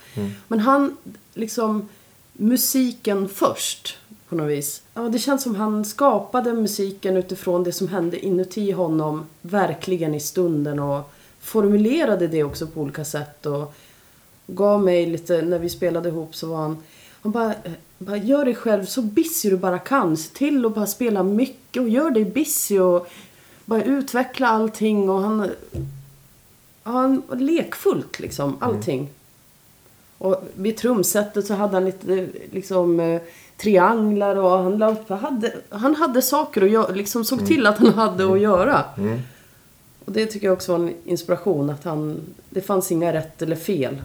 [0.49, 0.97] Men han
[1.35, 1.89] liksom,
[2.33, 3.97] musiken först
[4.29, 4.83] på något vis.
[4.95, 10.21] Ja, det känns som han skapade musiken utifrån det som hände inuti honom, verkligen i
[10.21, 13.75] stunden och formulerade det också på olika sätt och
[14.47, 16.77] gav mig lite, när vi spelade ihop så var han
[17.27, 17.55] han bara,
[17.99, 20.17] bara gör dig själv så busy du bara kan.
[20.17, 23.09] Se till att bara spela mycket och gör dig busy och
[23.65, 25.51] bara utveckla allting och han...
[26.83, 29.11] Han var lekfullt liksom, allting.
[30.19, 33.21] Och vid trumsetet så hade han lite liksom eh,
[33.57, 37.93] trianglar och han, la hade, han hade saker att göra, liksom såg till att han
[37.93, 38.85] hade att göra.
[40.05, 42.21] Och det tycker jag också var en inspiration att han,
[42.51, 43.97] det fanns inga rätt eller fel.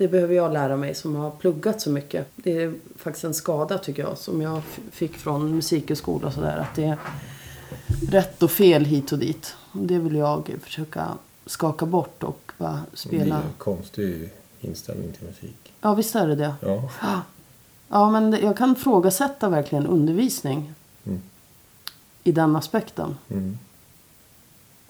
[0.00, 2.26] Det behöver jag lära mig som har pluggat så mycket.
[2.36, 6.56] Det är faktiskt en skada tycker jag som jag fick från musikhögskola och sådär.
[6.58, 6.98] Att det är
[8.10, 9.56] rätt och fel hit och dit.
[9.72, 11.08] Det vill jag försöka
[11.46, 13.36] skaka bort och bara Det är spela.
[13.36, 14.30] en konstig
[14.60, 15.72] inställning till musik.
[15.80, 16.54] Ja visst är det det.
[16.60, 16.90] Ja.
[17.88, 20.74] Ja men jag kan frågasätta verkligen undervisning.
[21.06, 21.20] Mm.
[22.24, 23.16] I den aspekten.
[23.28, 23.58] Mm.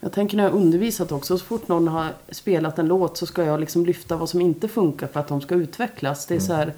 [0.01, 3.45] Jag tänker när jag undervisat också, så fort någon har spelat en låt så ska
[3.45, 6.27] jag liksom lyfta vad som inte funkar för att de ska utvecklas.
[6.27, 6.73] Det är så här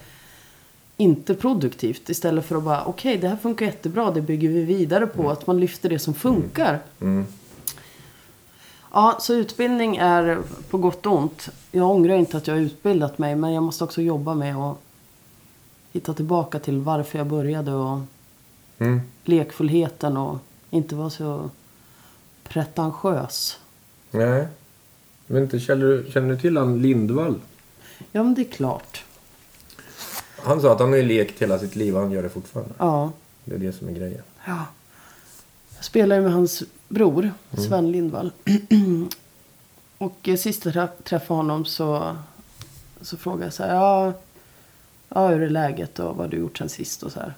[0.96, 5.06] inte produktivt istället för att bara okej det här funkar jättebra, det bygger vi vidare
[5.06, 5.30] på.
[5.30, 6.80] Att man lyfter det som funkar.
[7.00, 7.26] Mm.
[8.92, 10.38] Ja, så utbildning är
[10.70, 11.48] på gott och ont.
[11.70, 14.78] Jag ångrar inte att jag har utbildat mig men jag måste också jobba med att
[15.92, 17.98] hitta tillbaka till varför jag började och
[18.78, 19.00] Mm.
[19.24, 20.38] lekfullheten och
[20.70, 21.50] inte vara så
[22.52, 23.58] pretentiös.
[24.10, 24.46] Nej.
[25.26, 27.40] Jag vet inte, känner du, känner du till han Lindvall?
[28.12, 29.04] Ja men det är klart.
[30.42, 32.74] Han sa att han har ju lekt hela sitt liv och han gör det fortfarande.
[32.78, 33.12] Ja.
[33.44, 34.22] Det är det som är grejen.
[34.46, 34.66] Ja.
[35.76, 37.30] Jag spelar ju med hans bror,
[37.68, 38.32] Sven Lindvall.
[39.98, 42.16] och eh, sist jag trä- träffade honom så,
[43.00, 44.12] så frågade jag så här, ja,
[45.08, 47.34] ja, hur är läget och vad har du gjort sen sist och så här.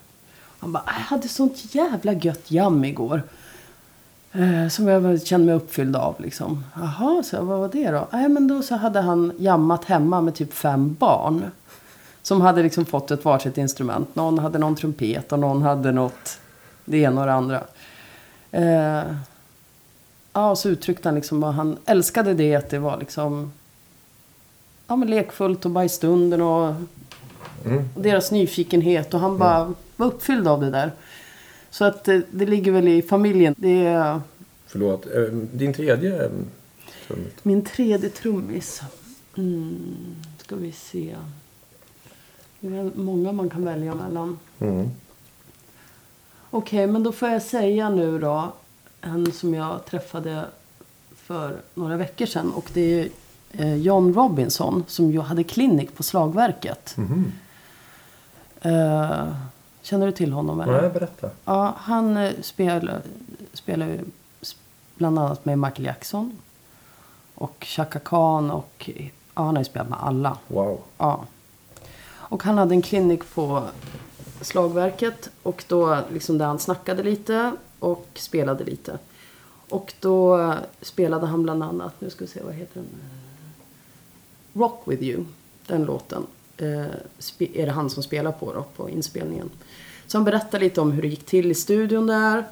[0.59, 3.23] Han bara, jag hade sånt jävla gött jam igår.
[4.35, 6.65] Eh, som jag kände mig uppfylld av liksom.
[6.77, 8.09] Jaha, så vad var det då?
[8.13, 11.45] Nej men då så hade han jammat hemma med typ fem barn.
[12.23, 14.15] Som hade liksom fått ett varsitt instrument.
[14.15, 16.39] Någon hade någon trumpet och någon hade något,
[16.85, 17.61] det ena och det andra.
[18.51, 19.03] Eh,
[20.33, 23.53] ja, och så uttryckte han liksom vad han älskade det att det var liksom
[24.87, 26.75] ja, men lekfullt och bara i stunden och,
[27.67, 27.89] Mm.
[27.95, 30.93] och deras nyfikenhet och han bara var uppfylld av det där.
[31.75, 33.55] Så att det, det ligger väl i familjen.
[33.59, 34.21] Det är
[34.67, 35.07] Förlåt.
[35.07, 35.23] eh,
[35.53, 36.31] Din tredje eh,
[37.07, 37.33] trummis?
[37.43, 38.81] min tredje trummis.
[39.37, 39.77] Mm,
[40.39, 41.17] ska vi se.
[42.61, 44.39] Det är många man kan välja mellan.
[44.59, 44.91] Mm.
[46.51, 48.53] Okej, men då får jag säga nu då.
[49.01, 50.45] En som jag träffade
[51.17, 52.53] för några veckor sedan.
[52.53, 53.09] Och det är
[53.53, 56.95] eh, John Robinson som ju hade klinik på slagverket.
[56.97, 57.33] Mhm.
[58.61, 59.35] Eh,
[59.85, 60.81] känner du till honom eller?
[60.83, 61.31] Nej, berätta.
[61.45, 63.03] Ja, han eh, spelar,
[63.53, 64.01] spelar ju
[64.95, 66.39] bland annat med Michael Jackson.
[67.35, 68.91] Och Chaka Khan och
[69.35, 70.39] ja, han har ju spelat med alla.
[70.49, 70.81] Wow.
[70.99, 71.25] Ja.
[72.07, 73.63] Och han hade en klinik på
[74.41, 78.99] slagverket och då liksom där han snackade lite och spelade lite.
[79.69, 83.01] Och då spelade han bland annat, nu ska vi se vad heter den?
[84.53, 85.25] Rock with you,
[85.67, 86.27] den låten.
[86.57, 86.87] Eh,
[87.39, 89.51] är det han som spelar på då, på inspelningen.
[90.07, 92.45] Så han berättade lite om hur det gick till i studion där.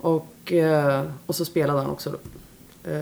[0.00, 2.10] Och, eh, och så spelade han också
[2.84, 3.00] eh,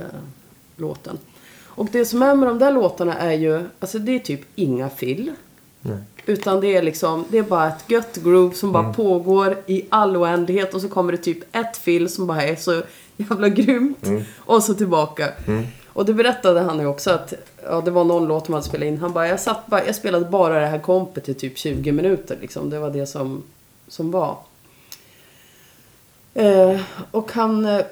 [0.76, 1.18] låten.
[1.64, 4.90] Och det som är med de där låtarna är ju, alltså det är typ inga
[4.90, 5.32] fill.
[5.80, 5.98] Nej.
[6.26, 8.82] Utan det är liksom, det är bara ett gött groove som Mm.
[8.82, 12.56] bara pågår i all oändlighet och så kommer det typ ett fill som bara är
[12.56, 12.82] så
[13.16, 14.06] jävla grymt.
[14.06, 14.22] Mm.
[14.38, 15.28] Och så tillbaka.
[15.88, 17.34] Och det berättade han ju också att
[17.64, 18.98] ja, det var någon låt man hade spelat in.
[18.98, 22.38] Han bara, jag, satt bara, jag spelade bara det här kompet i typ 20 minuter
[22.40, 22.70] liksom.
[22.70, 23.42] Det var det som,
[23.88, 24.38] som var.
[26.34, 26.80] Eh,
[27.10, 27.66] och han...
[27.66, 27.84] Eh,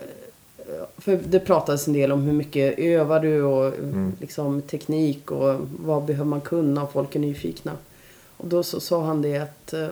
[0.99, 3.74] för det pratades en del om hur mycket övar du och
[4.20, 7.72] liksom teknik och vad behöver man kunna och folk är nyfikna.
[8.36, 9.88] Och då så sa han det att eh,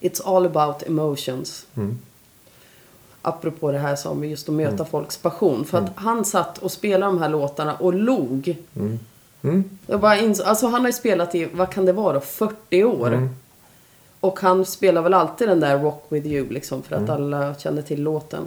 [0.00, 1.66] It's all about emotions.
[1.74, 1.98] Mm.
[3.22, 5.64] Apropå det här som just att möta folks passion.
[5.64, 8.56] För att han satt och spelade de här låtarna och log.
[8.76, 9.64] Mm.
[9.86, 12.84] Jag bara insåg, alltså han har ju spelat i, vad kan det vara då, 40
[12.84, 13.28] år.
[14.24, 17.82] Och han spelar väl alltid den där Rock With You liksom för att alla känner
[17.82, 18.44] till låten.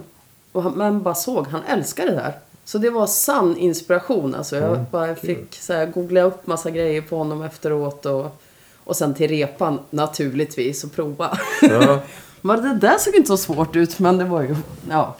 [0.52, 2.32] Och han, men bara såg, han älskar det där.
[2.64, 4.56] Så det var sann inspiration alltså.
[4.56, 8.40] Jag bara fick så här, googla upp massa grejer på honom efteråt och,
[8.84, 11.38] och sen till repan naturligtvis och prova.
[11.62, 12.00] Ja.
[12.40, 14.56] men det där såg inte så svårt ut men det var ju,
[14.90, 15.16] ja.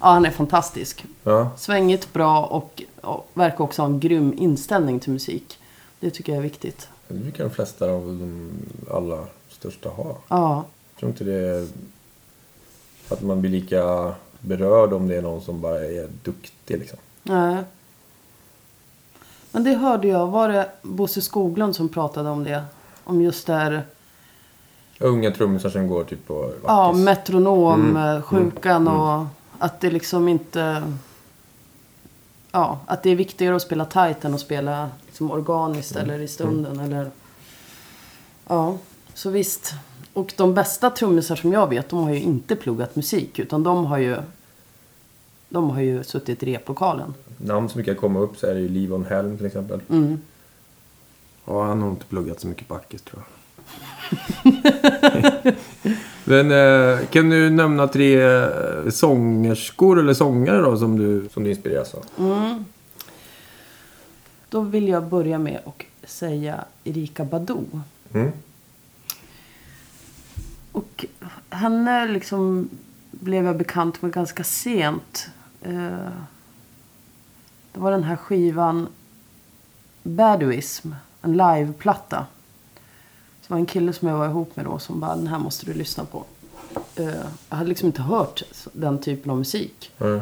[0.00, 1.04] Ja, han är fantastisk.
[1.22, 1.50] Ja.
[1.56, 5.58] Svängigt, bra och, och verkar också ha en grym inställning till musik.
[6.00, 6.88] Det tycker jag är viktigt.
[7.08, 8.50] Det brukar de flesta av de
[8.90, 9.26] allra
[9.60, 10.16] största ha.
[10.28, 11.68] Ja, Jag tror inte det är
[13.08, 16.98] att man blir lika berörd om det är någon som bara är duktig liksom.
[17.22, 17.56] nej.
[19.52, 22.62] Men det hörde jag, var det Bosse Skoglund som pratade om det?
[23.04, 23.82] Om just det här,
[24.98, 27.04] Unga trummisar som går typ på ja, Vackis.
[27.04, 29.26] metronom, Mm, eh, sjukan och
[29.58, 30.82] att det liksom inte...
[32.52, 36.04] Ja, att det är viktigare att spela tight än att spela liksom organiskt Mm.
[36.10, 37.10] eller i stunden eller...
[38.48, 38.76] Ja,
[39.20, 39.74] så visst.
[40.12, 43.86] Och de bästa trummisar som jag vet, de har ju inte pluggat musik utan de
[43.86, 44.16] har ju...
[45.48, 47.14] De har ju suttit i replokalen.
[47.36, 49.80] Namn som brukar komma upp så är det ju Livon Helm till exempel.
[49.90, 50.20] Mm.
[51.44, 53.26] Ja, han har inte pluggat så mycket Backis tror jag.
[56.24, 61.50] Men eh, kan du nämna tre eh, sångerskor eller sångare då som du, som du
[61.50, 62.04] inspireras av?
[64.48, 67.54] Då vill jag börja med att säga Erika Badu.
[68.12, 68.32] Mm.
[70.72, 71.04] Och
[71.50, 72.68] henne liksom
[73.10, 75.26] blev jag bekant med ganska sent.
[75.62, 76.08] Eh,
[77.72, 78.88] Det var den här skivan
[80.02, 80.92] Baduism,
[81.22, 82.26] en liveplatta.
[83.40, 85.66] Det var en kille som jag var ihop med då som bara, den här måste
[85.66, 86.24] du lyssna på.
[86.96, 87.06] Eh,
[87.48, 88.42] Jag hade liksom inte hört
[88.72, 90.20] den typen av musik Mm.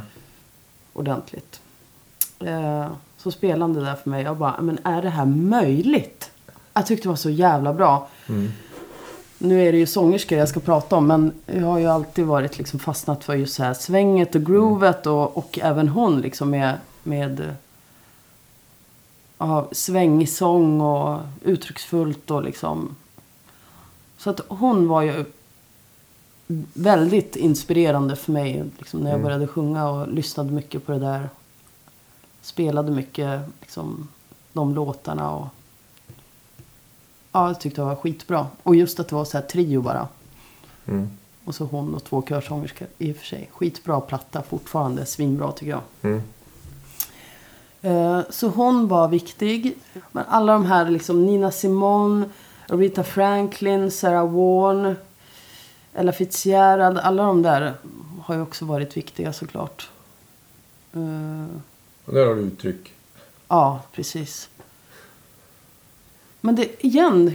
[0.93, 1.61] ordentligt.
[2.41, 4.23] Eh, Så spelade han det där för mig.
[4.25, 6.31] Jag bara, men är det här möjligt?
[6.75, 8.09] Jag tyckte det var så jävla bra.
[9.39, 11.07] Nu är det ju sångerskor jag ska prata om.
[11.07, 15.07] Men jag har ju alltid varit liksom fastnat för just så här svänget och groovet.
[15.07, 17.55] Och, och även hon liksom med, med
[19.39, 22.97] ja, svängig sång och uttrycksfullt och liksom.
[24.19, 25.25] Så att hon var ju
[26.75, 31.29] väldigt inspirerande för mig liksom, när jag började sjunga och lyssnade mycket på det där.
[32.43, 34.09] Spelade mycket liksom,
[34.53, 35.47] de låtarna och
[37.33, 38.47] ja, jag tyckte det var skitbra.
[38.63, 40.09] Och just att det var så här trio bara.
[40.87, 41.11] Mm.
[41.45, 43.49] Och så hon och två körsångerskor i och för sig.
[43.53, 45.81] Skitbra platta fortfarande, svinbra tycker jag.
[46.03, 46.23] Mm.
[47.83, 49.75] Eh, Så hon var viktig.
[50.13, 52.29] Men alla de här liksom Nina Simone,
[52.67, 54.97] Rita Franklin, Sarah Vaughan,
[55.95, 56.99] Ella Fitzgerald.
[56.99, 57.75] Alla de där
[58.23, 59.89] har ju också varit viktiga såklart.
[60.93, 61.57] Eh,
[62.05, 62.93] Och där har du uttryck.
[63.49, 64.49] Ja, precis.
[66.41, 67.35] Men det, igen,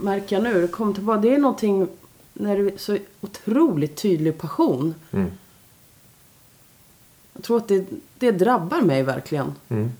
[0.00, 1.20] märker jag nu, det kommer tillbaka.
[1.20, 1.88] Det är någonting
[2.32, 4.94] när det är så otroligt tydlig passion.
[5.10, 5.30] Mm.
[7.32, 7.86] Jag tror att det,
[8.18, 9.52] det drabbar mig verkligen.
[9.68, 9.90] Mm.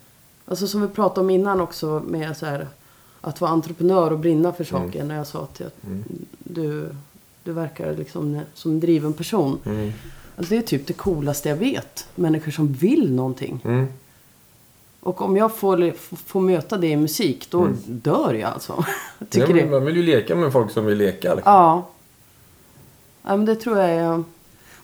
[0.45, 2.69] Alltså som vi pratade om innan också med så här,
[3.21, 5.05] att vara entreprenör och brinna för saker.
[5.05, 5.71] När jag sa att jag,
[6.39, 6.89] du,
[7.45, 9.59] du verkar liksom som en driven person.
[9.65, 9.93] Mm.
[10.37, 12.09] Alltså det är typ det coolaste jag vet.
[12.15, 13.61] Människor som vill någonting.
[15.03, 15.13] Mm.
[15.13, 15.93] Och om jag får,
[16.27, 18.73] får möta det i musik, då dör jag alltså.
[19.19, 21.35] Jag Ja, tycker men man vill ju leka med folk som vill leka.
[21.35, 21.53] Liksom.
[21.53, 21.87] Ja.
[23.23, 24.25] ja men det tror jag är...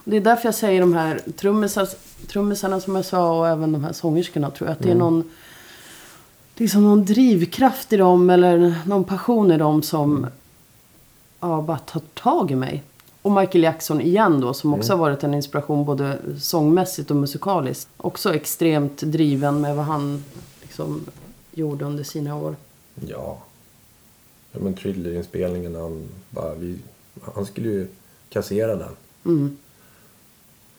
[0.05, 1.89] Det är därför jag säger de här trummisar,
[2.27, 4.51] trummisarna som jag sa och även de här sångerskorna.
[4.51, 5.31] Tror jag att det är någon...
[6.55, 10.27] Liksom någon drivkraft i dem eller någon passion i dem som
[11.41, 12.83] ja, bara tar tag i mig.
[13.27, 17.89] Och Michael Jackson igen då som också har varit en inspiration både sångmässigt och musikaliskt.
[17.97, 20.25] Också extremt driven med vad han
[20.63, 21.07] liksom
[21.53, 22.57] gjorde under sina år.
[22.95, 23.39] Ja.
[24.53, 26.79] ja men Thriller-inspelningen, han, bara, vi,
[27.35, 27.89] han skulle ju
[28.29, 28.97] kassera den.
[29.25, 29.57] Mm.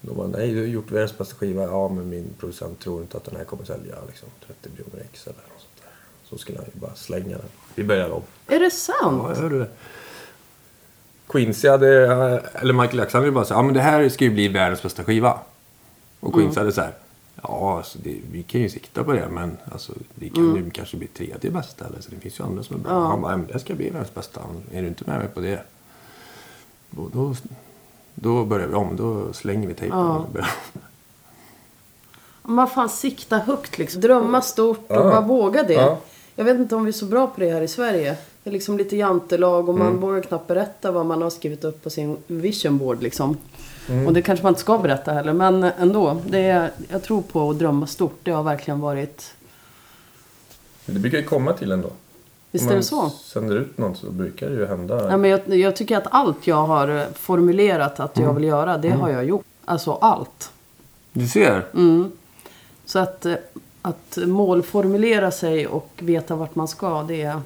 [0.01, 1.63] Då var nej du har gjort världens bästa skiva.
[1.63, 5.27] Ja men min producent tror inte att den här kommer sälja liksom 30 miljoner ex
[5.27, 5.91] eller något sånt där.
[6.29, 7.49] Så skulle han ju bara slänga den.
[7.75, 8.21] Vi börjar om.
[8.47, 9.23] Är det sant?
[9.27, 9.69] Ja, hörde det.
[11.38, 11.89] Quincy hade,
[12.53, 15.03] eller Michael Jackson hade bara sagt, ja men det här ska ju bli världens bästa
[15.03, 15.39] skiva.
[16.19, 16.91] Och Quincy hade så här,
[17.43, 20.97] ja alltså det, vi kan ju sikta på det men alltså det kan ju kanske
[20.97, 23.07] bli tredje bästa eller så det finns ju andra som är bra.
[23.07, 24.41] Han bara, ja, det ska bli världens bästa.
[24.71, 25.59] Är du inte med mig på det?
[26.89, 27.35] Då, då,
[28.15, 29.97] då börjar vi om, då slänger vi tejpen.
[29.99, 30.81] och börjar om.
[32.43, 34.01] Men vad fan, sikta högt liksom.
[34.01, 35.03] Drömma stort och Ja.
[35.03, 35.73] bara våga det.
[35.73, 35.97] Ja.
[36.35, 38.15] Jag vet inte om vi är så bra på det här i Sverige.
[38.47, 39.99] Det är liksom lite jantelag och man Mm.
[40.01, 43.37] vågar knappt berätta vad man har skrivit upp på sin vision board liksom.
[43.89, 44.07] Mm.
[44.07, 45.33] Och det kanske man inte ska berätta heller.
[45.33, 46.21] Men ändå.
[46.27, 48.19] Det är, jag tror på att drömma stort.
[48.23, 49.33] Det har verkligen varit...
[50.85, 51.89] Det brukar ju komma till ändå.
[52.51, 53.09] Visst Om är man det så?
[53.09, 55.09] sänder ut något så brukar det ju hända.
[55.11, 58.27] Ja, men jag, jag tycker att allt jag har eh, formulerat att Mm.
[58.29, 59.45] jag vill göra, det har jag gjort.
[59.65, 60.51] Alltså allt.
[61.13, 61.65] Du ser.
[61.73, 62.11] Mm.
[62.85, 63.35] Så att, eh,
[63.81, 67.41] att målformulera sig och veta vart man ska, det är...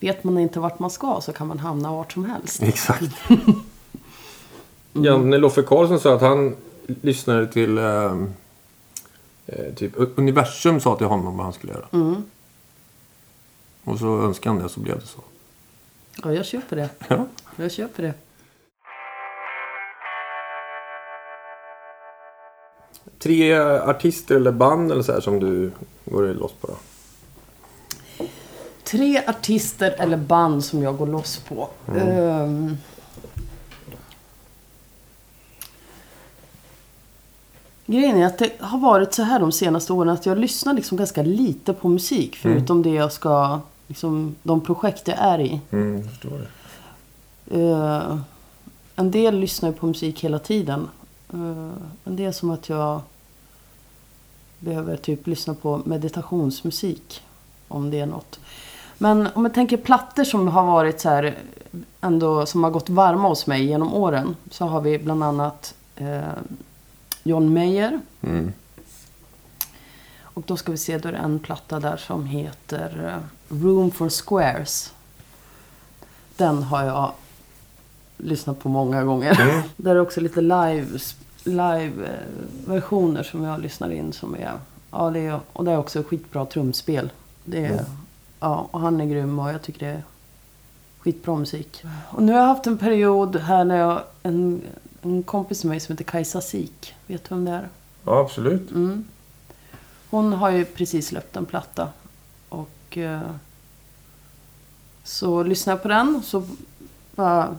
[0.00, 2.62] Vet man inte vart man ska så kan man hamna vart som helst.
[2.62, 3.14] Exakt.
[4.92, 8.14] Janne Loffe Karlsson sa att han lyssnade till eh,
[9.46, 11.86] eh, typ universum sa till honom vad han skulle göra.
[11.92, 12.22] Mm.
[13.84, 15.20] Och så önskade han det så blev det så.
[16.22, 16.88] Ja, jag köper det.
[17.08, 17.26] Ja.
[17.56, 18.14] Jag köper det.
[23.18, 25.70] Tre artister eller band eller så här som du
[26.04, 26.74] går loss på då?
[28.90, 31.68] Tre artister eller band som jag går loss på.
[31.96, 32.76] Ehm.
[37.86, 40.98] Grejen är att det har varit så här de senaste åren att jag lyssnar liksom
[40.98, 42.36] ganska lite på musik.
[42.36, 45.60] Förutom det jag ska, liksom, de projekt jag är i.
[45.70, 47.60] Mm, jag förstår det.
[47.60, 48.18] Eh,
[48.96, 50.88] en del lyssnar på musik hela tiden.
[51.34, 51.70] Uh,
[52.04, 53.00] men det är som att jag
[54.58, 57.22] behöver typ lyssna på meditationsmusik.
[57.68, 58.40] Om det är något.
[59.02, 61.38] Men om jag tänker plattor som har varit så här
[62.00, 64.36] ändå som har gått varma hos mig genom åren.
[64.50, 66.20] Så har vi bland annat eh,
[67.22, 68.00] John Mayer.
[68.20, 68.52] Mm.
[70.22, 73.90] Och då ska vi se, då är det en platta där som heter eh, Room
[73.90, 74.92] for Squares.
[76.36, 77.12] Den har jag
[78.16, 79.40] lyssnat på många gånger.
[79.40, 79.62] Mm.
[79.76, 80.98] Där är också lite live,
[81.44, 84.52] live eh, versioner som jag lyssnar in som är...
[84.90, 87.12] Ja, det är, och det är också skitbra trumspel.
[87.44, 87.84] Det är,
[88.40, 90.02] ja, och han är grym och jag tycker det är
[90.98, 91.84] skitbra musik.
[92.10, 94.02] Och nu har jag haft en period här när jag...
[94.22, 94.62] En,
[95.02, 96.94] en kompis med mig som heter Kajsa Sik.
[97.06, 97.68] Vet du vem det är?
[98.04, 98.70] Ja, absolut.
[98.70, 99.04] Mm.
[100.10, 101.88] Hon har ju precis släppt en platta.
[102.48, 103.20] Och eh,
[105.04, 106.42] så lyssnade jag på den så
[107.14, 107.56] bara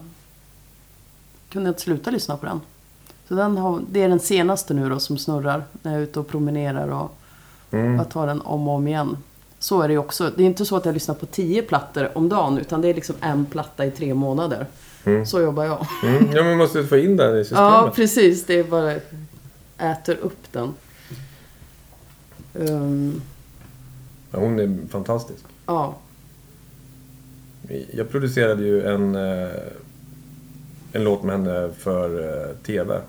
[1.48, 2.60] kunde jag inte sluta lyssna på den.
[3.28, 6.20] Så den har, det är den senaste nu då som snurrar när jag är ute
[6.20, 7.16] och promenerar och
[7.74, 7.94] Mm.
[7.96, 9.16] jag tar den om och om igen.
[9.62, 10.32] Så är det ju också.
[10.36, 12.94] Det är inte så att jag lyssnar på tio plattor om dagen utan det är
[12.94, 14.66] liksom en platta i tre månader.
[15.04, 15.26] Mm.
[15.26, 15.86] Så jobbar jag.
[16.02, 16.32] Mm.
[16.32, 17.62] Ja, man måste få in den i systemet.
[17.62, 18.46] Ja, precis.
[18.46, 18.94] Det är bara
[19.78, 20.74] äter upp den.
[22.54, 23.20] Ehm,
[24.30, 25.44] Ja, hon är fantastisk.
[25.66, 25.96] ja.
[27.92, 29.48] Jag producerade ju en, eh,
[30.92, 33.00] en låt med henne för eh, TV.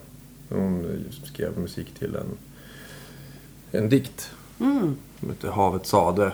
[0.50, 2.38] Hon skrev musik till en,
[3.72, 4.30] en dikt
[4.60, 4.96] Mm.
[5.24, 6.32] Som heter Havet sade.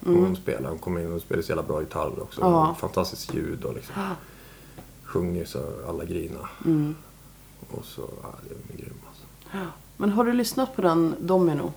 [0.00, 2.40] Och Hon spelade, hon kom in och spelade så jävla bra gitarr också.
[2.40, 2.76] Ja.
[2.80, 3.94] Fantastiskt ljud och liksom
[5.04, 5.58] sjunger så
[5.88, 6.48] alla grina.
[6.64, 6.94] Mm.
[7.70, 9.24] Och så, ja, det är grym alltså.
[9.96, 11.72] Men har du lyssnat på den Domino?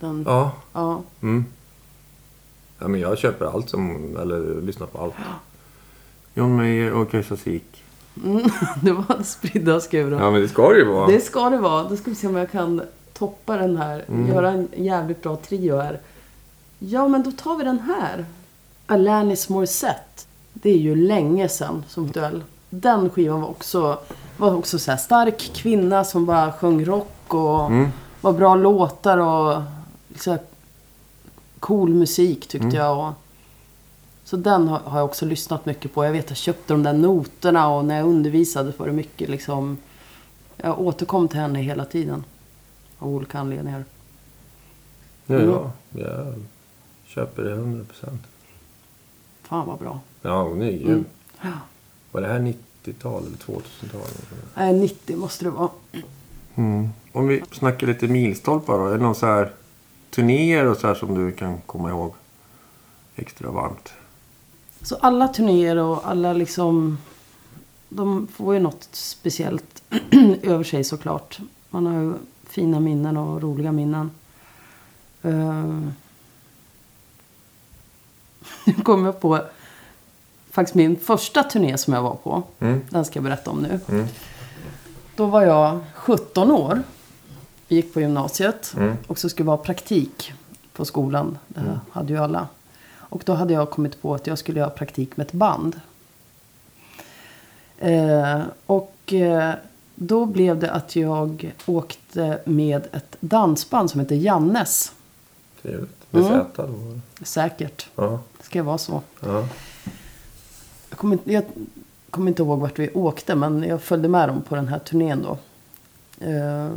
[0.00, 1.02] Den, Ja, ja.
[1.20, 1.44] mm.
[2.78, 5.14] ja men jag köper allt som, eller lyssnar på allt.
[6.34, 7.84] John Mayer och Kajsa Sik.
[8.24, 8.42] Mm,
[8.82, 10.20] det var spridda skurar.
[10.20, 11.06] Ja men det ska det ju vara.
[11.06, 11.88] Det ska det vara.
[11.88, 12.82] Då ska vi se om jag kan
[13.20, 14.04] toppa den här.
[14.08, 14.28] Mm.
[14.28, 16.00] Göra en jävligt bra trio här.
[16.78, 18.24] Ja, men då tar vi den här.
[18.86, 20.22] Alanis Morissette.
[20.52, 22.42] Det är ju länge sedan som duell.
[22.70, 23.98] Den skivan var också,
[24.36, 27.88] var också så här stark kvinna som bara sjöng rock och Mm.
[28.20, 29.62] var bra låtar och
[30.16, 30.38] så
[31.60, 32.74] cool musik tyckte Mm.
[32.76, 32.98] jag.
[33.08, 33.12] Och,
[34.24, 36.04] så den har, jag också lyssnat mycket på.
[36.04, 39.76] Jag vet jag köpte de där noterna och när jag undervisade var det mycket liksom...
[40.56, 42.24] Jag återkom till henne hela tiden.
[43.00, 43.84] Av olika anledningar.
[45.26, 45.50] Ja, Mm.
[45.50, 46.34] ja, jag
[47.06, 48.22] köper det 100 procent.
[49.42, 50.00] Fan vad bra.
[50.22, 50.88] Ja, hon är grym.
[50.88, 51.04] Mm.
[51.42, 51.50] Ja.
[52.12, 54.00] Var det här 90-tal eller 2000-tal?
[54.54, 55.70] Nej, 90 måste det vara.
[56.54, 56.88] Mm.
[57.12, 58.86] Om vi snackar lite milstolpar då.
[58.86, 59.52] Är det någon så här
[60.10, 62.14] turnéer och så här som du kan komma ihåg
[63.16, 63.92] extra varmt?
[64.82, 66.98] Så alla turnéer och alla liksom...
[67.88, 69.82] De får ju något speciellt
[70.42, 71.38] över sig såklart.
[71.70, 72.14] Man har ju
[72.50, 74.10] fina minnen och roliga minnen.
[75.22, 75.80] Eh,
[78.64, 79.40] Nu kom jag på
[80.50, 82.42] faktiskt min första turné som jag var på.
[82.58, 82.80] Mm.
[82.90, 84.06] Den ska jag berätta om nu.
[85.16, 86.82] Då var jag 17 år.
[87.68, 88.74] Gick på gymnasiet.
[88.76, 88.96] Mm.
[89.06, 90.32] Och så skulle vi ha praktik
[90.72, 91.38] på skolan.
[91.48, 92.48] Det här hade ju alla.
[92.92, 95.80] Och då hade jag kommit på att jag skulle göra praktik med ett band.
[97.78, 99.54] Eh, och eh,
[100.02, 104.92] då blev det att jag åkte med ett dansband som heter Jannes.
[105.62, 105.96] Trevligt.
[106.10, 106.44] Med Mm.
[106.54, 107.00] Z då?
[107.24, 107.88] Säkert.
[107.96, 108.20] Ja.
[108.38, 109.02] Det ska vara så.
[109.20, 109.46] ja.
[110.90, 111.44] Jag kommer, inte, jag
[112.10, 115.22] kommer inte ihåg vart vi åkte, men jag följde med dem på den här turnén
[115.22, 115.38] då.
[116.26, 116.70] Eh,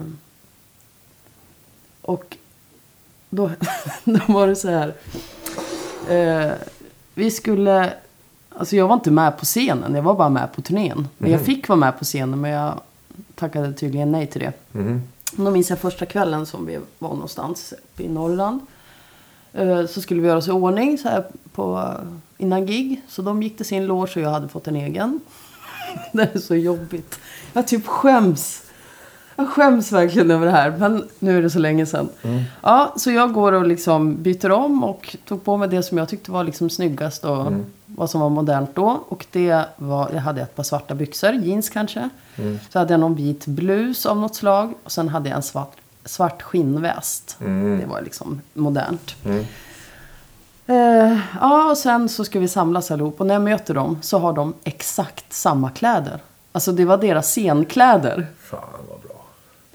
[2.01, 2.37] och
[3.29, 3.51] då,
[4.03, 4.93] då var det så här.
[6.09, 6.51] Eh,
[7.13, 7.93] vi skulle...
[8.57, 11.07] Alltså jag var inte med på scenen, jag var bara med på turnén.
[11.17, 12.79] Men jag fick vara med på scenen, men jag
[13.35, 14.53] tackade tydligen nej till det.
[14.71, 15.01] Mhm.
[15.31, 18.59] Då minns jag första kvällen som vi var någonstans uppe i Norrland.
[19.53, 21.23] Eh, Så skulle vi göra oss i ordning så här
[21.53, 21.91] på,
[22.37, 23.01] innan gig.
[23.07, 25.19] Så de gick till sin loge och jag hade fått en egen.
[26.13, 27.19] Det är så jobbigt.
[27.53, 28.62] Jag typ skäms.
[29.35, 30.73] Jag skäms verkligen över det här.
[30.77, 32.09] Men nu är det så länge sedan.
[32.61, 36.09] Ja, så jag går och liksom byter om och tog på mig det som jag
[36.09, 37.53] tyckte var liksom snyggast och
[37.85, 39.03] vad som var modernt då.
[39.07, 42.09] Och det var, jag hade ett par svarta byxor, jeans kanske.
[42.69, 44.73] Så hade jag någon vit blus av något slag.
[44.83, 45.73] Och sen hade jag en svart,
[46.05, 47.35] svart skinnväst.
[47.79, 49.15] Det var liksom modernt.
[50.67, 53.19] Eh, ja, och sen så ska vi samlas allihop.
[53.19, 56.19] Och när jag möter dem så har de exakt samma kläder.
[56.51, 58.27] Alltså det var deras scenkläder.
[58.39, 58.59] Fan.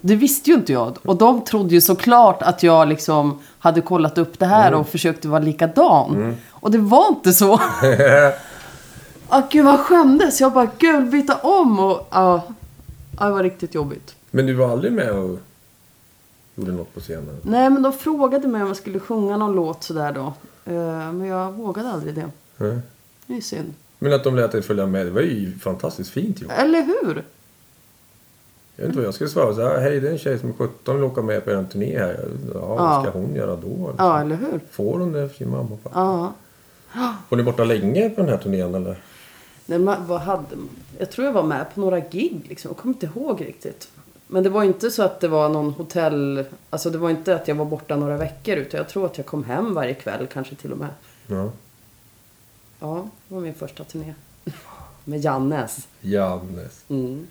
[0.01, 0.99] Det visste ju inte jag.
[1.03, 5.29] Och de trodde ju såklart att jag liksom hade kollat upp det här och försökte
[5.29, 6.37] vara likadan.
[6.51, 7.55] Och det var inte så.
[9.29, 10.41] ah, gud vad jag skämdes.
[10.41, 11.79] Jag bara, gud byta om.
[11.79, 12.43] Och ja,
[13.19, 14.15] ja, det var riktigt jobbigt.
[14.31, 15.39] Men du var aldrig med och
[16.55, 17.37] gjorde något på scenen?
[17.43, 20.33] Nej, men de frågade mig om jag skulle sjunga någon låt sådär då.
[20.73, 22.31] Eh, men jag vågade aldrig det.
[22.57, 22.79] Nej.
[23.27, 23.75] Det är synd.
[23.99, 26.53] Men att de lät dig följa med, det var ju fantastiskt fint gjort.
[26.57, 27.25] Eller hur?
[28.81, 29.55] Jag vet inte vad jag skulle svara.
[29.55, 31.67] Så här, Hej, det är en tjej som är 17 vill åka med på en
[31.69, 32.29] turné här.
[32.55, 33.03] Ja, vad Ja.
[33.03, 33.69] ska hon göra då?
[33.69, 33.95] Liksom?
[33.99, 34.61] Ja, eller hur?
[34.71, 36.01] Får hon det för sin mamma och pappa?
[36.01, 37.15] Ja.
[37.29, 39.03] Var ni borta länge på den här turnén eller?
[39.67, 40.45] Nej, men vad hade,
[40.99, 42.69] jag tror jag var med på några gig liksom.
[42.69, 43.89] Jag kommer inte ihåg riktigt.
[44.27, 46.45] Men det var inte så att det var någon hotell.
[46.71, 48.57] Alltså det var inte att jag var borta några veckor.
[48.57, 50.89] Utan jag tror att jag kom hem varje kväll kanske till och med.
[51.27, 51.51] Ja.
[52.81, 54.15] Ja, det var min första turné.
[55.05, 55.89] Med Jannes.
[56.01, 56.85] Jannes.
[56.89, 57.27] Mm.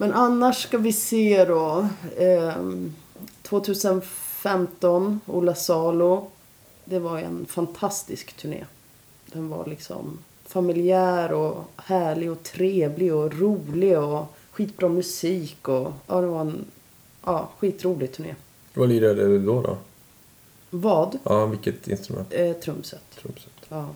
[0.00, 1.88] Men annars ska vi se då.
[2.18, 2.94] ehm,
[3.42, 6.30] 2015, Ola Salo.
[6.84, 8.64] Det var en fantastisk turné.
[9.26, 16.20] Den var liksom familjär och härlig och trevlig och rolig och skitbra musik och ja,
[16.20, 16.64] det var en
[17.24, 18.34] ja, skitrolig turné.
[18.74, 19.62] Vad lirade du då?
[19.62, 19.76] då?
[20.70, 21.18] Vad?
[21.24, 22.28] Ja, vilket instrument?
[22.30, 23.02] Eh, trumset.
[23.22, 23.52] Trumset.
[23.68, 23.88] Ja.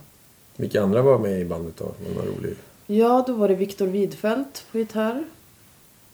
[0.56, 1.84] Vilka andra var med i bandet då?
[2.16, 2.58] Var roligt.
[2.86, 5.24] Ja, då var det Viktor Widfeldt på gitarr.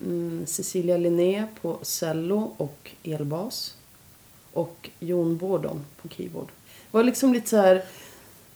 [0.00, 3.74] Mm, Cecilia Linné på cello och elbas.
[4.52, 6.46] Och Jon Bordon på keyboard.
[6.46, 7.84] Det var liksom lite så här,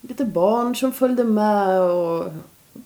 [0.01, 2.32] lite barn som följde med och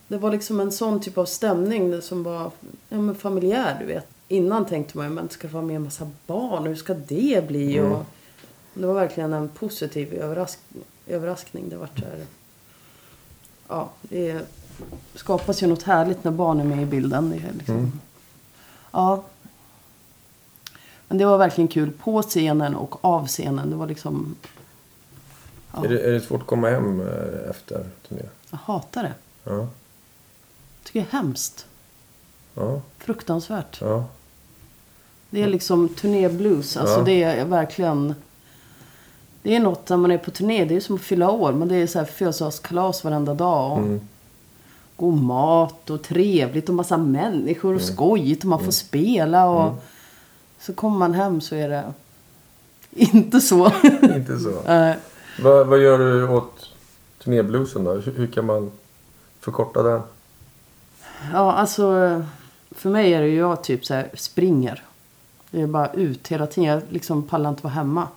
[0.09, 2.51] det var liksom en sån typ av stämning som var
[2.89, 4.07] ja, men familjär, du vet.
[4.29, 6.67] Innan tänkte man ju, men ska vara med en massa barn?
[6.67, 7.81] Hur ska det bli?
[7.81, 8.05] Och
[8.75, 10.59] det var verkligen en positiv överrask
[11.07, 11.69] överraskning.
[11.69, 12.27] Det var så här,
[13.69, 14.41] ja, det
[15.15, 17.31] skapas ju något härligt när barn är med i bilden.
[17.31, 18.01] Det är liksom,
[18.91, 19.22] Ja.
[21.09, 23.70] Men det var verkligen kul på scenen och av scenen.
[23.70, 24.37] Det var liksom...
[25.74, 25.84] Ja.
[25.84, 28.28] Är, det, är det svårt att komma hem eh, efter turnén?
[28.51, 29.14] Jag hatar det.
[29.45, 29.68] Ja.
[30.84, 31.66] tycker det är hemskt.
[32.55, 32.80] Ja.
[32.99, 33.78] Fruktansvärt.
[33.80, 34.05] Ja.
[35.30, 36.76] Det är liksom turnéblues.
[36.76, 37.03] Alltså Ja.
[37.05, 38.14] det är verkligen...
[39.43, 40.64] Det är något när man är på turné.
[40.64, 41.53] Det är som att fylla år.
[41.53, 43.72] Men det är så här födelsedagskalas varenda dag.
[43.72, 44.09] Och Mm.
[44.97, 48.45] God mat och trevligt och massa människor och skojigt.
[48.45, 49.49] Och man får spela.
[49.49, 49.83] Och
[50.61, 51.93] så kommer man hem så är det
[52.91, 53.67] inte så.
[54.03, 54.63] Inte så.
[54.67, 54.97] Nej.
[55.43, 56.71] vad, vad gör du åt
[57.25, 57.93] turnébluesen då?
[57.93, 58.71] Hur, hur kan man
[59.41, 60.01] förkorta den?
[61.33, 62.23] Ja, alltså
[62.71, 64.83] för mig är det ju jag typ så här springer.
[65.51, 66.71] Det är bara ut hela tiden.
[66.71, 68.09] Jag liksom pallar inte vara hemma.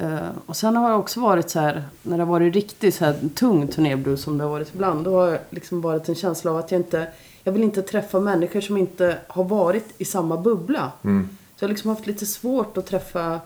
[0.00, 3.04] Eh, och sen har jag också varit så här, när det har varit riktigt så
[3.04, 5.04] här tung turnéblues som det har varit ibland.
[5.04, 7.06] Då har jag liksom varit en känsla av att jag inte,
[7.44, 10.92] jag vill inte träffa människor som inte har varit i samma bubbla.
[11.04, 11.28] Mm.
[11.56, 13.40] Så jag har liksom haft lite svårt att träffa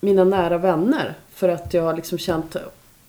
[0.00, 1.14] mina nära vänner.
[1.34, 2.56] För att jag har liksom känt,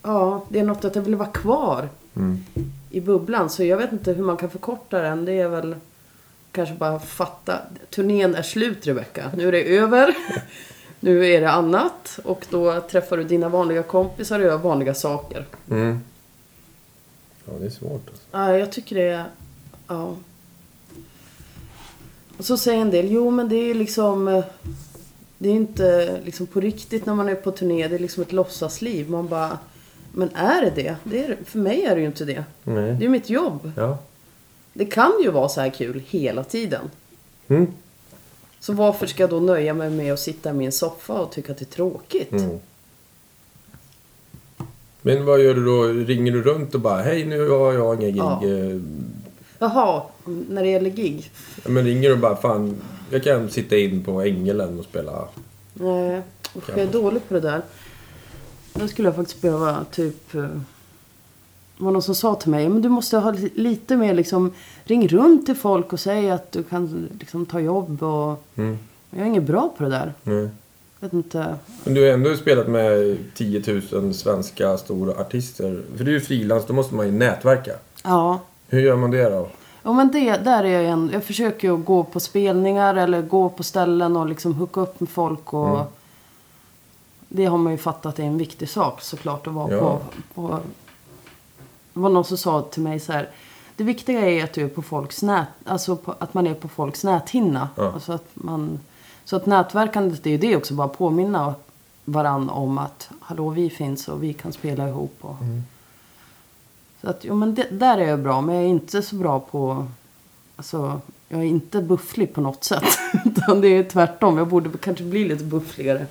[0.04, 2.44] ja, det är något att jag vill vara kvar Mm.
[2.90, 3.50] i bubblan.
[3.50, 5.26] Så jag vet inte hur man kan förkorta den.
[5.26, 5.76] Det är väl
[6.52, 7.58] kanske bara fatta.
[7.90, 9.32] Turnén är slut Rebecka.
[9.38, 10.16] Nu är det över.
[11.04, 15.46] Nu är det annat och då träffar du dina vanliga kompisar och gör vanliga saker.
[15.70, 16.02] Mm.
[17.46, 18.24] Ja, det är svårt alltså.
[18.32, 19.26] Ja, jag tycker det är...
[19.88, 20.16] Ja.
[22.38, 24.44] Och så säger en del, jo men det är liksom...
[25.38, 27.88] Det är inte liksom på riktigt när man är på turné.
[27.88, 29.10] Det är liksom ett låtsasliv.
[29.10, 29.60] Man bara...
[30.12, 30.96] Men är det det?
[31.04, 32.44] det är, för mig är det ju inte det.
[32.64, 32.90] Det Nej.
[32.90, 33.72] är ju mitt jobb.
[33.78, 33.98] Ja.
[34.74, 36.90] Det kan ju vara så här kul hela tiden.
[37.48, 37.68] Mm.
[38.62, 41.52] Så varför ska jag då nöja mig med att sitta i min soffa och tycka
[41.52, 42.32] att det är tråkigt?
[42.32, 42.60] Mm.
[45.02, 45.84] Men vad gör du då?
[45.84, 48.18] Ringer du runt och bara hej nu har jag inga gig.
[48.18, 48.46] Ja.
[48.48, 48.80] Eh,
[49.60, 51.32] Jaha, när det gäller gig.
[51.66, 55.28] Men ringer du bara fan jag kan sitta in på Ängelen och spela.
[55.74, 56.22] Nej,
[56.58, 57.62] usch, jag är dålig på det där.
[58.74, 60.36] Då skulle jag faktiskt behöva typ...
[60.36, 60.42] eh,
[61.78, 64.54] Det var någon som sa till mig, men du måste ha li- lite mer liksom...
[64.92, 68.44] Ring runt till folk och säg att du kan liksom ta jobb och...
[68.56, 68.78] Mm.
[69.10, 70.14] Jag är inget bra på det där.
[70.24, 70.50] Nej.
[71.00, 71.56] Vet inte.
[71.84, 75.84] Men du har ändå spelat med 10 000 svenska stora artister.
[75.98, 77.72] För du är ju frilans, då måste man ju nätverka.
[78.04, 78.40] Ja.
[78.68, 79.48] Hur gör man det då?
[79.84, 83.50] Ja men det, där är jag en, jag försöker ju gå på spelningar eller gå
[83.50, 85.86] på ställen och liksom hooka upp med folk och Mm.
[87.34, 89.80] Det har man ju fattat är en viktig sak såklart att vara Ja.
[90.34, 90.60] på, på
[91.94, 93.30] Det var någon som sa till mig så här
[93.82, 96.68] Det viktiga är att du är på folks nät, alltså på, att man är på
[96.68, 97.70] folks näthinna.
[97.76, 97.92] Ja.
[97.94, 98.80] Alltså att man,
[99.26, 101.56] så att nätverkandet det är ju det också, bara påminna
[102.06, 105.16] varann om att hallå vi finns och vi kan spela ihop.
[105.22, 105.64] Och, Mm.
[107.02, 109.40] Så att, jo, men det, där är jag bra, men jag är inte så bra
[109.40, 109.88] på...
[110.56, 112.84] Alltså, jag är inte bufflig på något sätt.
[113.26, 114.38] Utan det är tvärtom.
[114.38, 116.06] Jag borde kanske bli lite buffligare.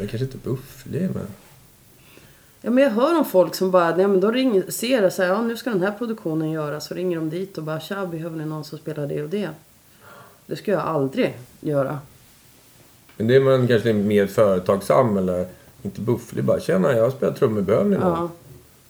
[0.00, 1.26] Jag kanske inte bufflig men...
[2.66, 5.22] Ja, men jag hör om folk som bara, nej men de ringer, ser det så
[5.22, 6.86] här, ja nu ska den här produktionen göras.
[6.86, 9.48] Så ringer de dit och bara, tja behöver ni någon som spelar det och det?
[10.46, 11.98] Det ska jag aldrig göra.
[13.16, 15.46] Men det är man kanske är mer företagsam eller
[15.82, 16.44] inte bufflig.
[16.44, 18.18] Bara tjena jag har spelat trummor, behöver ni någon?
[18.20, 18.28] Ja.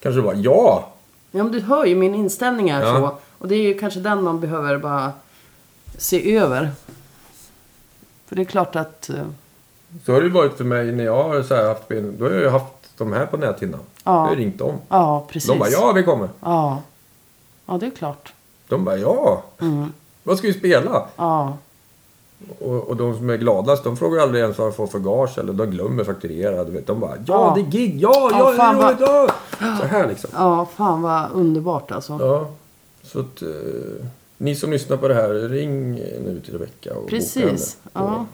[0.00, 0.92] Kanske bara ja!
[1.30, 2.94] Ja men du hör ju min inställning är Ja.
[2.96, 3.18] så.
[3.38, 5.12] Och det är ju kanske den man behöver bara
[5.98, 6.70] se över.
[8.26, 9.16] För det är klart att, eh,
[10.06, 11.88] Så har det ju varit för mig när jag har så här haft.
[12.18, 13.80] Då har jag haft de här på näthinnan.
[14.04, 14.12] Ja.
[14.22, 14.74] Jag har ringt dem.
[14.88, 15.48] ja precis.
[15.50, 16.28] De bara ja vi kommer.
[16.40, 16.82] Ja.
[17.66, 18.32] Ja det är klart.
[18.68, 19.42] De bara ja!
[19.60, 19.92] Mm.
[20.22, 21.06] Vad ska vi spela?
[21.16, 21.56] Ja.
[22.60, 25.38] Och, och de som är gladast de frågar aldrig ens vad de får för gage
[25.38, 26.64] eller de glömmer fakturera.
[26.64, 26.86] Du vet.
[26.86, 27.52] De bara ja, Ja.
[27.54, 29.00] det är gig, ja, Ja, ja, det är roligt,
[29.60, 29.76] ja.
[29.80, 30.30] Så här liksom.
[30.34, 32.16] Ja, fan vad underbart alltså.
[32.20, 32.48] Ja.
[33.02, 33.48] Så att eh,
[34.38, 37.76] ni som lyssnar på det här, ring nu till Rebecka och boka Precis.
[37.94, 38.06] henne.
[38.06, 38.26] Ja.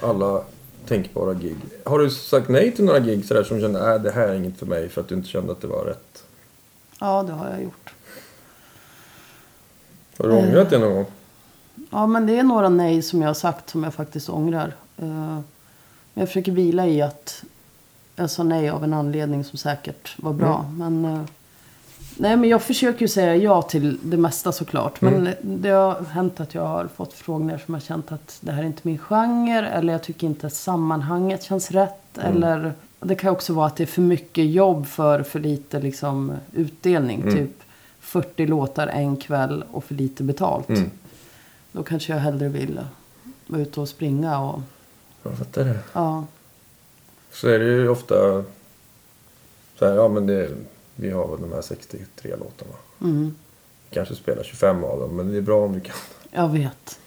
[0.00, 0.42] Och Alla
[0.86, 1.56] tänkbara gig.
[1.84, 4.58] Har du sagt nej till några gig sådär som kände att det här är inget
[4.58, 6.24] för mig för att du inte kände att det var rätt?
[7.00, 7.92] ja, det har jag gjort.
[10.18, 11.06] Har du ångrat det någon gång?
[11.90, 14.74] Ja, men det är några nej som jag har sagt som jag faktiskt ångrar.
[14.98, 15.06] Eh,
[16.14, 17.44] Men jag försöker vila i att
[18.16, 20.70] jag sa nej av en anledning som säkert var bra.
[20.78, 21.20] Men, eh,
[22.16, 25.00] nej, men jag försöker ju säga ja till det mesta såklart.
[25.00, 28.62] Men det har hänt att jag har fått förfrågningar som har känt att det här
[28.62, 29.68] är inte min genre.
[29.68, 32.18] Eller jag tycker inte att sammanhanget känns rätt.
[32.18, 36.32] Eller det kan också vara att det är för mycket jobb för för lite liksom,
[36.52, 37.22] utdelning.
[37.32, 37.62] Typ
[38.00, 40.68] 40 låtar en kväll och för lite betalt.
[40.68, 40.90] Mm.
[41.72, 42.80] Då kanske jag hellre vill
[43.46, 44.60] vara ute och springa och
[45.22, 45.78] Jag fattar det.
[45.92, 46.24] ja.
[47.32, 48.14] Så är det ju ofta
[49.78, 50.50] så här, ja men det,
[51.02, 52.74] vi har de här 63 låtarna.
[53.00, 53.34] Mm,
[53.88, 55.96] Vi kanske spelar 25 av dem, men det är bra om vi kan.
[56.30, 56.98] jag vet.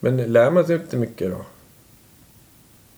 [0.00, 1.36] Men lär man sig inte mycket då?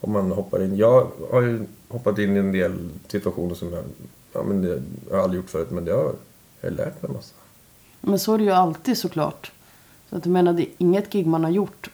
[0.00, 0.76] Om man hoppar in.
[0.76, 3.84] Jag har ju hoppat in i en del situationer som jag,
[4.32, 6.14] ja, men det, jag har aldrig gjort förut, men det har
[6.60, 7.34] jag har lärt mig en massa.
[8.00, 9.52] Men så är det ju alltid såklart.
[10.10, 11.90] Så att jag menar, det är inget gig man har gjort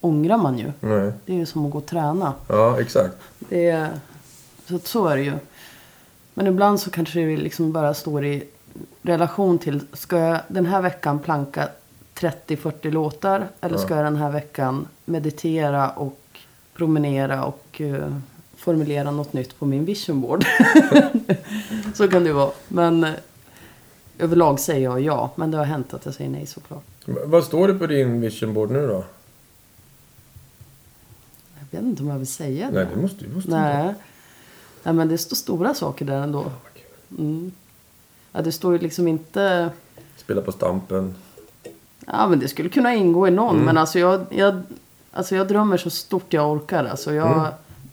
[0.00, 0.72] ångrar man ju.
[0.80, 1.12] Nej.
[1.26, 2.34] Det är ju som att gå och träna.
[2.48, 3.14] Ja, exakt.
[3.38, 4.00] Det är,
[4.68, 5.32] så att så är det ju.
[6.34, 8.44] Men ibland så kanske det liksom bara står i
[9.02, 11.68] relation till, ska jag den här veckan planka
[12.14, 13.48] 30-40 låtar?
[13.60, 16.20] Eller ska jag den här veckan meditera och
[16.74, 18.16] promenera och eh,
[18.56, 20.44] formulera något nytt på min vision board?
[21.94, 22.50] så kan det vara.
[22.68, 23.10] Men eh,
[24.18, 25.30] överlag säger jag ja.
[25.36, 26.84] Men det har hänt att jag säger nej såklart.
[27.04, 29.04] Vad står det på din vision board nu då?
[31.58, 32.72] Jag vet inte om jag vill säga det.
[32.72, 33.94] Nej, det måste du måste inte.
[34.84, 34.94] Nej.
[34.94, 36.44] Men det står stora saker där ändå.
[37.18, 37.52] Mm.
[38.32, 39.70] Ja, det står ju liksom inte...
[40.16, 41.14] Spela på Stampen.
[42.06, 43.54] Ja, men det skulle kunna ingå i någon.
[43.54, 43.66] Mm.
[43.66, 44.62] Men alltså jag, jag,
[45.12, 46.84] alltså jag drömmer så stort jag orkar.
[46.84, 47.46] Alltså jag, Mm.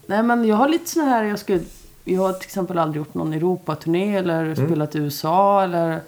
[0.06, 1.24] Nej, men jag har lite såna här...
[1.24, 1.60] Jag, skulle,
[2.04, 4.56] jag har till exempel aldrig gjort någon Europaturné eller Mm.
[4.68, 6.00] spelat i USA eller...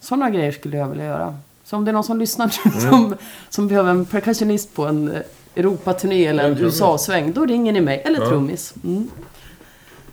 [0.00, 1.36] Sådana grejer skulle jag vilja göra.
[1.64, 2.48] Så om det är någon som lyssnar
[2.90, 3.14] som,
[3.48, 5.20] som behöver en percussionist på en eh,
[5.54, 6.58] Europaturné eller En.
[6.58, 8.02] USA-sväng, då ringer ni mig.
[8.04, 8.28] Eller Ja.
[8.28, 8.74] trummis.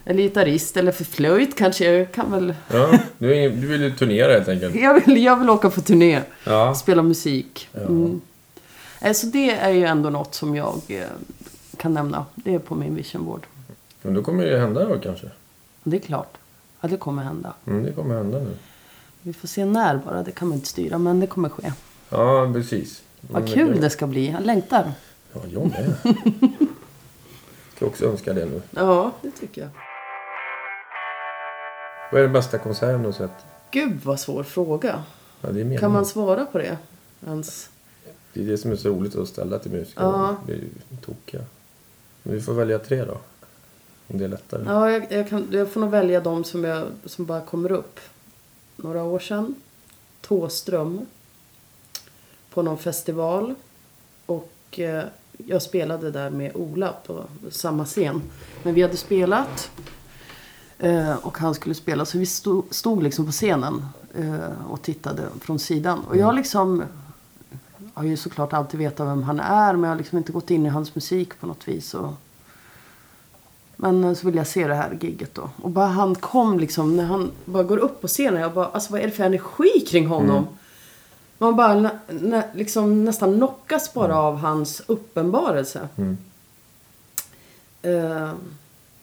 [0.05, 1.91] Eller gitarrist, eller för flöjt kanske.
[1.91, 2.53] Jag kan väl...
[2.71, 4.75] Ja, du, är du vill ju turnera helt enkelt.
[4.81, 6.21] Jag vill, jag vill åka på turné.
[6.43, 6.75] Ja.
[6.75, 7.69] Spela musik.
[7.71, 7.79] Ja.
[7.81, 8.21] Mm.
[9.01, 11.03] Eh, Så det är ju ändå något som jag eh,
[11.77, 12.25] kan nämna.
[12.35, 13.41] Det är på min vision board.
[14.01, 15.27] Men då kommer det ju hända då kanske.
[15.83, 16.37] Det är klart.
[16.81, 17.53] Ja, det kommer hända.
[17.67, 18.51] Mm, det kommer hända nu.
[19.21, 20.23] Vi får se när bara.
[20.23, 21.71] Det kan man inte styra, men det kommer ske.
[22.09, 23.01] Ja, precis.
[23.21, 24.29] Vad Men kul det ska bli.
[24.31, 24.91] Jag längtar.
[25.33, 25.93] Ja, jag med.
[27.75, 28.61] Ska också önska det nu.
[28.71, 29.69] Ja, det tycker jag.
[32.15, 33.31] Vad är den bästa konserten du har sett?
[33.71, 35.03] Gud vad svår fråga.
[35.41, 35.79] Ja, det är meningen.
[35.79, 36.77] Kan man svara på det?
[37.25, 37.69] Ens?
[38.33, 40.01] Det är det som är så roligt att ställa till musiker.
[40.01, 40.35] Ja.
[40.47, 40.69] Är ju
[41.05, 41.41] tokiga.
[42.23, 43.17] Men vi får välja tre då.
[44.07, 44.63] Om det är lättare.
[44.65, 47.99] Ja, jag, jag, kan, jag får nog välja de som, jag, som bara kommer upp.
[48.75, 49.55] Några år sedan.
[50.21, 51.05] Tåström.
[52.53, 53.55] På någon festival.
[54.25, 55.03] Och eh,
[55.37, 58.21] jag spelade där med Ola på samma scen.
[58.63, 59.71] Men vi hade spelat.
[60.79, 62.05] Eh, och han skulle spela.
[62.05, 63.85] Så vi stod, stod liksom på scenen.
[64.15, 65.99] Eh, och tittade från sidan.
[66.09, 66.83] Och jag liksom.
[67.93, 69.73] Har ju såklart alltid vetat vem han är.
[69.73, 71.93] Men jag har liksom inte gått in i hans musik på något vis.
[71.93, 72.13] Och,
[73.75, 75.49] men eh, så vill jag se det här gigget då.
[75.61, 78.41] Och bara han kom liksom, när han bara går upp på scenen.
[78.41, 80.47] Jag bara, alltså vad är det för energi kring honom?
[81.37, 85.87] Man bara nä, nä, liksom nästan knockas bara av hans uppenbarelse.
[85.95, 86.17] Mm.
[87.81, 88.31] Eh,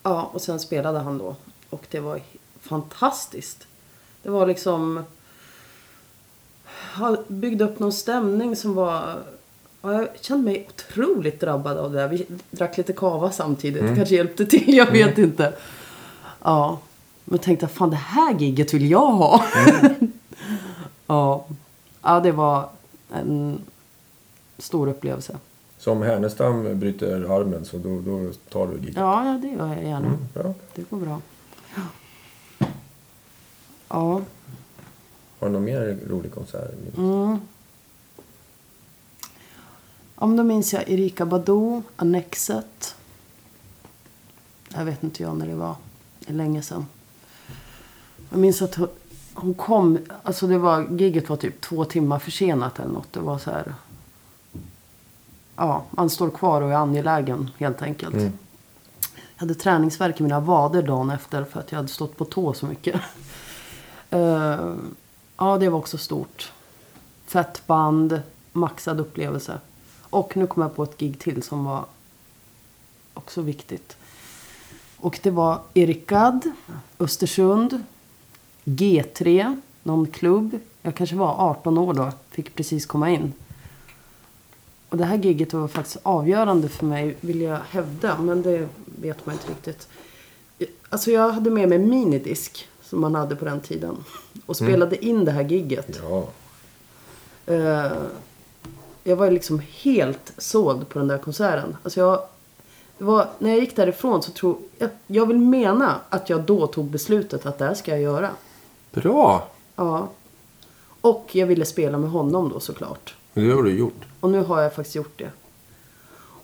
[0.03, 1.37] ja, och sen spelade han då.
[1.73, 2.21] Och det var
[2.61, 3.67] fantastiskt.
[4.23, 5.05] Det var liksom...
[6.65, 9.23] Han byggde upp någon stämning som var...
[9.83, 12.09] Ja, jag kände mig otroligt drabbad av det där.
[12.09, 13.83] Vi drack lite kava samtidigt.
[13.83, 15.53] Det kanske hjälpte till, jag vet inte.
[16.43, 16.79] Ja.
[17.25, 19.45] Men jag tänkte, fan det här gigget vill jag ha.
[21.07, 21.47] ja.
[22.03, 22.69] ja, det var
[23.13, 23.61] en
[24.59, 25.39] stor upplevelse.
[25.79, 28.95] Så om Härnestam bryter armen så då, då tar du gig.
[28.97, 30.07] Ja, ja, det gör jag gärna.
[30.07, 30.55] Mm.
[30.75, 31.21] Det går bra.
[33.93, 34.21] Ja.
[35.39, 36.75] Har du någon mer rolig konsert?
[36.97, 37.39] Mm.
[40.17, 42.95] Men då minns jag Erika Badu, Annexet.
[44.69, 45.75] Jag vet inte jag när det var.
[46.21, 46.87] Det är länge sedan.
[48.31, 48.79] Jag minns att
[49.35, 53.13] hon- kom, alltså det var, giget var typ två timmar försenat eller något.
[53.13, 53.75] Det var så här.
[55.57, 58.15] Ja, man står kvar och är angelägen helt enkelt.
[58.15, 58.33] Mm.
[59.35, 62.55] Jag hade träningsvärk i mina vader dagen efter för att jag hade stått på tå
[62.55, 63.01] så mycket.
[64.13, 64.75] Uh,
[65.37, 66.53] ja, det var också stort.
[67.27, 68.23] Fett band,
[68.53, 69.61] maxad upplevelse.
[70.01, 71.85] Och nu kom jag på ett gig till som var
[73.15, 73.97] också viktigt.
[74.97, 76.13] Och det var Erik
[76.99, 77.83] Östersund,
[78.65, 80.59] G3, någon klubb.
[80.83, 83.33] Jag kanske var 18 år då, fick precis komma in.
[84.89, 88.19] Och det här giget var faktiskt avgörande för mig, vill jag hävda.
[88.19, 89.89] Men det vet man inte riktigt.
[90.89, 93.97] Alltså jag hade med mig minidisk som man hade på den tiden.
[94.47, 96.01] Och spelade in det här giget.
[96.03, 96.29] Ja.
[97.47, 97.93] Eh,
[99.05, 101.77] jag var liksom helt såld på den där konserten.
[101.83, 102.21] Alltså jag,
[102.99, 106.85] var, när jag gick därifrån så tror jag, jag vill mena att jag då tog
[106.85, 108.31] beslutet att det här ska jag göra.
[108.91, 109.49] Bra!
[109.77, 110.09] Ja.
[111.01, 113.15] Och jag ville spela med honom då såklart.
[113.35, 114.05] Det har du gjort.
[114.21, 115.31] Och nu har jag faktiskt gjort det.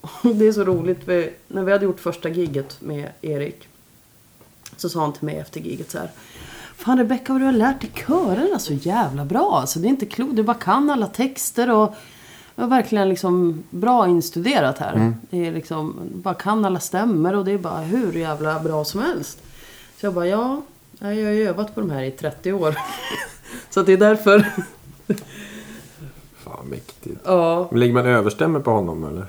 [0.01, 3.69] Och det är så roligt för när vi hade gjort första giget med Erik.
[4.77, 6.11] Så sa han till mig efter giget så här.
[6.79, 9.59] Fan Rebecka vad du har lärt dig körerna så jävla bra.
[9.61, 10.37] Alltså det är inte klokt.
[10.37, 11.95] Du bara kan alla texter och
[12.55, 15.13] det var verkligen liksom bra instuderat här.
[15.31, 19.01] Det är liksom, bara kan alla stämmer och det är bara hur jävla bra som
[19.01, 19.39] helst.
[20.01, 20.63] Så jag bara ja,
[20.99, 22.75] jag har ju övat på de här i 30 år.
[23.71, 24.39] så att det är därför.
[26.37, 27.21] Fan mäktigt.
[27.25, 27.69] ja.
[27.71, 29.27] Men lägger man överstämmer på honom eller?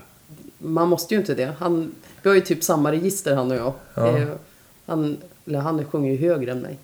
[0.57, 1.53] Man måste ju inte det.
[1.59, 3.73] Han, vi har ju typ samma register han och jag.
[3.95, 4.17] Ja.
[4.19, 4.38] Ju-
[4.85, 6.77] Han, eller han sjunger ju högre än mig.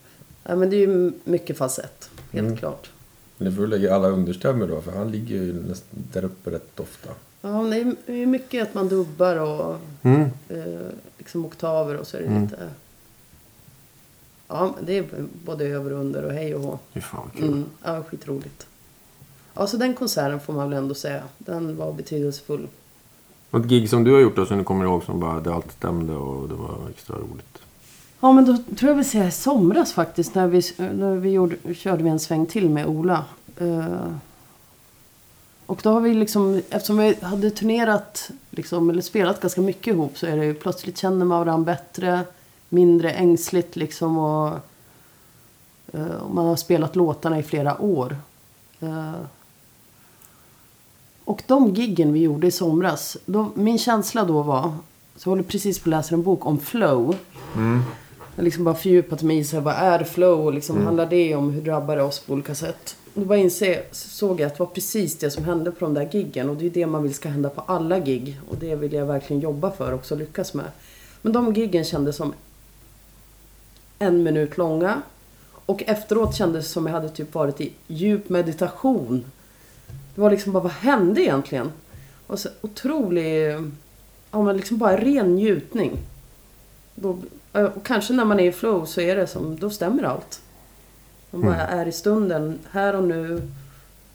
[0.47, 2.09] Ja, men det är ju mycket falsett.
[2.31, 2.57] Helt Mm.
[2.57, 2.89] klart.
[3.39, 4.81] Eller får du lägga alla understämmer då?
[4.81, 7.09] För han ligger ju nästan där uppe rätt ofta.
[7.41, 10.22] Ja, men det är- mycket att man dubbar och Mm.
[10.49, 12.43] eh, liksom oktaver och så är det Mm.
[12.43, 12.69] lite...
[14.47, 15.05] Ja, men det är
[15.45, 16.80] både över och under och hej och hå.
[16.93, 17.47] Fy fan kul.
[17.47, 18.67] Mm, ja, skitroligt.
[19.53, 21.23] Ja, så den konserten får man väl ändå säga.
[21.38, 22.67] Den var betydelsefull.
[23.51, 25.72] Ett gig som du har gjort då som du kommer ihåg som bara det allt
[25.72, 27.57] stämde och det var extra roligt.
[28.19, 30.35] Ja, men då tror jag vi säger i somras faktiskt.
[30.35, 33.25] När vi, när vi gjorde, körde vi en sväng till med Ola.
[33.57, 34.11] Eh,
[35.65, 40.17] och då har vi liksom, eftersom vi hade turnerat, liksom, eller spelat ganska mycket ihop.
[40.17, 42.21] Så är det ju plötsligt känner man varandra bättre.
[42.69, 44.17] Mindre ängsligt liksom.
[44.17, 44.53] Och,
[45.93, 48.17] eh, och man har spelat låtarna i flera år.
[48.79, 49.13] Eh,
[51.25, 53.17] Och de giggen vi gjorde i somras.
[53.25, 54.73] Då, min känsla då var.
[55.15, 57.15] Så jag håller precis på att läsa en bok om flow.
[57.55, 57.81] Mm.
[58.36, 61.06] Jag har liksom bara fördjupat mig i så här, vad är flow och liksom handlar
[61.06, 62.95] det om hur drabbar det oss på olika sätt.
[63.14, 66.10] Då bara inse, såg jag att det var precis det som hände på de där
[66.12, 68.40] giggen och det är det man vill ska hända på alla gig.
[68.49, 70.66] Och det vill jag verkligen jobba för och också lyckas med.
[71.22, 72.34] Men de giggen kändes som
[73.99, 75.02] en minut långa.
[75.66, 79.26] Och efteråt kändes det som jag hade typ varit i djup meditation.
[80.16, 81.72] Det var liksom bara, vad hände egentligen?
[82.28, 83.52] Och så otrolig,
[84.32, 85.98] ja men liksom bara ren njutning.
[86.95, 87.18] Då,
[87.64, 90.41] och kanske när man är i flow så är det som, då stämmer allt.
[91.32, 93.41] Man bara är i stunden, här och nu.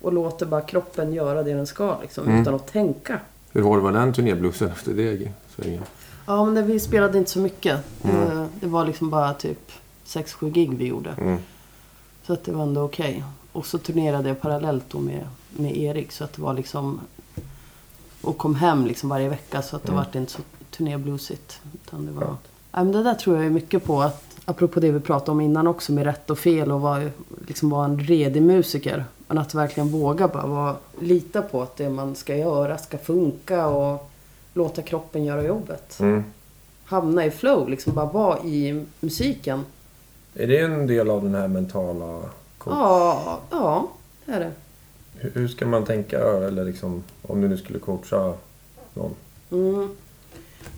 [0.03, 3.21] Och låter bara kroppen göra det den ska liksom, utan att tänka.
[3.53, 5.83] Hur hård var den turnéblussen efter det svängen?
[6.27, 7.81] Ja, men det, vi spelade inte så mycket.
[8.03, 9.73] Det, det var liksom bara typ
[10.07, 11.11] 6-7 gig vi gjorde.
[11.11, 11.39] Mm.
[12.27, 13.25] Så att det var ändå okej.
[13.53, 16.13] Och så turnerade jag parallellt då med, med Erik.
[16.13, 17.01] Så att det var liksom...
[18.23, 19.63] Och kom hem liksom varje vecka.
[19.63, 21.61] Så att det vart inte så turnébluesigt.
[21.75, 22.37] Utan det var...
[22.73, 24.25] Men det där tror jag mycket på att...
[24.45, 27.11] Apropå det vi pratade om innan också med rätt och fel och vara,
[27.47, 29.05] liksom vara en redig musiker.
[29.29, 33.67] Men att verkligen våga bara vara, lita på att det man ska göra ska funka
[33.67, 34.11] och
[34.55, 36.01] låta kroppen göra jobbet.
[36.01, 36.25] Mm.
[36.85, 39.65] Hamna i flow, liksom bara vara i musiken.
[40.35, 42.21] Är det en del av den här mentala...
[42.59, 43.89] coach- Ja, ja,
[44.27, 44.53] det är det.
[45.19, 46.19] Hur, hur ska man tänka?
[46.19, 48.35] Eller liksom, om du nu skulle coacha
[48.95, 49.15] någon?
[49.51, 49.97] Mm.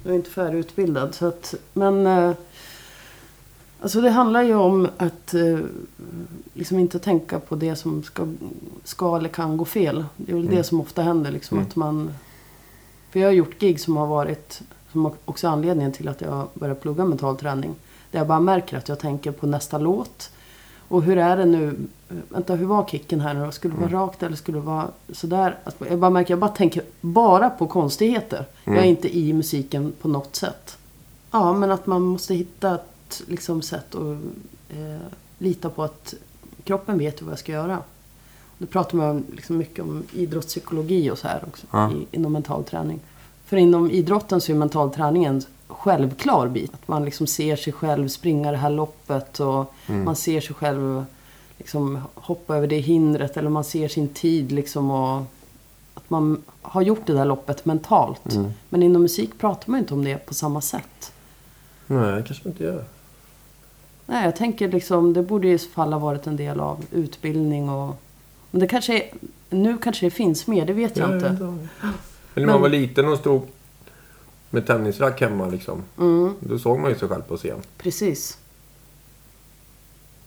[0.03, 1.15] Jag är inte färdigutbildad.
[1.15, 2.33] Så att, men eh,
[3.81, 5.59] alltså det handlar ju om att eh,
[6.53, 8.27] liksom inte tänka på det som ska,
[8.85, 10.05] ska eller kan gå fel.
[10.17, 11.31] Det är väl det som ofta händer.
[11.31, 12.15] Liksom, att man,
[13.11, 16.49] för jag har gjort gig som har varit, som också är anledningen till att jag
[16.55, 17.75] började plugga mental träning.
[18.11, 20.31] Där jag bara märker att jag tänker på nästa låt.
[20.93, 21.77] Och hur är det nu?
[22.29, 23.53] Vänta, hur var kicken här nu då?
[23.53, 25.59] Skulle det vara rakt eller skulle det vara sådär?
[25.65, 28.45] Alltså, jag bara märker, jag bara tänker bara på konstigheter.
[28.65, 30.79] Jag är inte i musiken på något sätt.
[31.31, 34.17] Ja, men att man måste hitta ett liksom, sätt att
[34.71, 35.07] eh,
[35.39, 36.15] lita på att
[36.65, 37.79] kroppen vet vad jag ska göra.
[38.59, 41.93] Då pratar man liksom mycket om idrottspsykologi och så här också Ja.
[41.93, 43.01] i, inom mental träning.
[43.45, 45.43] För inom idrotten så är mental träning en
[45.75, 46.75] självklar bit.
[46.75, 51.05] Att man liksom ser sig själv springa det här loppet och man ser sig själv
[51.59, 55.23] liksom hoppa över det hindret eller man ser sin tid liksom och
[55.95, 58.39] att man har gjort det där loppet mentalt.
[58.69, 61.13] Men inom musik pratar man inte om det på samma sätt.
[61.87, 62.85] Nej, kanske man inte gör.
[64.07, 67.71] Nej, jag tänker liksom det borde i så fall ha varit en del av utbildning
[67.71, 67.95] och...
[68.51, 69.11] Men det kanske är,
[69.51, 71.27] Nu kanske det finns mer, det vet jag inte.
[72.35, 73.43] Eller när man var liten och stod
[74.53, 75.83] med tennisrack hemma liksom.
[75.99, 77.59] Mm, Då såg man ju sig själv på scen.
[77.79, 78.39] precis.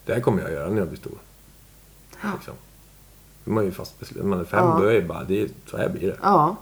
[0.06, 1.18] Det här kommer jag göra när jag blir stor.
[2.12, 2.54] Liksom.
[3.44, 4.30] Då är man ju fast besluten.
[4.30, 4.78] Man är fem, Ja.
[4.80, 6.18] då är det bara, det är, så här blir det.
[6.22, 6.56] Ja.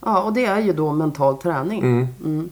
[0.00, 1.82] Ja, och det är ju då mental träning.
[1.82, 2.50] Mm.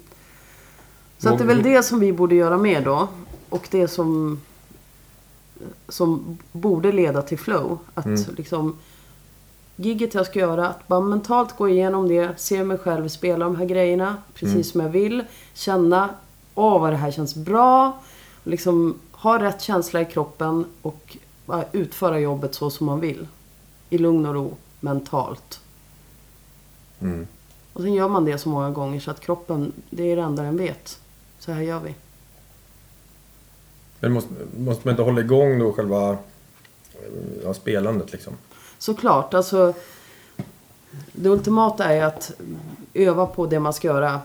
[1.19, 3.09] Så att det är väl det som vi borde göra mer då.
[3.49, 4.41] Och det som,
[5.89, 7.79] som borde leda till flow.
[7.95, 8.79] Att liksom
[9.81, 13.57] Gigget jag ska göra, att bara mentalt gå igenom det, se mig själv spela de
[13.57, 15.25] här grejerna precis som jag vill.
[15.55, 16.15] Känna,
[16.55, 18.03] åh vad det här känns bra.
[18.45, 21.17] Liksom ha rätt känsla i kroppen och
[21.47, 23.27] bara utföra jobbet så som man vill.
[23.91, 25.61] I lugn och ro, mentalt.
[27.01, 27.27] Mm.
[27.73, 30.43] Och sen gör man det så många gånger så att kroppen, det är det enda
[30.43, 31.01] den vet.
[31.39, 31.95] Så här gör vi.
[34.01, 36.19] Men måste, måste man inte hålla igång då själva
[37.45, 38.33] ja, spelandet liksom?
[38.81, 39.75] Såklart, alltså.
[41.13, 42.33] Det ultimata är att
[42.95, 44.21] öva på det man ska göra.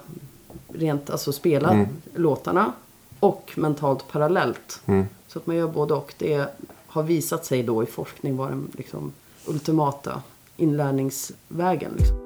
[0.67, 2.73] Rent, alltså spela låtarna.
[3.19, 4.81] Och mentalt parallellt.
[4.85, 5.05] Mm.
[5.27, 6.13] Så att man gör både och.
[6.17, 6.47] Det
[6.87, 9.13] har visat sig då i forskning vara den liksom,
[9.45, 10.21] ultimata
[10.57, 11.91] inlärningsvägen.
[11.97, 12.17] Liksom.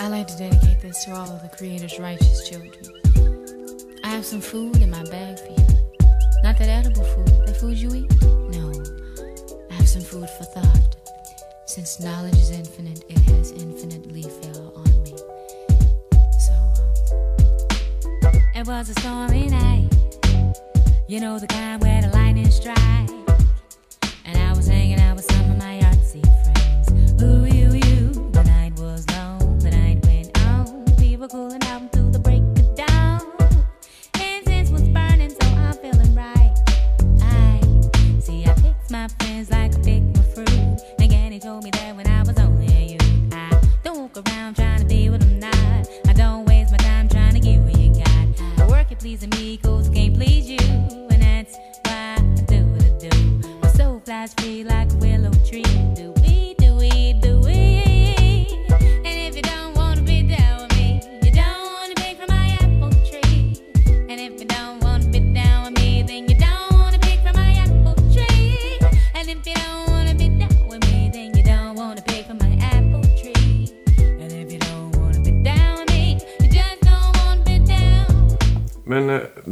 [0.00, 2.72] I like to dedicate this to all of the Creator's righteous children.
[4.04, 5.66] I have some food in my bag for you.
[6.44, 8.45] Not that edible food, that food you eat.
[9.86, 10.96] I some food for thought.
[11.66, 15.16] Since knowledge is infinite, it has infinitely fell on me.
[16.40, 16.54] So,
[18.24, 19.88] um, it was a stormy night.
[21.06, 23.12] You know the kind where the lightning strikes.
[24.24, 27.22] And I was hanging out with some of my artsy friends.
[27.22, 27.55] Ooh,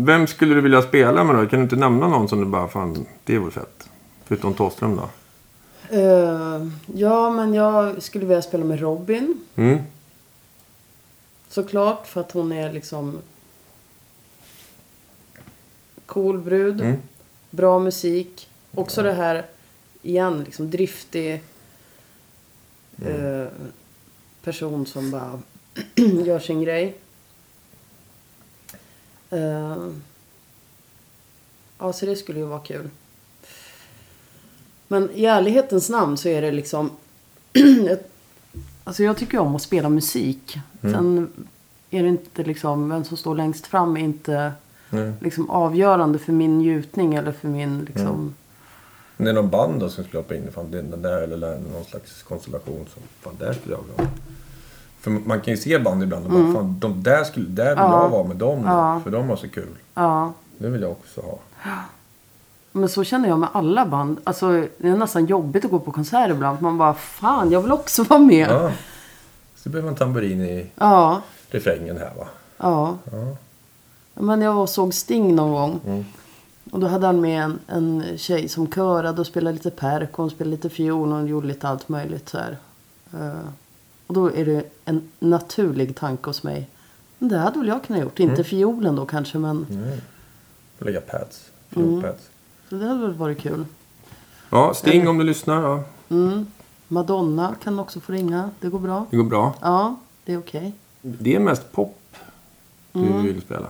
[0.04, 1.46] Vem skulle du vilja spela med då?
[1.46, 3.88] Kan du inte nämna någon som du bara, fan, det vore fett?
[4.24, 5.08] Förutom Thåström då?
[5.98, 9.40] Eh, ja, men jag skulle vilja spela med Robin.
[9.56, 9.78] Mm.
[11.48, 13.18] Såklart, för att hon är liksom
[16.06, 16.80] cool brud.
[16.80, 16.96] Mm.
[17.50, 18.48] Bra musik.
[18.74, 19.46] Också det här,
[20.02, 21.42] igen, liksom driftig
[23.06, 23.46] eh,
[24.42, 25.40] person som bara
[26.24, 26.96] gör sin grej.
[29.34, 29.88] Eh,
[31.78, 32.90] ja, så det skulle ju vara kul.
[34.88, 36.90] Men i ärlighetens namn så är det liksom...
[38.84, 40.58] alltså jag tycker om att spela musik.
[40.80, 41.32] Sen
[41.90, 44.52] är det inte liksom, vem som står längst fram är inte
[44.90, 45.12] Nej.
[45.20, 48.34] liksom avgörande för min njutning eller för min liksom...
[49.16, 52.22] Det är någon band då som skulle hoppa in fan, den där eller någon slags
[52.22, 54.10] konstellation som fan där skulle jag vilja.
[55.04, 57.78] För man kan ju se band ibland och bara fan de där skulle, där vill
[57.78, 57.90] Mm.
[57.92, 58.02] Ja.
[58.02, 58.62] jag vara med dem.
[58.66, 59.00] Ja.
[59.04, 59.68] För de har så kul.
[59.94, 60.32] Ja.
[60.58, 61.38] Det vill jag också ha.
[62.72, 64.18] Men så känner jag med alla band.
[64.24, 66.62] Alltså det är nästan jobbigt att gå på konsert ibland.
[66.62, 68.48] Man bara, fan jag vill också vara med.
[68.50, 68.70] Ja.
[69.56, 71.20] Så behöver man tamburin i Ja.
[71.50, 72.26] refrängen här va.
[72.58, 72.96] ja.
[73.12, 73.36] Ja.
[74.14, 75.80] Men jag såg Sting någon gång.
[75.86, 76.04] Mm.
[76.70, 80.10] Och då hade han med en, en tjej som körade och spelade lite perk.
[80.12, 82.56] och Hon spelade lite fiol och hon gjorde lite allt möjligt så här.
[83.12, 83.48] Eh,
[84.16, 86.68] och då är det en naturlig tanke hos mig.
[87.18, 88.20] Det hade väl jag kunnat gjort.
[88.20, 89.98] Inte fiolen då kanske men Mm.
[90.78, 91.50] Lägga pads.
[91.76, 91.88] Mm.
[91.88, 92.22] Fiolpads.
[92.68, 93.64] så det hade väl varit kul.
[94.50, 95.62] Ja, Sting om du lyssnar.
[95.62, 95.84] Ja.
[96.08, 96.46] Mm.
[96.88, 98.50] Madonna kan också få ringa.
[98.60, 99.06] Det går bra.
[99.10, 99.54] Det går bra.
[99.60, 100.72] Ja, det är okej.
[101.02, 101.98] Det är mest pop
[102.92, 103.22] du Mm.
[103.22, 103.66] vill spela.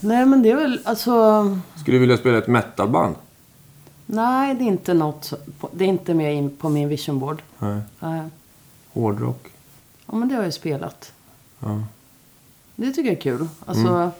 [0.00, 1.12] Nej men det är väl alltså.
[1.80, 3.14] Skulle du vilja spela ett metalband?
[4.06, 5.32] Nej det är inte något.
[5.72, 7.42] Det är inte med in på min vision board.
[7.58, 7.80] Nej.
[8.00, 8.22] Nej.
[8.92, 9.48] Hårdrock?
[10.12, 11.12] Ja men det har jag spelat.
[11.58, 11.82] Ja.
[12.76, 13.48] Det tycker jag är kul.
[13.66, 14.10] Alltså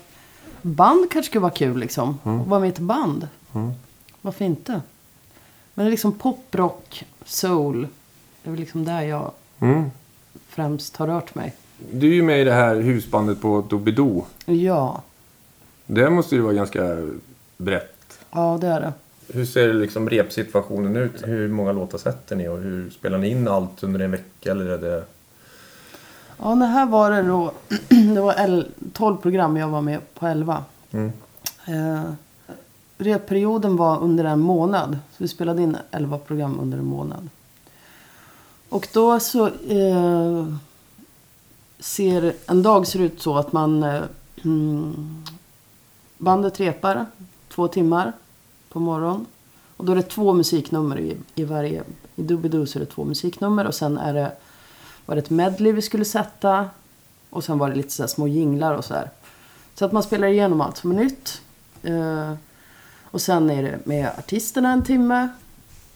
[0.61, 2.09] band kanske skulle vara kul liksom.
[2.23, 3.27] Att vara med i ett band.
[3.53, 3.71] Mm.
[4.21, 4.81] Varför inte?
[5.73, 7.87] Men det är liksom pop, rock, soul.
[8.43, 9.83] Det är väl liksom där jag Mm.
[10.47, 11.55] främst har rört mig.
[11.91, 14.25] Du är ju med i det här husbandet på Doobidoo.
[14.45, 15.01] Ja,
[15.85, 16.97] Det måste ju vara ganska
[17.57, 18.19] brett.
[18.31, 18.93] ja det är det.
[19.33, 21.27] Hur ser liksom repsituationen ut?
[21.27, 24.51] Hur många låtar sätter ni och hur spelar ni in allt under en vecka?
[24.51, 25.03] Eller är det...
[26.37, 27.51] Ja, det här var det då.
[27.89, 30.63] Det var el- 12 program jag var med på 11.
[30.91, 31.11] Mm.
[31.65, 32.03] Eh,
[32.97, 34.97] repperioden var under en månad.
[35.11, 37.29] Så vi spelade in 11 program under en månad.
[38.69, 40.45] Och då så eh,
[41.79, 44.01] ser en dag ser ut så att man eh,
[44.43, 45.23] mm,
[46.17, 47.05] bandet repar
[47.49, 48.13] två timmar
[48.69, 49.25] på morgonen.
[49.77, 51.83] Och då är det två musiknummer i, i varje.
[52.15, 54.31] I Doobidoo så är det två musiknummer och sen är det
[55.05, 56.69] var det ett medley vi skulle sätta.
[57.29, 59.09] Och sen var det lite så här små jinglar och så här.
[59.75, 61.41] Så att man spelar igenom allt som är nytt.
[61.83, 62.33] Eh,
[63.03, 65.29] och sen är det med artisterna en timme.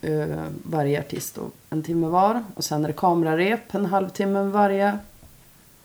[0.02, 2.44] Eh, varje artist då, en timme var.
[2.56, 4.98] Och sen är det kamerarep en halvtimme med varje.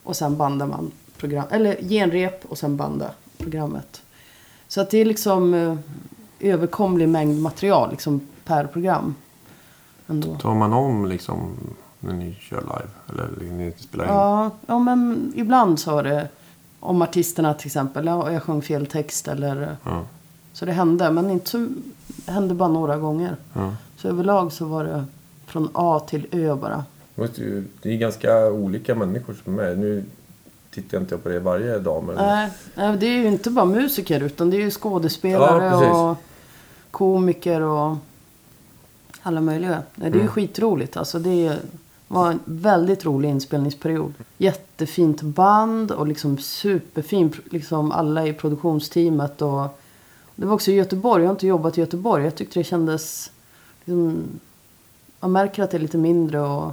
[0.03, 4.03] Och sen bandar man program, eller genrep och sen banda programmet.
[4.69, 5.77] Så att det är liksom eh,
[6.41, 9.15] överkomlig mängd material liksom per program.
[10.07, 10.35] Ändå.
[10.35, 11.57] Tar man om liksom
[12.05, 12.89] när ni kör live?
[13.09, 14.11] Eller när ni spelar in?
[14.11, 16.29] Ja, ja, men ibland så var det
[16.81, 18.07] om artisterna till exempel.
[18.07, 20.03] Ja, jag sjöng fel text eller Ja.
[20.53, 21.11] så det hände.
[21.11, 21.69] Men inte så,
[22.07, 23.37] det hände bara några gånger.
[23.53, 23.75] Ja.
[23.97, 25.05] Så överlag så var det
[25.47, 26.85] från A till Ö bara.
[27.83, 29.79] Det är ganska olika människor som är med.
[29.79, 30.05] Nu
[30.71, 32.15] tittar jag inte på det varje dag men...
[32.17, 36.17] Nej, nej, det är ju inte bara musiker utan det är ju skådespelare Ja, och
[36.91, 37.97] komiker och
[39.23, 39.83] alla möjliga.
[39.95, 40.33] Nej, det är ju Mm.
[40.33, 40.97] skitroligt.
[40.97, 41.59] Alltså det
[42.13, 44.15] var en väldigt rolig inspelningsperiod.
[44.39, 49.43] Jättefint band och liksom superfin, liksom alla i produktionsteamet.
[49.43, 49.81] Och
[50.37, 51.23] det var också i Göteborg.
[51.23, 52.25] Jag har inte jobbat i Göteborg.
[52.25, 53.31] Jag tyckte det kändes...
[53.85, 54.25] Liksom,
[55.21, 56.73] man märker att det är lite mindre och,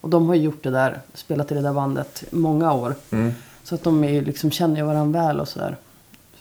[0.00, 2.94] och de har ju gjort det där, spelat i det där bandet många år.
[3.10, 3.32] Mm.
[3.62, 5.76] Så att de är liksom, känner ju varandra väl och sådär.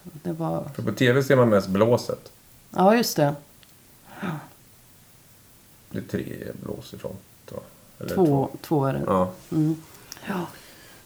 [0.04, 0.64] Så det var...
[0.76, 2.32] För på tv ser man mest blåset.
[2.72, 3.36] Ja, just det.
[5.90, 6.34] Det är tre
[6.64, 7.16] blås ifrån.
[8.00, 9.02] Eller Två, två är det.
[9.08, 9.32] Ja.
[9.52, 9.76] Mm.
[10.28, 10.46] Ja.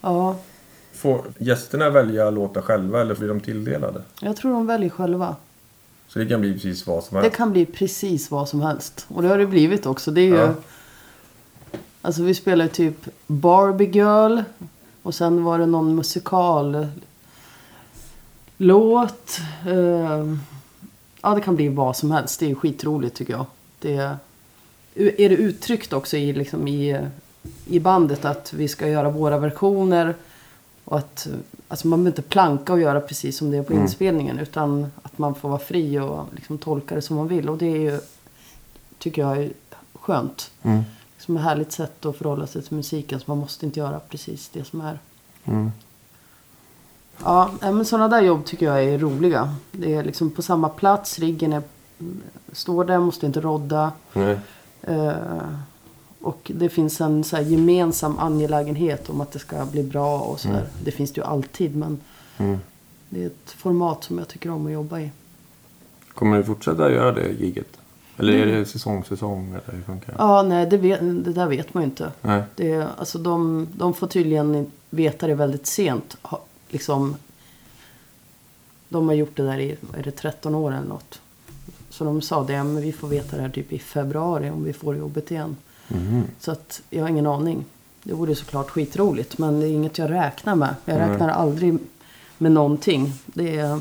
[0.01, 0.35] ja,
[0.93, 4.01] Får gästerna välja låtar själva eller blir de tilldelade?
[4.21, 5.35] jag tror de väljer själva.
[6.07, 7.37] Så det kan bli precis vad som Det helst.
[7.37, 9.05] kan bli precis vad som helst.
[9.09, 10.11] Och det har det blivit också.
[10.11, 10.35] Det är ju...
[10.35, 10.53] Ja.
[12.01, 12.95] Alltså vi spelar ju typ
[13.27, 14.39] Barbie Girl.
[15.03, 16.87] Och sen var det någon musikal
[18.57, 19.39] låt.
[19.67, 20.35] Eh,
[21.21, 22.39] ja, det kan bli vad som helst.
[22.39, 23.45] Det är skitroligt tycker jag.
[23.79, 24.15] Det
[24.99, 27.01] är, det uttryckt också i, liksom i,
[27.65, 30.15] i bandet att vi ska göra våra versioner.
[30.85, 31.27] Och att
[31.67, 34.39] alltså man behöver inte planka och göra precis som det är på inspelningen.
[34.39, 37.49] Utan att man får vara fri och liksom tolka det som man vill.
[37.49, 37.99] Och det är ju,
[38.97, 39.51] tycker jag, är
[39.93, 40.51] skönt.
[40.63, 40.83] Mm.
[41.15, 43.19] Liksom ett härligt sätt att förhålla sig till musiken.
[43.19, 44.99] Så man måste inte göra precis det som är.
[45.45, 45.71] Mm.
[47.23, 49.55] Ja, men sådana där jobb tycker jag är roliga.
[49.71, 51.61] Det är liksom på samma plats, riggen är,
[52.51, 53.91] står där, måste inte rodda.
[54.13, 54.39] Nej.
[54.81, 55.13] Eh,
[56.21, 60.39] och det finns en så här gemensam angelägenhet om att det ska bli bra och
[60.39, 60.65] så här.
[60.83, 61.99] Det finns det ju alltid men
[62.37, 62.59] Mm.
[63.09, 65.11] det är ett format som jag tycker om att jobba i.
[66.13, 67.67] Kommer du fortsätta göra det giget?
[68.17, 69.49] Eller är det säsong, säsong?
[69.49, 70.15] Eller hur funkar det?
[70.17, 72.11] Ja, nej, det, vet, det där vet man ju inte.
[72.21, 72.43] Nej.
[72.55, 76.17] Det, alltså de, de får tydligen veta det väldigt sent.
[76.21, 77.15] Ha, liksom,
[78.89, 81.21] de har gjort det där i är det, 13 år eller något.
[81.99, 84.73] Så de sa det, men vi får veta det här typ i februari om vi
[84.73, 85.55] får jobbet igen.
[85.87, 86.23] Mhm.
[86.39, 87.65] Så att jag har ingen aning.
[88.03, 90.75] Det vore såklart skitroligt men det är inget jag räknar med.
[90.85, 91.09] Jag Nej.
[91.09, 91.77] räknar aldrig
[92.37, 93.13] med någonting.
[93.25, 93.79] Det är,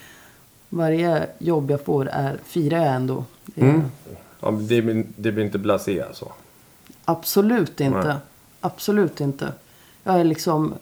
[0.68, 3.24] varje jobb jag får är, firar jag ändå.
[3.44, 3.82] Det är, Mm.
[4.40, 6.32] Ja, det, blir, det blir inte blasé alltså?
[7.04, 8.08] Absolut inte.
[8.08, 8.16] Nej.
[8.60, 9.52] Absolut inte.
[10.04, 10.74] Jag är liksom...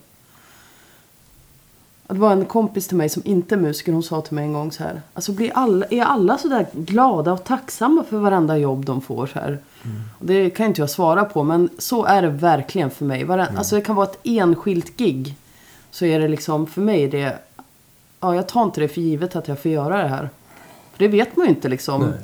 [2.13, 3.93] Det var en kompis till mig som inte är musiker.
[3.93, 5.01] Hon sa till mig en gång så här.
[5.13, 9.27] Alltså blir alla, är alla så där glada och tacksamma för varenda jobb de får
[9.27, 9.59] så här?
[10.19, 11.43] Och det kan inte jag svara på.
[11.43, 13.23] Men så är det verkligen för mig.
[13.23, 15.35] Varen, Alltså det kan vara ett enskilt gig.
[15.91, 17.39] Så är det liksom för mig det.
[18.19, 20.29] Ja, jag tar inte det för givet att jag får göra det här.
[20.91, 22.01] För det vet man ju inte liksom.
[22.01, 22.19] Nej.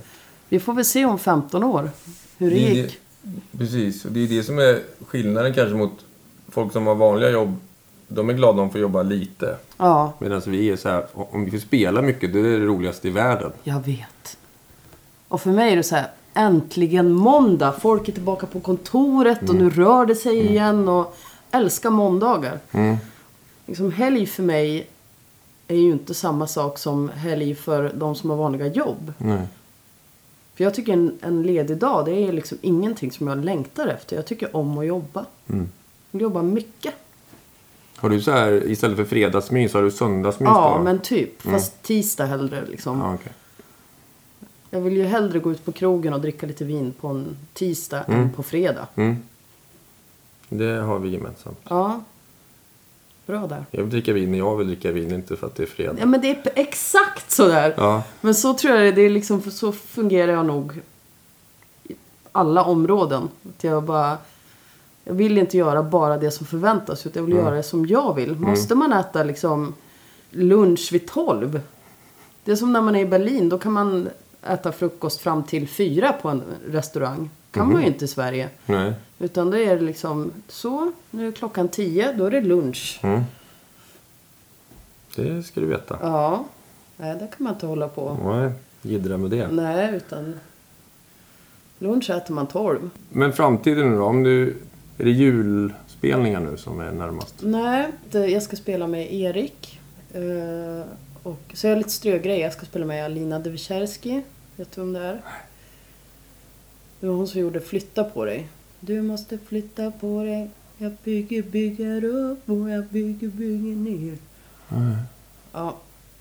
[0.50, 1.90] Vi får väl se om 15 år.
[2.38, 3.00] Hur det Det gick.
[3.58, 6.06] Precis, och det är det som är skillnaden kanske mot
[6.50, 7.56] folk som har vanliga jobb.
[8.08, 9.58] De är glada om de får jobba lite.
[9.78, 10.14] Ja.
[10.20, 13.12] Medan vi är så här, om vi får spela mycket, det är det roligaste i
[13.12, 13.52] världen.
[13.64, 14.38] Jag vet.
[15.28, 17.72] Och för mig är det så här, äntligen måndag.
[17.72, 20.88] Folk är tillbaka på kontoret och nu rör det sig igen.
[20.88, 21.18] Och
[21.52, 22.60] älskar måndagar.
[22.72, 22.98] Mm.
[23.66, 24.88] Liksom helg för mig
[25.68, 29.14] är ju inte samma sak som helg för de som har vanliga jobb.
[29.18, 29.48] Nej.
[30.56, 34.16] För jag tycker en, en ledig dag, det är liksom ingenting som jag längtar efter.
[34.16, 35.26] Jag tycker om att jobba.
[35.48, 35.70] Mm.
[36.12, 36.94] Jag jobbar mycket.
[38.00, 40.84] Har du så här, istället för fredagsmys, har du söndagsmys Ja, då?
[40.84, 41.42] men typ.
[41.42, 43.00] Fast tisdag hellre liksom.
[43.00, 43.32] Ja, okej.
[44.70, 48.04] Jag vill ju hellre gå ut på krogen och dricka lite vin på en tisdag
[48.08, 48.88] än på fredag.
[48.96, 49.18] Mm.
[50.50, 51.58] Det har vi gemensamt.
[51.70, 52.04] Ja.
[53.26, 53.66] Bra där.
[53.72, 55.96] Jag vill dricka vin när jag vill dricka vin, inte för att det är fredag.
[56.00, 57.74] Ja men det är exakt så där.
[57.78, 58.92] Ja, Men så tror jag det är.
[58.92, 60.82] det är liksom, så fungerar jag nog
[61.84, 61.94] i
[62.32, 63.30] alla områden.
[63.50, 64.18] Att jag bara...
[65.08, 68.14] Jag vill inte göra bara det som förväntas utan jag vill göra det som jag
[68.16, 68.36] vill.
[68.36, 69.74] Måste man äta liksom
[70.30, 71.62] lunch vid 12?
[72.44, 73.50] Det är som när man är i Berlin.
[73.50, 74.10] Då kan man
[74.44, 77.30] äta frukost fram till fyra på en restaurang.
[77.52, 78.50] kan man ju inte i Sverige.
[78.66, 78.94] nej.
[79.20, 80.92] Utan det är liksom så.
[81.12, 82.14] Nu är klockan 10.
[82.14, 83.00] Då är det lunch.
[83.04, 83.22] Mm.
[85.16, 85.98] Det ska du veta.
[86.02, 86.46] Ja.
[86.98, 88.18] Nej, det kan man inte hålla på.
[88.24, 88.52] Nej,
[88.82, 89.48] jiddra med det.
[89.48, 90.40] Nej, utan
[91.80, 92.90] lunch äter man 12.
[93.10, 94.04] Men framtiden då?
[94.04, 94.58] Om du,
[94.98, 97.36] är det julspelningar nu som är närmast?
[97.40, 99.80] Nej, det, jag ska spela med Erik.
[100.14, 100.86] Eh,
[101.24, 102.40] och, så jag har lite strögrej.
[102.40, 104.22] Jag ska spela med Alina Devicherski.
[104.56, 105.22] Vet du vem det är?
[107.00, 108.48] Det var hon som gjorde Flytta på dig.
[108.80, 110.50] Du måste flytta på dig.
[110.78, 114.18] Jag bygger, bygger upp och jag bygger, bygger ner.
[115.52, 115.78] Ja,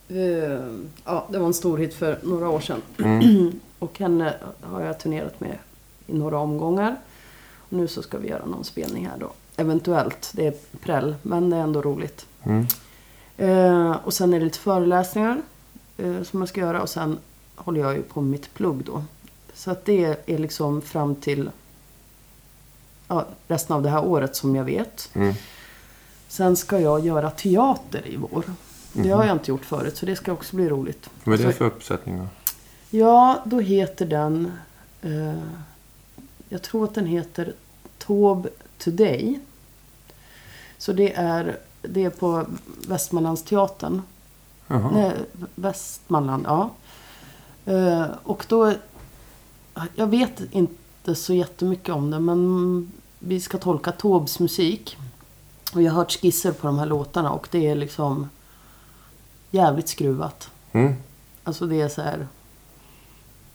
[0.09, 0.61] eh,
[1.05, 2.83] ja, det var en stor hit för några år sedan.
[3.79, 5.59] och henne har jag turnerat med
[6.07, 6.97] i några omgångar.
[7.77, 9.33] Nu så ska vi göra någon spelning här då.
[9.57, 12.27] Eventuellt, det är präll, men det är ändå roligt.
[12.43, 12.67] Mm.
[13.37, 15.43] Eh, och sen är det lite föreläsningar
[15.97, 16.83] eh, som jag ska göra.
[16.83, 17.19] Och sen
[17.57, 19.05] håller jag ju på med mitt plugg då.
[19.55, 21.51] Så att det är liksom fram till
[23.09, 25.11] ja, resten av det här året som jag vet.
[25.15, 25.35] Mm.
[26.29, 28.45] Sen ska jag göra teater i vår.
[28.93, 31.11] Det har jag inte gjort förut, så det ska också bli roligt.
[31.25, 32.27] Vad är det för uppsättning då?
[32.91, 34.53] Ja, då heter den...
[35.03, 35.35] Eh,
[36.49, 37.53] jag tror att den heter
[38.07, 39.41] Taube Today.
[40.79, 42.47] Så det är, det är på
[42.89, 44.03] Västmanlandsteatern.
[44.67, 44.91] Jaha.
[44.95, 45.13] Nej,
[45.55, 46.71] Västmanland, ja.
[47.65, 48.73] Eh, och då...
[49.95, 54.97] Jag vet inte så jättemycket om det, men vi ska tolka Taubes musik.
[55.75, 58.29] Och jag har hört skisser på de här låtarna och det är liksom
[59.51, 60.51] jävligt skruvat.
[60.73, 60.95] Mm.
[61.45, 62.27] Alltså det är så här...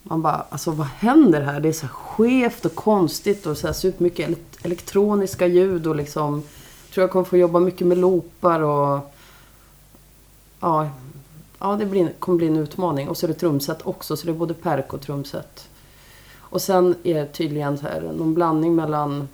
[0.03, 1.60] Man bara, alltså vad händer här?
[1.60, 6.44] Det är så här skevt och konstigt och så här supermycket elektroniska ljud och liksom...
[6.86, 9.14] Jag tror jag kommer få jobba mycket med loopar och...
[10.60, 10.90] Ja,
[11.60, 13.10] ja det blir, kommer bli en utmaning.
[13.10, 15.69] Och så är det trumset också, så det är både perk och trumset.
[16.40, 19.28] Och sen är det tydligen så här någon blandning mellan...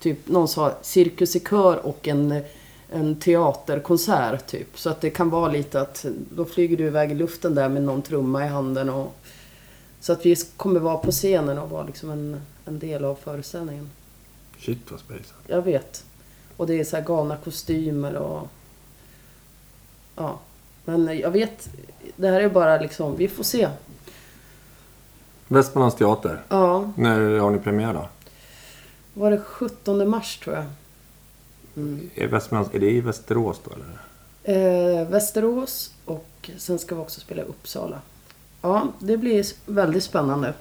[0.00, 2.42] Typ, någon sa cirkus i kör och en,
[2.90, 4.78] en teaterkonsert typ.
[4.78, 7.82] Så att det kan vara lite att då flyger du iväg i luften där med
[7.82, 8.90] någon trumma i handen.
[8.90, 9.14] Och,
[10.04, 13.90] så att vi kommer vara på scenen och vara liksom en, en del av föreställningen.
[14.58, 15.36] Shit vad spejsat.
[15.46, 16.04] Jag vet.
[16.56, 18.48] Och det är så här galna kostymer och...
[20.16, 20.38] Ja.
[20.84, 21.68] Men jag vet,
[22.16, 23.68] det här är bara liksom, vi får se.
[25.48, 26.42] Västmanlands teater.
[26.48, 28.08] Ja, När har ni premiär då?
[29.14, 30.64] var det 17 mars tror jag.
[31.76, 32.10] Mm.
[32.14, 35.00] Är, Västmanlands, är det i Västerås då eller?
[35.00, 38.00] Eh, Västerås och sen ska vi också spela i Uppsala.
[38.64, 40.54] Ja, det blir väldigt spännande.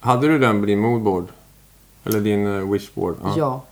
[0.00, 1.26] Hade du den på din moodboard?
[2.04, 3.16] Eller din uh, wishboard?
[3.36, 3.62] Ja,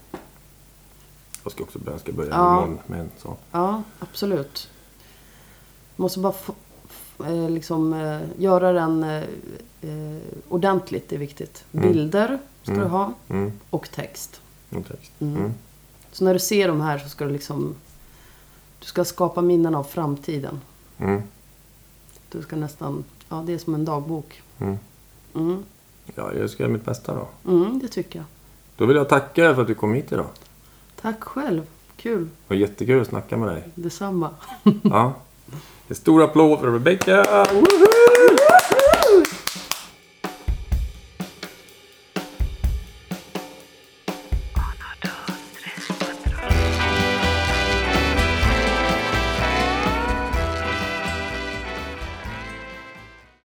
[1.43, 2.53] Jag ska också börja, jag ska börja Ja.
[2.53, 3.37] imorgon med en sån.
[3.53, 4.69] ja absolut.
[5.97, 6.55] Måste bara få,
[7.25, 9.23] eh, liksom eh, göra den eh,
[9.83, 11.65] eh, ordentligt, det är viktigt.
[11.73, 11.89] Mm.
[11.93, 12.85] Bilder ska Mm.
[12.85, 13.53] du ha Mm.
[13.71, 14.41] och text.
[14.71, 15.13] Och text.
[15.21, 15.37] Mm.
[15.37, 15.53] Mm.
[16.13, 17.75] Så när du ser de här så ska du liksom...
[18.81, 20.61] Du ska skapa minnen av framtiden.
[20.99, 21.23] Mm.
[22.33, 23.05] Du ska nästan...
[23.29, 24.43] Ja, det är som en dagbok.
[24.59, 24.79] Mm.
[25.35, 25.63] Mm,
[26.15, 27.51] Ja, jag ska göra mitt bästa då.
[27.53, 28.27] mm det tycker jag.
[28.77, 30.27] Då vill jag tacka dig för att du kom hit idag.
[31.03, 31.63] Tack själv.
[31.97, 32.25] Kul.
[32.25, 33.63] Det var jättekul att snacka med dig.
[33.75, 34.31] Detsamma.
[34.83, 35.13] Ja.
[35.91, 37.47] En stor applåd för Rebecca!
[37.53, 38.78] Woho!